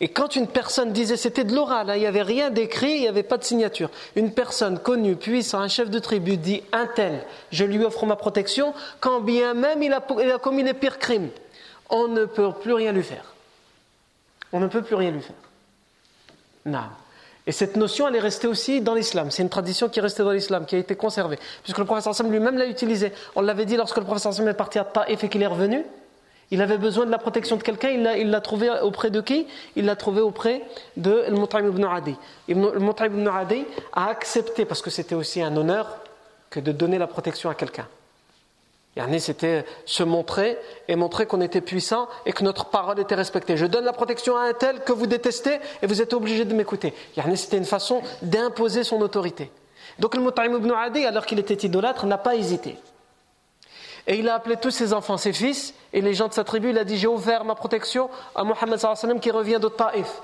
Et 0.00 0.08
quand 0.08 0.36
une 0.36 0.46
personne 0.46 0.92
disait, 0.92 1.16
c'était 1.16 1.44
de 1.44 1.54
l'oral, 1.54 1.90
hein, 1.90 1.96
il 1.96 2.00
n'y 2.00 2.06
avait 2.06 2.22
rien 2.22 2.50
d'écrit, 2.50 2.92
il 2.92 3.00
n'y 3.00 3.08
avait 3.08 3.22
pas 3.22 3.38
de 3.38 3.44
signature. 3.44 3.90
Une 4.16 4.32
personne 4.32 4.78
connue, 4.78 5.16
puissante, 5.16 5.62
un 5.62 5.68
chef 5.68 5.90
de 5.90 5.98
tribu 5.98 6.36
dit, 6.36 6.62
un 6.72 6.86
tel, 6.86 7.24
je 7.50 7.64
lui 7.64 7.84
offre 7.84 8.06
ma 8.06 8.16
protection, 8.16 8.74
quand 9.00 9.20
bien 9.20 9.54
même 9.54 9.82
il 9.82 9.92
a, 9.92 10.00
commis 10.38 10.62
les 10.62 10.74
pires 10.74 10.98
crimes, 10.98 11.30
on 11.90 12.08
ne 12.08 12.24
peut 12.24 12.52
plus 12.52 12.72
rien 12.72 12.92
lui 12.92 13.02
faire. 13.02 13.34
On 14.52 14.60
ne 14.60 14.66
peut 14.66 14.82
plus 14.82 14.94
rien 14.94 15.10
lui 15.10 15.22
faire. 15.22 15.36
Non. 16.66 16.84
Et 17.46 17.52
cette 17.52 17.76
notion, 17.76 18.08
elle 18.08 18.16
est 18.16 18.20
restée 18.20 18.46
aussi 18.46 18.80
dans 18.80 18.94
l'islam. 18.94 19.30
C'est 19.30 19.42
une 19.42 19.50
tradition 19.50 19.88
qui 19.88 19.98
est 19.98 20.02
restée 20.02 20.22
dans 20.22 20.30
l'islam, 20.30 20.64
qui 20.64 20.76
a 20.76 20.78
été 20.78 20.96
conservée. 20.96 21.38
Puisque 21.62 21.78
le 21.78 21.84
professeur 21.84 22.12
Hassan 22.12 22.30
lui-même 22.30 22.56
l'a 22.56 22.66
utilisé. 22.66 23.12
On 23.36 23.42
l'avait 23.42 23.66
dit 23.66 23.76
lorsque 23.76 23.98
le 23.98 24.04
professeur 24.04 24.32
Hassan 24.32 24.48
est 24.48 24.54
parti 24.54 24.78
à 24.78 24.84
Taif 24.84 25.24
et 25.24 25.28
qu'il 25.28 25.42
est 25.42 25.46
revenu. 25.46 25.84
Il 26.50 26.62
avait 26.62 26.78
besoin 26.78 27.06
de 27.06 27.10
la 27.10 27.18
protection 27.18 27.56
de 27.56 27.62
quelqu'un, 27.62 27.90
il 27.90 28.30
l'a 28.30 28.40
trouvé 28.40 28.70
auprès 28.82 29.10
de 29.10 29.20
qui? 29.20 29.46
Il 29.76 29.86
l'a 29.86 29.96
trouvé 29.96 30.20
auprès 30.20 30.62
de 30.96 31.24
Al-Mut'im 31.26 31.66
ibn 31.66 31.84
Adi. 31.84 32.16
Al-Mut'im 32.48 33.06
ibn 33.06 33.28
Adi 33.28 33.64
a 33.92 34.08
accepté, 34.08 34.64
parce 34.64 34.82
que 34.82 34.90
c'était 34.90 35.14
aussi 35.14 35.42
un 35.42 35.56
honneur, 35.56 35.98
que 36.50 36.60
de 36.60 36.70
donner 36.70 36.98
la 36.98 37.06
protection 37.06 37.50
à 37.50 37.54
quelqu'un. 37.54 37.88
C'était 39.18 39.64
se 39.86 40.04
montrer 40.04 40.56
et 40.86 40.94
montrer 40.94 41.26
qu'on 41.26 41.40
était 41.40 41.60
puissant 41.60 42.06
et 42.26 42.32
que 42.32 42.44
notre 42.44 42.66
parole 42.66 43.00
était 43.00 43.16
respectée. 43.16 43.56
Je 43.56 43.66
donne 43.66 43.84
la 43.84 43.92
protection 43.92 44.36
à 44.36 44.42
un 44.42 44.52
tel 44.52 44.84
que 44.84 44.92
vous 44.92 45.08
détestez 45.08 45.58
et 45.82 45.86
vous 45.88 46.00
êtes 46.00 46.14
obligé 46.14 46.44
de 46.44 46.54
m'écouter. 46.54 46.94
C'était 47.34 47.56
une 47.56 47.64
façon 47.64 48.02
d'imposer 48.22 48.84
son 48.84 49.00
autorité. 49.00 49.50
Donc 49.98 50.14
le 50.14 50.22
ibn 50.22 50.70
Adi, 50.70 51.04
alors 51.04 51.26
qu'il 51.26 51.40
était 51.40 51.66
idolâtre, 51.66 52.06
n'a 52.06 52.18
pas 52.18 52.36
hésité. 52.36 52.76
Et 54.06 54.18
il 54.18 54.28
a 54.28 54.34
appelé 54.34 54.56
tous 54.56 54.70
ses 54.70 54.92
enfants, 54.92 55.16
ses 55.16 55.32
fils, 55.32 55.74
et 55.92 56.00
les 56.00 56.14
gens 56.14 56.28
de 56.28 56.34
sa 56.34 56.44
tribu, 56.44 56.70
il 56.70 56.78
a 56.78 56.84
dit 56.84 56.98
J'ai 56.98 57.06
offert 57.06 57.44
ma 57.44 57.54
protection 57.54 58.10
à 58.34 58.44
Mohammed 58.44 59.20
qui 59.20 59.30
revient 59.30 59.58
de 59.60 59.68
Taif. 59.68 60.20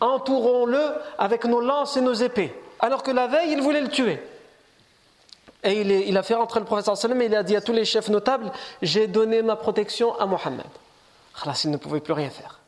Entourons-le 0.00 0.94
avec 1.18 1.44
nos 1.44 1.60
lances 1.60 1.96
et 1.96 2.00
nos 2.00 2.14
épées. 2.14 2.54
Alors 2.78 3.02
que 3.02 3.10
la 3.10 3.26
veille, 3.26 3.52
il 3.52 3.60
voulait 3.60 3.82
le 3.82 3.88
tuer. 3.88 4.22
Et 5.62 6.08
il, 6.08 6.16
a 6.16 6.22
fait 6.22 6.34
rentrer 6.34 6.60
le 6.60 6.64
professeur 6.64 6.96
et 7.12 7.24
il 7.26 7.34
a 7.34 7.42
dit 7.42 7.54
à 7.54 7.60
tous 7.60 7.74
les 7.74 7.84
chefs 7.84 8.08
notables 8.08 8.50
J'ai 8.80 9.06
donné 9.06 9.42
ma 9.42 9.56
protection 9.56 10.18
à 10.18 10.24
Mohammed. 10.24 10.64
Alors, 11.42 11.54
il 11.62 11.70
ne 11.70 11.76
pouvait 11.76 12.00
plus 12.00 12.14
rien 12.14 12.30
faire. 12.30 12.60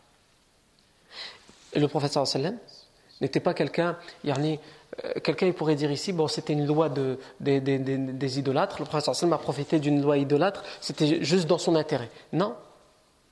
Et 1.72 1.80
le 1.80 1.88
professeur 1.88 2.24
n'était 3.20 3.40
pas 3.40 3.54
quelqu'un, 3.54 3.96
euh, 4.26 4.56
quelqu'un 5.22 5.46
il 5.46 5.54
pourrait 5.54 5.74
dire 5.74 5.90
ici, 5.90 6.12
bon 6.12 6.28
c'était 6.28 6.52
une 6.52 6.66
loi 6.66 6.88
de, 6.88 7.18
des, 7.40 8.38
idolâtres, 8.38 8.76
le 8.80 8.84
professeur 8.84 9.14
sallam 9.14 9.32
a 9.32 9.38
profité 9.38 9.78
d'une 9.78 10.02
loi 10.02 10.18
idolâtre, 10.18 10.62
c'était 10.80 11.24
juste 11.24 11.46
dans 11.46 11.58
son 11.58 11.76
intérêt. 11.76 12.10
Non, 12.32 12.54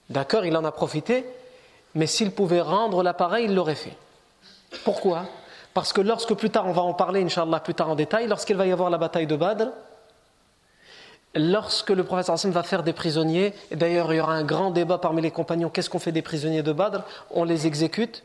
d'accord, 0.08 0.44
il 0.44 0.56
en 0.56 0.64
a 0.64 0.72
profité, 0.72 1.24
mais 1.94 2.06
s'il 2.06 2.30
pouvait 2.32 2.60
rendre 2.60 3.02
l'appareil, 3.02 3.46
il 3.46 3.54
l'aurait 3.54 3.74
fait. 3.74 3.96
Pourquoi? 4.84 5.24
Parce 5.74 5.92
que 5.92 6.00
lorsque 6.00 6.34
plus 6.34 6.50
tard, 6.50 6.66
on 6.66 6.72
va 6.72 6.82
en 6.82 6.94
parler, 6.94 7.22
Inch'Allah, 7.22 7.60
plus 7.60 7.74
tard 7.74 7.90
en 7.90 7.94
détail, 7.94 8.26
lorsqu'il 8.26 8.56
va 8.56 8.66
y 8.66 8.72
avoir 8.72 8.90
la 8.90 8.98
bataille 8.98 9.26
de 9.26 9.36
Badr, 9.36 9.68
lorsque 11.34 11.90
le 11.90 12.02
prophète 12.04 12.28
Hassan 12.28 12.50
va 12.50 12.62
faire 12.62 12.82
des 12.82 12.92
prisonniers, 12.92 13.54
et 13.70 13.76
d'ailleurs 13.76 14.12
il 14.12 14.16
y 14.16 14.20
aura 14.20 14.34
un 14.34 14.44
grand 14.44 14.70
débat 14.70 14.98
parmi 14.98 15.22
les 15.22 15.30
compagnons, 15.30 15.68
qu'est-ce 15.68 15.90
qu'on 15.90 15.98
fait 15.98 16.12
des 16.12 16.22
prisonniers 16.22 16.62
de 16.62 16.72
Badr? 16.72 17.02
On 17.30 17.44
les 17.44 17.66
exécute, 17.66 18.24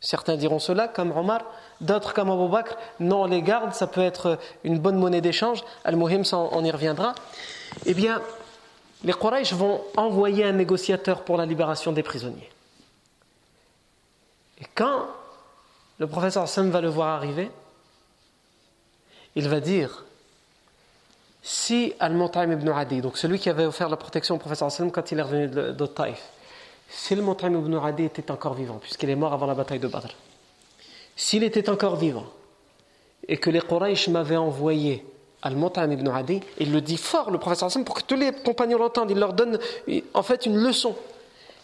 certains 0.00 0.36
diront 0.36 0.58
cela, 0.58 0.88
comme 0.88 1.16
Omar, 1.16 1.40
d'autres 1.80 2.14
comme 2.14 2.30
Abu 2.30 2.48
Bakr, 2.48 2.76
non, 3.00 3.22
on 3.22 3.26
les 3.26 3.42
garde, 3.42 3.74
ça 3.74 3.86
peut 3.86 4.02
être 4.02 4.38
une 4.64 4.78
bonne 4.78 4.96
monnaie 4.96 5.20
d'échange, 5.20 5.64
Al-Muhim, 5.84 6.22
on 6.32 6.64
y 6.64 6.70
reviendra. 6.70 7.14
Eh 7.84 7.94
bien, 7.94 8.20
les 9.04 9.12
Quraysh 9.12 9.52
vont 9.52 9.80
envoyer 9.96 10.44
un 10.44 10.52
négociateur 10.52 11.22
pour 11.22 11.36
la 11.36 11.46
libération 11.46 11.92
des 11.92 12.02
prisonniers. 12.02 12.50
Et 14.60 14.64
quand 14.74 15.06
le 15.98 16.06
professeur 16.06 16.44
Hassan 16.44 16.70
va 16.70 16.80
le 16.80 16.88
voir 16.88 17.08
arriver, 17.08 17.50
il 19.34 19.48
va 19.48 19.60
dire 19.60 20.04
si 21.42 21.94
Al-Mut'im 22.00 22.52
ibn 22.52 22.68
Adi, 22.70 23.00
donc 23.00 23.16
celui 23.18 23.38
qui 23.38 23.48
avait 23.48 23.66
offert 23.66 23.88
la 23.88 23.96
protection 23.96 24.34
au 24.34 24.38
professeur 24.38 24.66
Hassan 24.66 24.90
quand 24.90 25.12
il 25.12 25.18
est 25.18 25.22
revenu 25.22 25.48
de, 25.48 25.86
Taïf, 25.86 26.22
si 26.88 27.14
Al-Mut'im 27.14 27.58
ibn 27.58 27.74
Adi 27.74 28.04
était 28.04 28.30
encore 28.30 28.54
vivant, 28.54 28.78
puisqu'il 28.78 29.10
est 29.10 29.16
mort 29.16 29.32
avant 29.32 29.46
la 29.46 29.54
bataille 29.54 29.78
de 29.78 29.88
Badr, 29.88 30.14
s'il 31.16 31.42
était 31.42 31.68
encore 31.68 31.96
vivant 31.96 32.26
et 33.28 33.38
que 33.38 33.50
les 33.50 33.60
Quraysh 33.60 34.08
m'avaient 34.08 34.36
envoyé 34.36 35.04
Al-Mut'im 35.42 35.90
ibn 35.92 36.08
Adi, 36.08 36.40
il 36.58 36.72
le 36.72 36.80
dit 36.80 36.96
fort, 36.96 37.30
le 37.30 37.38
professeur 37.38 37.66
Hassan, 37.66 37.84
pour 37.84 37.94
que 37.94 38.02
tous 38.02 38.16
les 38.16 38.32
compagnons 38.32 38.78
l'entendent, 38.78 39.10
il 39.10 39.18
leur 39.18 39.32
donne 39.32 39.58
en 40.14 40.22
fait 40.22 40.46
une 40.46 40.56
leçon. 40.56 40.96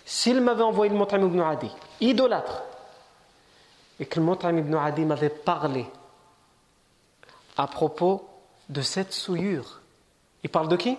S'il 0.05 0.41
m'avait 0.41 0.63
envoyé 0.63 0.93
le 0.93 0.99
Mut'im 0.99 1.25
ibn 1.25 1.41
Adi, 1.41 1.71
idolâtre, 2.01 2.63
et 4.01 4.07
que 4.07 4.19
le 4.19 4.27
Mut'im 4.27 4.59
ibn 4.59 4.75
Adi 4.75 5.05
m'avait 5.05 5.29
parlé 5.29 5.87
à 7.57 7.67
propos 7.67 8.27
de 8.69 8.83
cette 8.83 9.13
souillure. 9.13 9.81
Il 10.43 10.51
parle 10.51 10.69
de 10.69 10.77
qui? 10.77 10.97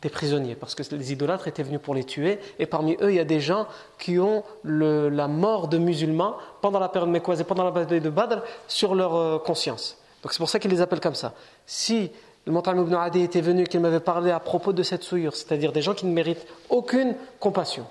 Des 0.00 0.10
prisonniers, 0.10 0.54
parce 0.54 0.76
que 0.76 0.82
les 0.94 1.12
idolâtres 1.12 1.48
étaient 1.48 1.64
venus 1.64 1.80
pour 1.82 1.92
les 1.92 2.04
tuer, 2.04 2.38
et 2.60 2.66
parmi 2.66 2.96
eux, 3.00 3.10
il 3.10 3.16
y 3.16 3.20
a 3.20 3.24
des 3.24 3.40
gens 3.40 3.66
qui 3.98 4.20
ont 4.20 4.44
la 4.62 5.26
mort 5.26 5.66
de 5.66 5.76
musulmans 5.76 6.36
pendant 6.62 6.78
la 6.78 6.88
période 6.88 7.10
mécoise 7.10 7.40
et 7.40 7.44
pendant 7.44 7.64
la 7.64 7.72
bataille 7.72 8.00
de 8.00 8.10
Badr 8.10 8.42
sur 8.68 8.94
leur 8.94 9.16
euh, 9.16 9.38
conscience. 9.40 9.98
Donc 10.22 10.32
c'est 10.32 10.38
pour 10.38 10.48
ça 10.48 10.60
qu'il 10.60 10.70
les 10.70 10.80
appelle 10.80 11.00
comme 11.00 11.16
ça. 11.16 11.34
Si 11.66 12.12
le 12.46 12.52
Montagne 12.52 12.80
ibn 12.80 12.94
Adi 12.94 13.22
était 13.22 13.40
venu, 13.40 13.64
qu'il 13.64 13.80
m'avait 13.80 13.98
parlé 13.98 14.30
à 14.30 14.38
propos 14.38 14.72
de 14.72 14.84
cette 14.84 15.02
souillure, 15.02 15.34
c'est-à-dire 15.34 15.72
des 15.72 15.82
gens 15.82 15.94
qui 15.94 16.06
ne 16.06 16.12
méritent 16.12 16.46
aucune 16.70 17.16
compassion, 17.40 17.84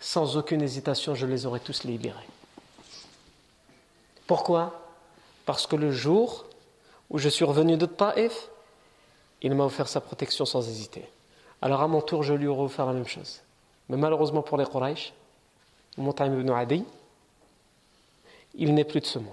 sans 0.00 0.36
aucune 0.36 0.60
hésitation, 0.60 1.14
je 1.14 1.24
les 1.24 1.46
aurais 1.46 1.60
tous 1.60 1.84
libérés. 1.84 2.28
Pourquoi? 4.26 4.80
Parce 5.46 5.66
que 5.66 5.76
le 5.76 5.92
jour 5.92 6.46
où 7.10 7.18
je 7.18 7.28
suis 7.28 7.44
revenu 7.44 7.76
de 7.76 7.86
Taif, 7.86 8.48
il 9.44 9.54
m'a 9.54 9.64
offert 9.64 9.88
sa 9.88 10.00
protection 10.00 10.46
sans 10.46 10.66
hésiter. 10.66 11.04
Alors 11.60 11.82
à 11.82 11.86
mon 11.86 12.00
tour, 12.00 12.22
je 12.22 12.32
lui 12.32 12.46
aurais 12.46 12.64
offert 12.64 12.86
la 12.86 12.94
même 12.94 13.06
chose. 13.06 13.42
Mais 13.90 13.96
malheureusement 13.98 14.42
pour 14.42 14.56
les 14.56 14.64
Quraysh, 14.64 15.12
Montagne 15.98 16.32
ibn 16.32 16.50
Adi, 16.50 16.82
il 18.54 18.74
n'est 18.74 18.84
plus 18.84 19.00
de 19.00 19.06
ce 19.06 19.18
monde. 19.18 19.32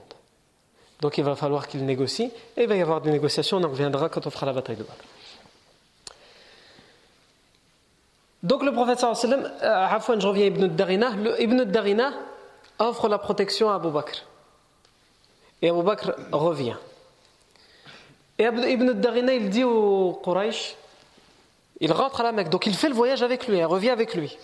Donc 1.00 1.18
il 1.18 1.24
va 1.24 1.36
falloir 1.36 1.68
qu'il 1.68 1.84
négocie, 1.86 2.32
et 2.58 2.64
il 2.64 2.68
va 2.68 2.76
y 2.76 2.82
avoir 2.82 3.02
des 3.02 3.10
négociations, 3.10 3.58
on 3.58 3.64
en 3.64 3.70
reviendra 3.70 4.10
quand 4.10 4.28
on 4.28 4.30
fera 4.30 4.46
la 4.46 4.54
bataille 4.54 4.76
de 4.76 4.84
Badr. 4.84 5.04
Donc 8.44 8.64
le 8.64 8.74
prophète 8.74 9.00
sallallahu 9.00 9.46
alayhi 9.62 9.94
wa 9.94 10.02
sallam, 10.02 10.20
je 10.20 10.28
reviens 10.28 10.44
à 10.44 10.48
Ibn 10.48 10.68
Darina, 10.68 11.12
Ibn 11.40 11.64
Darina 11.64 12.14
offre 12.80 13.08
la 13.08 13.18
protection 13.18 13.70
à 13.70 13.76
Abu 13.76 13.90
Bakr. 13.90 14.26
Et 15.62 15.70
Abu 15.70 15.84
Bakr 15.84 16.16
revient. 16.32 16.76
Et 18.42 18.46
Ibn 18.46 18.94
Darina, 18.94 19.36
il 19.36 19.52
dit 19.52 19.64
au 19.64 20.20
Quraysh, 20.24 20.76
il 21.80 21.92
rentre 21.92 22.22
à 22.22 22.24
la 22.24 22.32
Mecque, 22.32 22.50
donc 22.50 22.66
il 22.66 22.74
fait 22.74 22.90
le 22.90 22.96
voyage 22.96 23.22
avec 23.22 23.48
lui, 23.48 23.60
il 23.60 23.66
revient 23.66 23.92
avec 23.92 24.16
lui. 24.16 24.36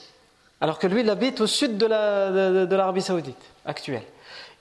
Alors 0.62 0.78
que 0.78 0.86
lui, 0.86 1.02
il 1.02 1.10
habite 1.10 1.42
au 1.42 1.48
sud 1.48 1.80
de 1.80 2.76
l'Arabie 2.76 3.02
Saoudite 3.02 3.42
actuelle. 3.66 4.04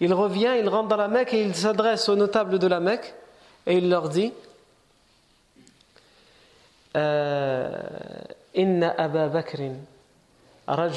Il 0.01 0.15
revient, 0.15 0.55
il 0.59 0.67
rentre 0.71 0.89
dans 0.89 0.97
la 0.97 1.09
Mecque 1.09 1.35
et 1.35 1.43
il 1.43 1.55
s'adresse 1.55 2.09
aux 2.09 2.17
notables 2.17 2.59
de 2.59 2.67
la 2.67 2.81
Mecque 2.81 3.13
et 3.67 3.77
il 3.77 3.91
leur 3.91 4.09
dit 4.09 4.33
Inna 6.95 8.95
Aba 8.97 9.29
Bakrin 9.29 9.75
la 10.67 10.89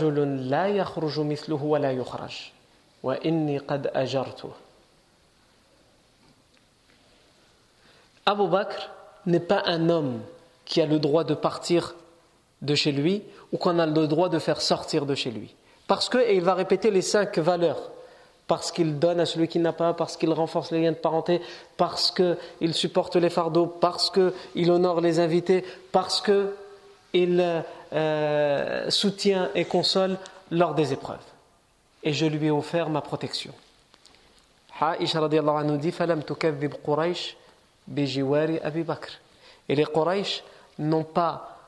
wa 1.62 1.80
la 1.80 1.94
wa 3.04 3.18
inni. 3.22 3.60
Abu 8.30 8.48
Bakr 8.48 8.92
n'est 9.26 9.40
pas 9.40 9.64
un 9.66 9.90
homme 9.90 10.20
qui 10.64 10.82
a 10.82 10.86
le 10.86 11.00
droit 11.00 11.24
de 11.24 11.34
partir 11.34 11.96
de 12.62 12.76
chez 12.76 12.92
lui 12.92 13.24
ou 13.52 13.58
qu'on 13.58 13.80
a 13.80 13.88
le 13.88 14.06
droit 14.06 14.30
de 14.30 14.38
faire 14.38 14.62
sortir 14.62 15.08
de 15.08 15.16
chez 15.16 15.32
lui. 15.32 15.56
Parce 15.88 16.10
que, 16.10 16.20
et 16.20 16.36
il 16.36 16.44
va 16.44 16.54
répéter 16.54 16.92
les 16.92 17.02
cinq 17.02 17.40
valeurs 17.40 17.90
parce 18.46 18.72
qu'il 18.72 19.00
donne 19.00 19.20
à 19.20 19.26
celui 19.26 19.48
qui 19.48 19.58
n'a 19.58 19.74
pas, 19.74 19.94
parce 19.94 20.16
qu'il 20.16 20.32
renforce 20.32 20.70
les 20.70 20.82
liens 20.82 20.92
de 20.92 20.98
parenté, 20.98 21.42
parce 21.76 22.12
qu'il 22.12 22.74
supporte 22.76 23.16
les 23.16 23.32
fardeaux, 23.32 23.66
parce 23.66 24.12
qu'il 24.12 24.72
honore 24.72 25.02
les 25.02 25.20
invités, 25.20 25.66
parce 25.92 26.22
qu'il 26.22 27.64
euh, 27.94 28.90
soutient 28.92 29.50
et 29.56 29.66
console 29.66 30.18
lors 30.52 30.76
des 30.76 30.94
épreuves. 30.94 31.18
Et 32.04 32.14
je 32.14 32.28
lui 32.28 32.46
ai 32.48 32.52
offert 32.52 32.92
ma 32.92 33.02
protection. 33.02 33.54
Dit 35.00 35.92
Et 39.69 39.75
les 39.75 39.85
Quraysh 39.85 40.43
n'ont 40.79 41.05
pas 41.05 41.59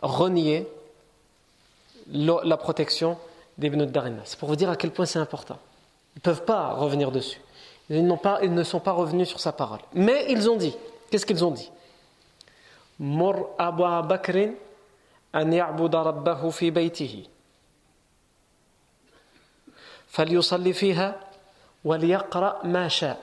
renié 0.00 0.68
la 2.12 2.56
protection 2.56 3.18
d'Ibn 3.56 3.84
Darina. 3.86 4.22
C'est 4.24 4.38
pour 4.38 4.48
vous 4.48 4.56
dire 4.56 4.70
à 4.70 4.76
quel 4.76 4.90
point 4.90 5.06
c'est 5.06 5.18
important. 5.18 5.58
Ils 6.14 6.18
ne 6.18 6.22
peuvent 6.22 6.44
pas 6.44 6.72
revenir 6.74 7.10
dessus. 7.10 7.40
Ils, 7.90 8.16
pas, 8.22 8.38
ils 8.42 8.52
ne 8.52 8.62
sont 8.62 8.80
pas 8.80 8.92
revenus 8.92 9.28
sur 9.28 9.40
sa 9.40 9.52
parole. 9.52 9.80
Mais 9.94 10.26
ils 10.28 10.48
ont 10.48 10.56
dit. 10.56 10.76
Qu'est-ce 11.10 11.26
qu'ils 11.26 11.44
ont 11.44 11.50
dit 11.50 11.70
Mur 12.98 13.48
Abu 13.58 13.82
Bakrin 14.06 14.52
an 15.32 15.50
ya'buda 15.50 16.02
rabbahu 16.02 16.50
fi 16.52 16.70
baytihi. 16.70 17.28
فليصلي 20.08 20.72
فيها 20.72 21.20
وليقرأ 21.84 22.66
ما 22.66 22.88
شاء 22.88 23.18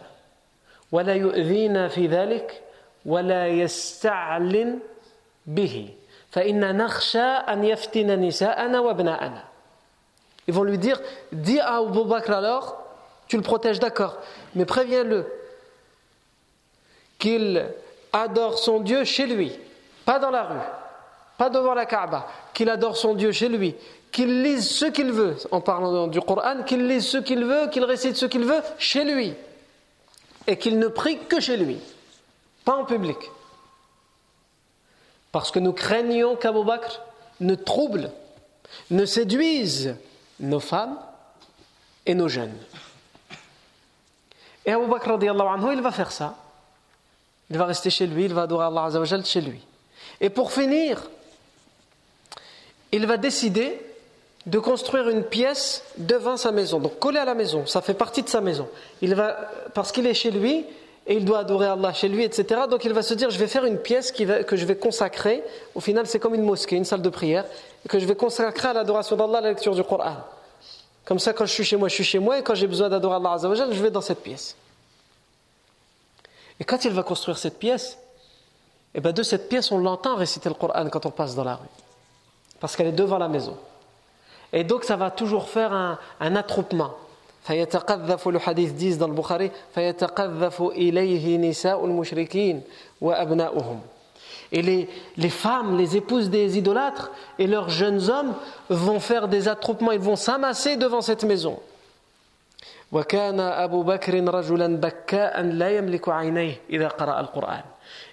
ولا 0.92 1.14
يؤذينا 1.14 1.88
في 1.88 2.08
ذلك 2.08 2.62
ولا 3.06 3.48
يستعلن 3.48 4.80
به 5.46 5.90
فإن 6.32 6.78
نخشى 6.78 7.20
أن 7.20 7.64
يفتن 7.64 8.20
نساءنا 8.20 8.80
وابناءنا 8.80 9.44
Ils 10.48 10.54
vont 10.54 10.64
lui 10.64 10.78
dire, 10.78 11.02
dis 11.32 11.60
à 11.60 11.78
Abu 11.78 12.04
Bakr 12.04 12.32
alors, 12.32 12.78
tu 13.28 13.36
le 13.36 13.42
protèges, 13.42 13.80
d'accord, 13.80 14.18
mais 14.54 14.66
préviens-le 14.66 15.26
qu'il 17.18 17.66
adore 18.14 18.60
son 18.60 18.80
Dieu 18.82 19.04
chez 19.06 19.26
lui, 19.26 19.52
pas 20.06 20.20
dans 20.20 20.30
la 20.30 20.44
rue, 20.44 20.60
pas 21.40 21.50
devant 21.50 21.74
la 21.74 21.88
Kaaba, 21.88 22.28
qu'il 22.54 22.70
adore 22.70 22.96
son 22.96 23.16
Dieu 23.16 23.32
chez 23.32 23.50
lui, 23.50 23.76
qu'il 24.12 24.44
lise 24.44 24.70
ce 24.70 24.86
qu'il 24.86 25.12
veut, 25.12 25.36
en 25.50 25.62
parlant 25.62 26.06
du 26.06 26.22
Coran, 26.22 26.62
qu'il 26.64 26.88
lise 26.88 27.08
ce 27.08 27.18
qu'il 27.18 27.44
veut, 27.44 27.68
qu'il 27.70 27.84
récite 27.84 28.16
ce 28.16 28.28
qu'il 28.28 28.46
veut 28.46 28.62
chez 28.78 29.04
lui, 29.04 29.34
et 30.47 30.57
qu'il 30.57 30.79
ne 30.79 30.89
prie 30.89 31.19
que 31.19 31.41
chez 31.41 31.57
lui, 31.57 31.79
pas 32.65 32.77
en 32.77 32.85
public. 32.85 33.19
Parce 35.33 35.51
que 35.51 35.59
nous 35.59 35.73
craignons 35.73 36.37
qu'Abu 36.37 36.65
Bakr 36.65 37.01
ne 37.41 37.55
trouble, 37.55 38.11
ne 38.91 39.05
séduise 39.05 39.97
nos 40.41 40.61
femmes 40.61 40.99
et 42.07 42.15
nos 42.15 42.29
jeunes. 42.29 42.57
Et 44.67 44.73
Abu 44.73 44.87
Bakr 44.87 45.11
anhu, 45.11 45.73
il 45.73 45.81
va 45.81 45.93
faire 45.93 46.13
ça. 46.13 46.37
Il 47.51 47.59
va 47.59 47.67
rester 47.67 47.91
chez 47.91 48.07
lui, 48.07 48.27
il 48.27 48.35
va 48.35 48.43
adorer 48.43 48.67
Allah 48.67 49.23
chez 49.25 49.41
lui. 49.41 49.61
Et 50.21 50.31
pour 50.31 50.53
finir, 50.53 51.09
il 52.93 53.07
va 53.07 53.17
décider 53.17 53.81
de 54.47 54.59
construire 54.59 55.09
une 55.09 55.23
pièce 55.23 55.83
devant 55.99 56.37
sa 56.37 56.51
maison, 56.51 56.81
donc 56.81 56.99
collée 56.99 57.19
à 57.19 57.25
la 57.25 57.35
maison, 57.35 57.67
ça 57.67 57.83
fait 57.83 57.95
partie 57.95 58.23
de 58.23 58.29
sa 58.29 58.41
maison. 58.41 58.69
Il 59.03 59.15
va, 59.15 59.37
parce 59.75 59.93
qu'il 59.93 60.07
est 60.07 60.15
chez 60.15 60.31
lui 60.31 60.65
et 61.07 61.17
il 61.17 61.25
doit 61.25 61.41
adorer 61.41 61.67
Allah 61.67 61.93
chez 61.93 62.09
lui, 62.09 62.25
etc. 62.25 62.63
Donc 62.71 62.85
il 62.85 62.93
va 62.93 63.03
se 63.03 63.15
dire, 63.15 63.31
je 63.31 63.39
vais 63.39 63.47
faire 63.47 63.65
une 63.65 63.79
pièce 63.79 64.13
que 64.13 64.57
je 64.57 64.65
vais 64.65 64.77
consacrer. 64.77 65.43
Au 65.75 65.81
final, 65.81 66.07
c'est 66.07 66.19
comme 66.19 66.35
une 66.35 66.45
mosquée, 66.45 66.77
une 66.77 66.85
salle 66.85 67.03
de 67.03 67.09
prière 67.11 67.45
que 67.89 67.99
je 67.99 68.07
vais 68.07 68.15
consacrer 68.15 68.69
à 68.69 68.73
l'adoration 68.73 69.17
d'Allah, 69.17 69.39
à 69.39 69.41
la 69.43 69.49
lecture 69.51 69.75
du 69.75 69.83
Coran. 69.83 70.17
Comme 71.05 71.19
ça, 71.19 71.33
quand 71.33 71.47
je 71.47 71.53
suis 71.53 71.65
chez 71.65 71.77
moi, 71.77 71.89
je 71.89 71.95
suis 71.95 72.05
chez 72.05 72.19
moi, 72.19 72.39
et 72.39 72.43
quand 72.43 72.55
j'ai 72.55 72.67
besoin 72.67 72.89
d'adorer 72.89 73.17
Allah 73.17 73.33
Azzawajal, 73.33 73.73
je 73.73 73.83
vais 73.83 73.91
dans 73.91 74.01
cette 74.01 74.23
pièce. 74.23 74.57
Et 76.59 76.65
quand 76.65 76.85
il 76.85 76.93
va 76.93 77.03
construire 77.03 77.39
cette 77.39 77.59
pièce, 77.59 77.99
et 78.93 78.99
eh 78.99 79.01
bien 79.01 79.13
de 79.13 79.23
cette 79.23 79.49
pièce, 79.49 79.71
on 79.73 79.79
l'entend 79.79 80.17
réciter 80.17 80.49
le 80.49 80.55
Coran 80.55 80.89
quand 80.91 81.07
on 81.07 81.11
passe 81.11 81.35
dans 81.35 81.45
la 81.45 81.57
rue. 81.57 81.69
Parce 82.59 82.77
qu'elle 82.77 82.89
est 82.89 82.93
devant 82.93 83.19
la 83.19 83.29
maison. 83.29 83.57
Et 84.53 84.65
donc, 84.65 84.85
ça 84.85 84.97
va 84.97 85.11
toujours 85.11 85.49
faire 85.49 85.73
un, 85.73 85.99
un 86.21 86.37
attroupement. 86.37 86.95
le 87.49 88.39
hadith 88.49 88.75
dit 88.75 88.97
dans 88.97 89.09
le 89.09 89.15
Bukhari 89.15 89.51
et 94.53 94.63
les, 94.63 94.89
les, 95.17 95.31
femmes, 95.31 95.77
les 95.77 95.97
épouses 95.97 96.29
des 96.29 96.59
idolâtres 96.59 97.11
et 97.39 97.47
leurs 97.47 97.69
jeunes 97.69 98.11
hommes 98.11 98.35
vont 98.69 99.01
faire 99.01 99.29
des 99.29 99.47
attroupements, 99.49 99.93
ils 99.93 100.01
vont 100.01 100.17
s'amasser 100.17 100.77
devant 100.77 101.01
cette 101.01 101.25
maison. 101.25 101.61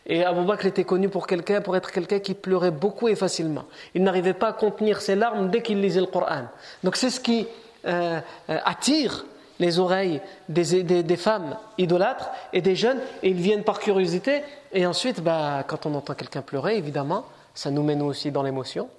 Et 0.05 0.23
Abu 0.23 0.43
Bakr 0.43 0.67
était 0.67 0.84
connu 0.84 1.09
pour 1.09 1.28
quelqu'un, 1.28 1.61
pour 1.61 1.75
être 1.75 1.91
quelqu'un 1.91 2.19
qui 2.19 2.34
pleurait 2.34 2.71
beaucoup 2.71 3.07
et 3.07 3.15
facilement. 3.15 3.65
Il 3.93 4.03
n'arrivait 4.03 4.34
pas 4.34 4.49
à 4.49 4.53
contenir 4.53 5.01
ses 5.01 5.15
larmes 5.15 5.49
dès 5.49 5.61
qu'il 5.61 5.82
lisait 5.82 6.01
le 6.01 6.07
Coran. 6.07 6.45
Donc 6.84 6.95
c'est 6.95 7.09
ce 7.09 7.19
qui 7.19 7.47
euh, 7.86 8.19
euh, 8.49 8.59
attire 8.63 9.25
les 9.59 9.80
oreilles 9.80 10.21
des, 10.49 11.17
femmes 11.17 11.57
idolâtres 11.78 12.30
et 12.53 12.61
des 12.61 12.75
jeunes, 12.75 12.99
et 13.23 13.30
ils 13.30 13.41
viennent 13.41 13.63
par 13.63 13.80
curiosité. 13.80 14.43
Et 14.71 14.86
ensuite, 14.86 15.21
bah, 15.21 15.63
quand 15.67 15.86
on 15.86 15.95
entend 15.95 16.13
quelqu'un 16.13 16.41
pleurer, 16.41 16.78
évidemment, 16.78 17.25
ça 17.55 17.71
nous 17.71 17.84
met 17.84 17.99
aussi 17.99 18.32
dans 18.32 18.43
l'émotion. 18.43 18.89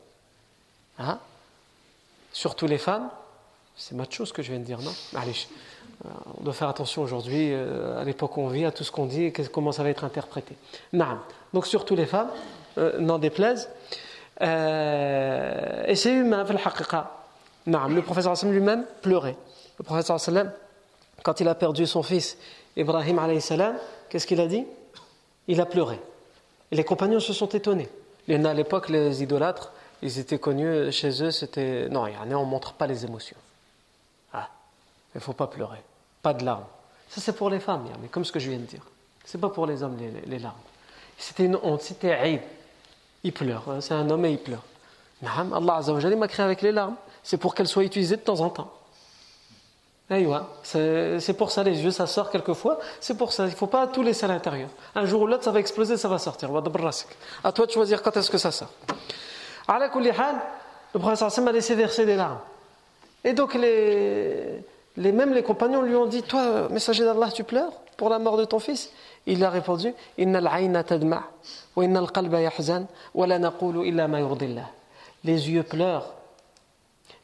Hein 0.98 1.18
Surtout 2.32 2.66
les 2.66 2.78
femmes. 2.78 3.08
C'est 3.76 3.94
macho 3.94 4.26
ce 4.26 4.32
que 4.32 4.42
je 4.42 4.50
viens 4.50 4.58
de 4.58 4.64
dire, 4.64 4.80
non? 4.80 4.92
Allez, 5.14 5.32
on 6.04 6.44
doit 6.44 6.52
faire 6.52 6.68
attention 6.68 7.02
aujourd'hui, 7.02 7.52
euh, 7.52 8.00
à 8.00 8.04
l'époque 8.04 8.36
où 8.36 8.40
on 8.42 8.48
vit, 8.48 8.64
à 8.64 8.70
tout 8.70 8.84
ce 8.84 8.92
qu'on 8.92 9.06
dit 9.06 9.24
et 9.24 9.32
comment 9.32 9.72
ça 9.72 9.82
va 9.82 9.90
être 9.90 10.04
interprété. 10.04 10.56
Non. 10.92 11.18
Donc 11.52 11.66
surtout 11.66 11.96
les 11.96 12.06
femmes, 12.06 12.30
euh, 12.78 12.98
n'en 12.98 13.18
déplaise. 13.18 13.68
et 14.40 15.94
c'est 15.96 16.12
humain, 16.12 16.44
le 16.46 18.00
professeur 18.00 18.34
lui-même 18.44 18.84
pleurait. 19.02 19.36
Le 19.78 19.84
professeur 19.84 20.20
sallam, 20.20 20.52
quand 21.22 21.40
il 21.40 21.48
a 21.48 21.54
perdu 21.54 21.86
son 21.86 22.02
fils 22.02 22.38
Ibrahim 22.76 23.18
alayhi 23.18 23.40
salam, 23.40 23.76
qu'est-ce 24.08 24.26
qu'il 24.26 24.40
a 24.40 24.46
dit? 24.46 24.64
Il 25.48 25.60
a 25.60 25.66
pleuré. 25.66 25.98
Et 26.70 26.76
les 26.76 26.84
compagnons 26.84 27.20
se 27.20 27.32
sont 27.32 27.48
étonnés. 27.48 27.88
à 28.28 28.54
l'époque, 28.54 28.88
les 28.88 29.22
idolâtres, 29.22 29.72
ils 30.02 30.18
étaient 30.18 30.38
connus 30.38 30.92
chez 30.92 31.22
eux, 31.22 31.30
c'était. 31.30 31.88
Non, 31.88 32.04
on 32.04 32.26
ne 32.26 32.50
montre 32.50 32.74
pas 32.74 32.86
les 32.86 33.04
émotions. 33.04 33.36
Ah, 34.32 34.48
il 35.14 35.18
ne 35.18 35.22
faut 35.22 35.32
pas 35.32 35.48
pleurer. 35.48 35.82
Pas 36.22 36.34
de 36.34 36.44
larmes. 36.44 36.64
Ça, 37.08 37.20
c'est 37.20 37.32
pour 37.32 37.50
les 37.50 37.60
femmes, 37.60 37.84
mais 38.02 38.08
comme 38.08 38.24
ce 38.24 38.32
que 38.32 38.38
je 38.38 38.50
viens 38.50 38.58
de 38.58 38.64
dire. 38.64 38.82
Ce 39.24 39.36
n'est 39.36 39.40
pas 39.40 39.48
pour 39.48 39.66
les 39.66 39.82
hommes, 39.82 39.96
les, 40.26 40.38
larmes. 40.38 40.54
C'était 41.16 41.44
une 41.44 41.56
honte, 41.62 41.82
c'était. 41.82 42.42
Il 43.24 43.32
pleure, 43.32 43.64
hein, 43.68 43.80
c'est 43.80 43.94
un 43.94 44.08
homme 44.10 44.24
et 44.24 44.32
il 44.32 44.38
pleure. 44.38 44.62
Allah 45.22 45.76
Azzawajal 45.76 46.16
m'a 46.16 46.28
créé 46.28 46.44
avec 46.44 46.62
les 46.62 46.72
larmes. 46.72 46.94
C'est 47.22 47.36
pour 47.36 47.54
qu'elles 47.54 47.66
soient 47.66 47.84
utilisées 47.84 48.16
de 48.16 48.22
temps 48.22 48.40
en 48.40 48.50
temps. 48.50 48.72
C'est 50.62 51.36
pour 51.36 51.50
ça 51.50 51.62
les 51.62 51.82
yeux, 51.82 51.90
ça 51.90 52.06
sort 52.06 52.30
quelquefois. 52.30 52.78
C'est 53.00 53.16
pour 53.16 53.32
ça, 53.32 53.44
il 53.44 53.50
ne 53.50 53.56
faut 53.56 53.66
pas 53.66 53.86
tout 53.86 54.02
laisser 54.02 54.24
à 54.24 54.28
l'intérieur. 54.28 54.70
Un 54.94 55.04
jour 55.04 55.22
ou 55.22 55.26
l'autre, 55.26 55.44
ça 55.44 55.50
va 55.50 55.60
exploser, 55.60 55.96
ça 55.96 56.08
va 56.08 56.18
sortir. 56.18 56.50
À 57.44 57.52
toi 57.52 57.66
de 57.66 57.70
choisir 57.70 58.02
quand 58.02 58.16
est-ce 58.16 58.30
que 58.30 58.38
ça 58.38 58.50
sort. 58.50 58.70
Le 59.68 60.98
prophète 60.98 61.38
a 61.46 61.52
laissé 61.52 61.74
verser 61.74 62.06
des 62.06 62.16
larmes. 62.16 62.38
Et 63.24 63.34
donc, 63.34 63.52
les, 63.54 64.64
les, 64.98 65.12
même 65.12 65.32
les 65.32 65.42
compagnons 65.42 65.82
lui 65.82 65.94
ont 65.94 66.06
dit 66.06 66.22
Toi, 66.22 66.68
messager 66.70 67.04
d'Allah, 67.04 67.30
tu 67.32 67.44
pleures 67.44 67.72
pour 67.96 68.10
la 68.10 68.18
mort 68.18 68.36
de 68.36 68.44
ton 68.44 68.58
fils? 68.58 68.92
Il 69.26 69.42
a 69.44 69.50
répondu 69.50 69.94
Les 75.24 75.50
yeux 75.50 75.62
pleurent, 75.62 76.14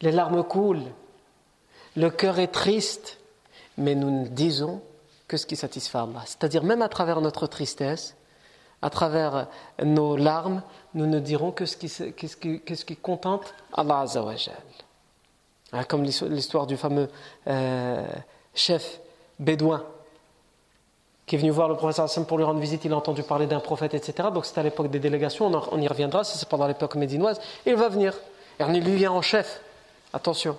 les 0.01 0.13
larmes 0.13 0.43
coulent 0.45 0.83
le 1.97 2.11
cœur 2.11 2.39
est 2.39 2.49
triste, 2.49 3.19
mais 3.79 3.95
nous 3.95 4.11
ne 4.11 4.27
disons 4.27 4.83
que 5.29 5.37
ce 5.37 5.47
qui 5.47 5.57
satisfait 5.57 5.99
Allah. 5.99 6.23
C'est-à-dire 6.27 6.65
même 6.65 6.83
à 6.83 6.89
travers 6.89 7.21
notre 7.21 7.47
tristesse, 7.47 8.17
à 8.83 8.91
travers 8.91 9.47
nos 9.83 10.17
larmes, 10.17 10.63
nous 10.95 11.07
ne 11.07 11.21
dirons 11.21 11.53
que 11.53 11.67
ce 11.67 11.77
qui, 11.77 11.89
ce 11.89 12.85
qui, 12.85 12.97
contente 12.97 13.55
Allah. 13.73 14.05
Hein, 15.75 15.83
comme 15.83 16.05
l'histoire 16.05 16.67
du 16.69 16.77
fameux 16.77 17.09
euh, 17.49 18.07
chef 18.55 19.01
bédouin 19.41 19.85
qui 21.27 21.35
est 21.35 21.39
venu 21.39 21.51
voir 21.51 21.69
le 21.69 21.75
prophète 21.75 22.27
pour 22.29 22.39
lui 22.39 22.45
rendre 22.45 22.61
visite, 22.61 22.85
il 22.85 22.93
a 22.93 22.97
entendu 22.97 23.23
parler 23.23 23.47
d'un 23.47 23.59
prophète, 23.59 23.95
etc. 23.95 24.29
Donc 24.33 24.47
c'était 24.47 24.61
à 24.61 24.63
l'époque 24.63 24.91
des 24.91 25.01
délégations, 25.01 25.51
on, 25.73 25.81
y 25.81 25.89
reviendra, 25.89 26.23
c'est 26.23 26.49
pendant 26.49 26.67
l'époque 26.67 26.95
médinoise. 26.95 27.41
Il 27.67 27.75
va 27.75 27.89
venir. 27.89 28.15
Et 28.61 28.63
il 28.63 28.85
lui 28.85 28.95
vient 28.95 29.11
en 29.11 29.23
chef. 29.23 29.61
Attention. 30.13 30.57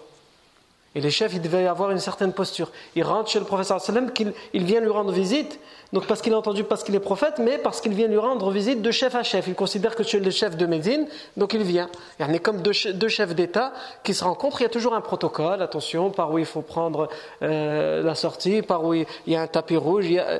Et 0.95 1.01
les 1.01 1.11
chefs, 1.11 1.33
ils 1.33 1.41
devaient 1.41 1.67
avoir 1.67 1.91
une 1.91 1.99
certaine 1.99 2.31
posture. 2.31 2.71
Il 2.95 3.03
rentre 3.03 3.29
chez 3.29 3.39
le 3.39 3.45
professeur 3.45 3.81
sallam, 3.81 4.13
qu'il 4.13 4.33
il 4.53 4.63
vient 4.63 4.79
lui 4.79 4.89
rendre 4.89 5.11
visite, 5.11 5.59
donc 5.91 6.07
parce 6.07 6.21
qu'il 6.21 6.33
a 6.33 6.37
entendu, 6.37 6.63
parce 6.63 6.83
qu'il 6.83 6.95
est 6.95 6.99
prophète, 6.99 7.35
mais 7.39 7.57
parce 7.57 7.81
qu'il 7.81 7.93
vient 7.93 8.07
lui 8.07 8.17
rendre 8.17 8.49
visite 8.49 8.81
de 8.81 8.91
chef 8.91 9.13
à 9.13 9.21
chef. 9.21 9.47
Il 9.47 9.55
considère 9.55 9.95
que 9.95 10.03
tu 10.03 10.15
es 10.15 10.19
le 10.21 10.31
chef 10.31 10.55
de 10.55 10.65
Médine, 10.65 11.05
donc 11.35 11.53
il 11.53 11.63
vient. 11.63 11.89
Il 12.17 12.25
y 12.25 12.29
en 12.29 12.33
a 12.33 12.39
comme 12.39 12.61
deux, 12.61 12.71
chefs 12.71 13.35
d'État 13.35 13.73
qui 14.03 14.13
se 14.13 14.23
rencontrent, 14.23 14.61
il 14.61 14.63
y 14.63 14.67
a 14.67 14.69
toujours 14.69 14.95
un 14.95 15.01
protocole, 15.01 15.61
attention, 15.61 16.11
par 16.11 16.31
où 16.31 16.39
il 16.39 16.45
faut 16.45 16.61
prendre 16.61 17.09
euh, 17.41 18.01
la 18.01 18.15
sortie, 18.15 18.61
par 18.61 18.85
où 18.85 18.93
il 18.93 19.05
y 19.27 19.35
a 19.35 19.41
un 19.41 19.47
tapis 19.47 19.77
rouge, 19.77 20.05
il 20.05 20.13
y 20.13 20.19
a... 20.19 20.27
Euh, 20.27 20.39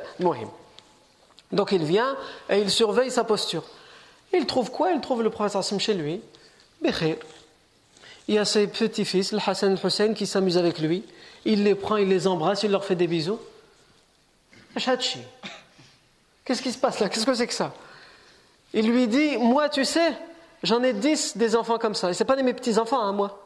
donc 1.52 1.70
il 1.72 1.84
vient 1.84 2.16
et 2.50 2.58
il 2.58 2.70
surveille 2.70 3.10
sa 3.10 3.24
posture. 3.24 3.62
Il 4.32 4.46
trouve 4.46 4.70
quoi? 4.70 4.90
Il 4.90 5.00
trouve 5.00 5.22
le 5.22 5.30
professeur 5.30 5.62
sallam 5.62 5.80
chez 5.80 5.94
lui. 5.94 6.20
Békhir 6.82 7.16
il 8.28 8.34
y 8.34 8.38
a 8.38 8.44
ses 8.44 8.66
petits-fils, 8.66 9.32
le 9.32 9.38
Hassan 9.44 9.76
et 9.76 9.86
Hussein, 9.86 10.14
qui 10.14 10.26
s'amusent 10.26 10.58
avec 10.58 10.78
lui. 10.78 11.04
Il 11.44 11.62
les 11.62 11.74
prend, 11.74 11.96
il 11.96 12.08
les 12.08 12.26
embrasse, 12.26 12.64
il 12.64 12.72
leur 12.72 12.84
fait 12.84 12.96
des 12.96 13.06
bisous. 13.06 13.38
Qu'est-ce 16.44 16.62
qui 16.62 16.72
se 16.72 16.78
passe 16.78 17.00
là? 17.00 17.08
Qu'est-ce 17.08 17.24
que 17.24 17.34
c'est 17.34 17.46
que 17.46 17.54
ça? 17.54 17.72
Il 18.74 18.90
lui 18.90 19.06
dit 19.06 19.36
Moi, 19.36 19.68
tu 19.68 19.84
sais, 19.84 20.12
j'en 20.62 20.82
ai 20.82 20.92
dix 20.92 21.36
des 21.36 21.54
enfants 21.56 21.78
comme 21.78 21.94
ça. 21.94 22.10
Et 22.10 22.14
ce 22.14 22.24
pas 22.24 22.36
mes 22.36 22.52
petits-enfants 22.52 23.00
à 23.00 23.04
hein, 23.04 23.12
moi. 23.12 23.38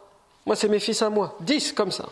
Moi, 0.47 0.57
c'est 0.57 0.69
mes 0.69 0.81
fils 0.81 1.03
à 1.03 1.11
moi. 1.11 1.37
Dix 1.41 1.73
comme 1.73 1.93
ça. 1.93 2.07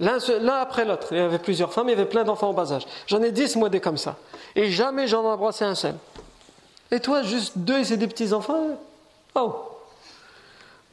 L'un 0.00 0.18
après 0.56 0.86
l'autre. 0.86 1.08
Il 1.10 1.18
y 1.18 1.20
avait 1.20 1.38
plusieurs 1.38 1.72
femmes, 1.72 1.88
il 1.88 1.92
y 1.92 1.94
avait 1.94 2.06
plein 2.06 2.24
d'enfants 2.24 2.48
en 2.48 2.54
bas 2.54 2.72
âge. 2.72 2.86
J'en 3.06 3.22
ai 3.22 3.30
dix, 3.30 3.54
moi, 3.56 3.68
des 3.68 3.80
comme 3.80 3.98
ça. 3.98 4.16
Et 4.56 4.70
jamais 4.70 5.06
j'en 5.06 5.22
ai 5.22 5.28
embrassé 5.28 5.64
un 5.64 5.74
seul. 5.74 5.94
Et 6.90 7.00
toi, 7.00 7.22
juste 7.22 7.52
deux 7.56 7.84
c'est 7.84 7.98
des 7.98 8.08
petits-enfants? 8.08 8.78
Oh 9.34 9.69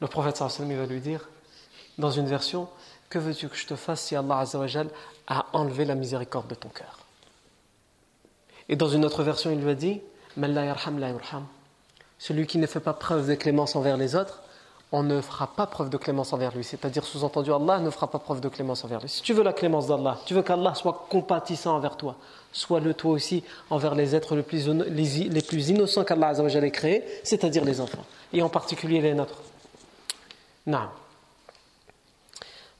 le 0.02 0.08
prophète 0.08 0.38
sallallahu 0.38 0.76
va 0.76 0.86
lui 0.86 1.00
dire, 1.00 1.28
dans 1.98 2.12
une 2.12 2.28
version, 2.28 2.68
que 3.10 3.20
veux-tu 3.20 3.50
que 3.50 3.56
je 3.56 3.66
te 3.68 3.76
fasse 3.76 4.02
si 4.02 4.16
Allah 4.16 4.44
a 5.28 5.46
enlevé 5.54 5.86
la 5.86 5.96
miséricorde 5.96 6.48
de 6.48 6.56
ton 6.56 6.70
cœur? 6.70 7.00
Et 8.70 8.76
dans 8.76 8.90
une 8.90 9.06
autre 9.06 9.24
version, 9.24 9.50
il 9.52 9.60
lui 9.60 9.72
a 9.72 9.76
dit, 9.76 10.02
celui 12.20 12.48
qui 12.48 12.58
ne 12.58 12.68
fait 12.68 12.80
pas 12.80 12.94
preuve 12.94 13.28
de 13.28 13.36
clémence 13.36 13.76
envers 13.76 13.98
les 13.98 14.16
autres, 14.16 14.42
on 14.92 15.04
ne 15.04 15.20
fera 15.20 15.48
pas 15.48 15.68
preuve 15.68 15.90
de 15.90 15.98
clémence 15.98 16.32
envers 16.32 16.56
lui. 16.56 16.64
C'est-à-dire, 16.64 17.04
sous-entendu, 17.04 17.52
Allah 17.52 17.80
ne 17.80 17.90
fera 17.90 18.10
pas 18.10 18.20
preuve 18.20 18.40
de 18.40 18.48
clémence 18.48 18.86
envers 18.86 19.02
lui. 19.02 19.10
Si 19.10 19.22
tu 19.22 19.34
veux 19.34 19.44
la 19.44 19.52
clémence 19.52 19.88
d'Allah, 19.88 20.18
tu 20.26 20.34
veux 20.34 20.44
qu'Allah 20.44 20.76
soit 20.76 21.08
compatissant 21.10 21.76
envers 21.76 21.98
toi, 21.98 22.16
sois-le 22.54 22.94
toi 22.94 23.12
aussi 23.12 23.44
envers 23.70 23.96
les 23.96 24.16
êtres 24.16 24.36
les 24.36 24.44
plus, 24.44 24.70
les 24.70 25.42
plus 25.42 25.70
innocents 25.70 26.04
qu'Allah 26.04 26.30
a 26.30 26.70
créés, 26.70 27.04
c'est-à-dire 27.24 27.66
les 27.66 27.82
enfants, 27.82 28.06
et 28.32 28.42
en 28.42 28.50
particulier 28.50 29.02
les 29.02 29.14
nôtres. 29.14 29.42
Non. 30.67 30.89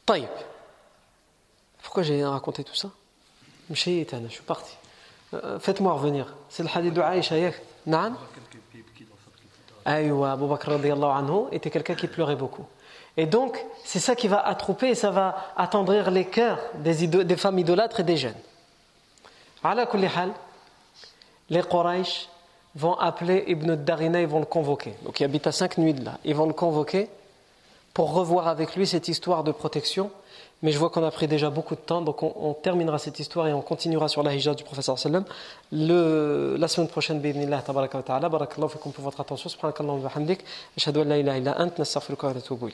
طيب. 0.07 0.29
Pourquoi 1.83 2.03
j'ai 2.03 2.25
raconté 2.25 2.65
tout 2.65 2.75
ça 2.75 2.91
Je 3.71 3.75
suis 3.75 4.07
parti. 4.47 4.77
Euh, 5.35 5.59
faites-moi 5.59 5.93
revenir. 5.93 6.35
C'est 6.49 6.63
le 6.63 6.69
hadith 6.75 6.95
de 6.95 7.01
Aïcha. 7.01 7.37
Non 7.87 8.15
Aïwa, 9.85 10.33
Abu 10.33 10.47
Bakr 10.47 10.71
anhu 10.71 11.49
était 11.51 11.71
quelqu'un 11.71 11.95
qui 11.95 12.07
pleurait 12.07 12.37
beaucoup. 12.37 12.65
Et 13.17 13.27
donc, 13.27 13.63
c'est 13.85 13.99
ça 13.99 14.15
qui 14.15 14.29
va 14.29 14.41
attrouper 14.47 14.89
et 14.91 14.95
ça 14.95 15.11
va 15.11 15.53
attendrir 15.57 16.11
les 16.11 16.25
cœurs 16.25 16.61
des, 16.77 17.07
des 17.07 17.37
femmes 17.37 17.59
idolâtres 17.59 18.01
et 18.01 18.05
des 18.05 18.17
jeunes. 18.17 18.37
les 21.51 21.63
Quraysh 21.63 22.29
vont 22.75 22.95
appeler 22.95 23.45
Ibn 23.49 23.75
Darina, 23.75 24.21
ils 24.21 24.27
vont 24.27 24.41
le 24.41 24.47
convoquer. 24.47 24.95
Donc 25.03 25.21
il 25.21 25.25
habite 25.25 25.47
à 25.47 25.53
cinq 25.53 25.77
nuits 25.79 25.95
de 25.95 26.05
là. 26.05 26.19
Ils 26.25 26.35
vont 26.35 26.47
le 26.47 26.55
convoquer 26.55 27.11
pour 27.98 28.14
revoir 28.14 28.48
avec 28.48 28.76
lui 28.76 28.86
cette 28.86 29.08
histoire 29.08 29.44
de 29.44 29.52
protection. 29.52 30.12
Mais 30.62 30.72
je 30.72 30.78
vois 30.78 30.92
qu'on 30.92 31.04
a 31.04 31.10
pris 31.10 31.28
déjà 31.28 31.50
beaucoup 31.50 31.74
de 31.74 31.80
temps, 31.80 32.02
donc 32.02 32.22
on, 32.22 32.54
terminera 32.54 33.00
cette 33.00 33.20
histoire 33.20 33.48
et 33.48 33.54
on 33.54 33.62
continuera 33.62 34.08
sur 34.08 34.22
la 34.22 34.36
hijra 34.36 34.54
du 34.54 34.64
professeur 34.64 35.00
sallam 35.00 35.24
le, 35.72 36.56
la 36.60 36.68
semaine 36.68 36.90
prochaine. 36.90 37.20
Bidnillah, 37.20 37.62
tabaraka 37.64 37.98
wa 37.98 38.04
ta'ala. 38.04 38.30
Barakallahu 38.30 38.70
fikum 38.70 38.92
pour 38.92 39.04
votre 39.04 39.20
attention. 39.22 39.50
Subhanakallahu 39.50 40.02
wa 40.02 40.10
bihamdik. 40.10 40.40
Ashhadu 40.78 41.02
an 41.02 41.06
la 41.06 41.18
ilaha 41.18 41.38
illa 41.40 41.62
ant. 41.62 41.74
Nastaghfiruka 41.80 42.28
wa 42.28 42.34
natubu 42.34 42.66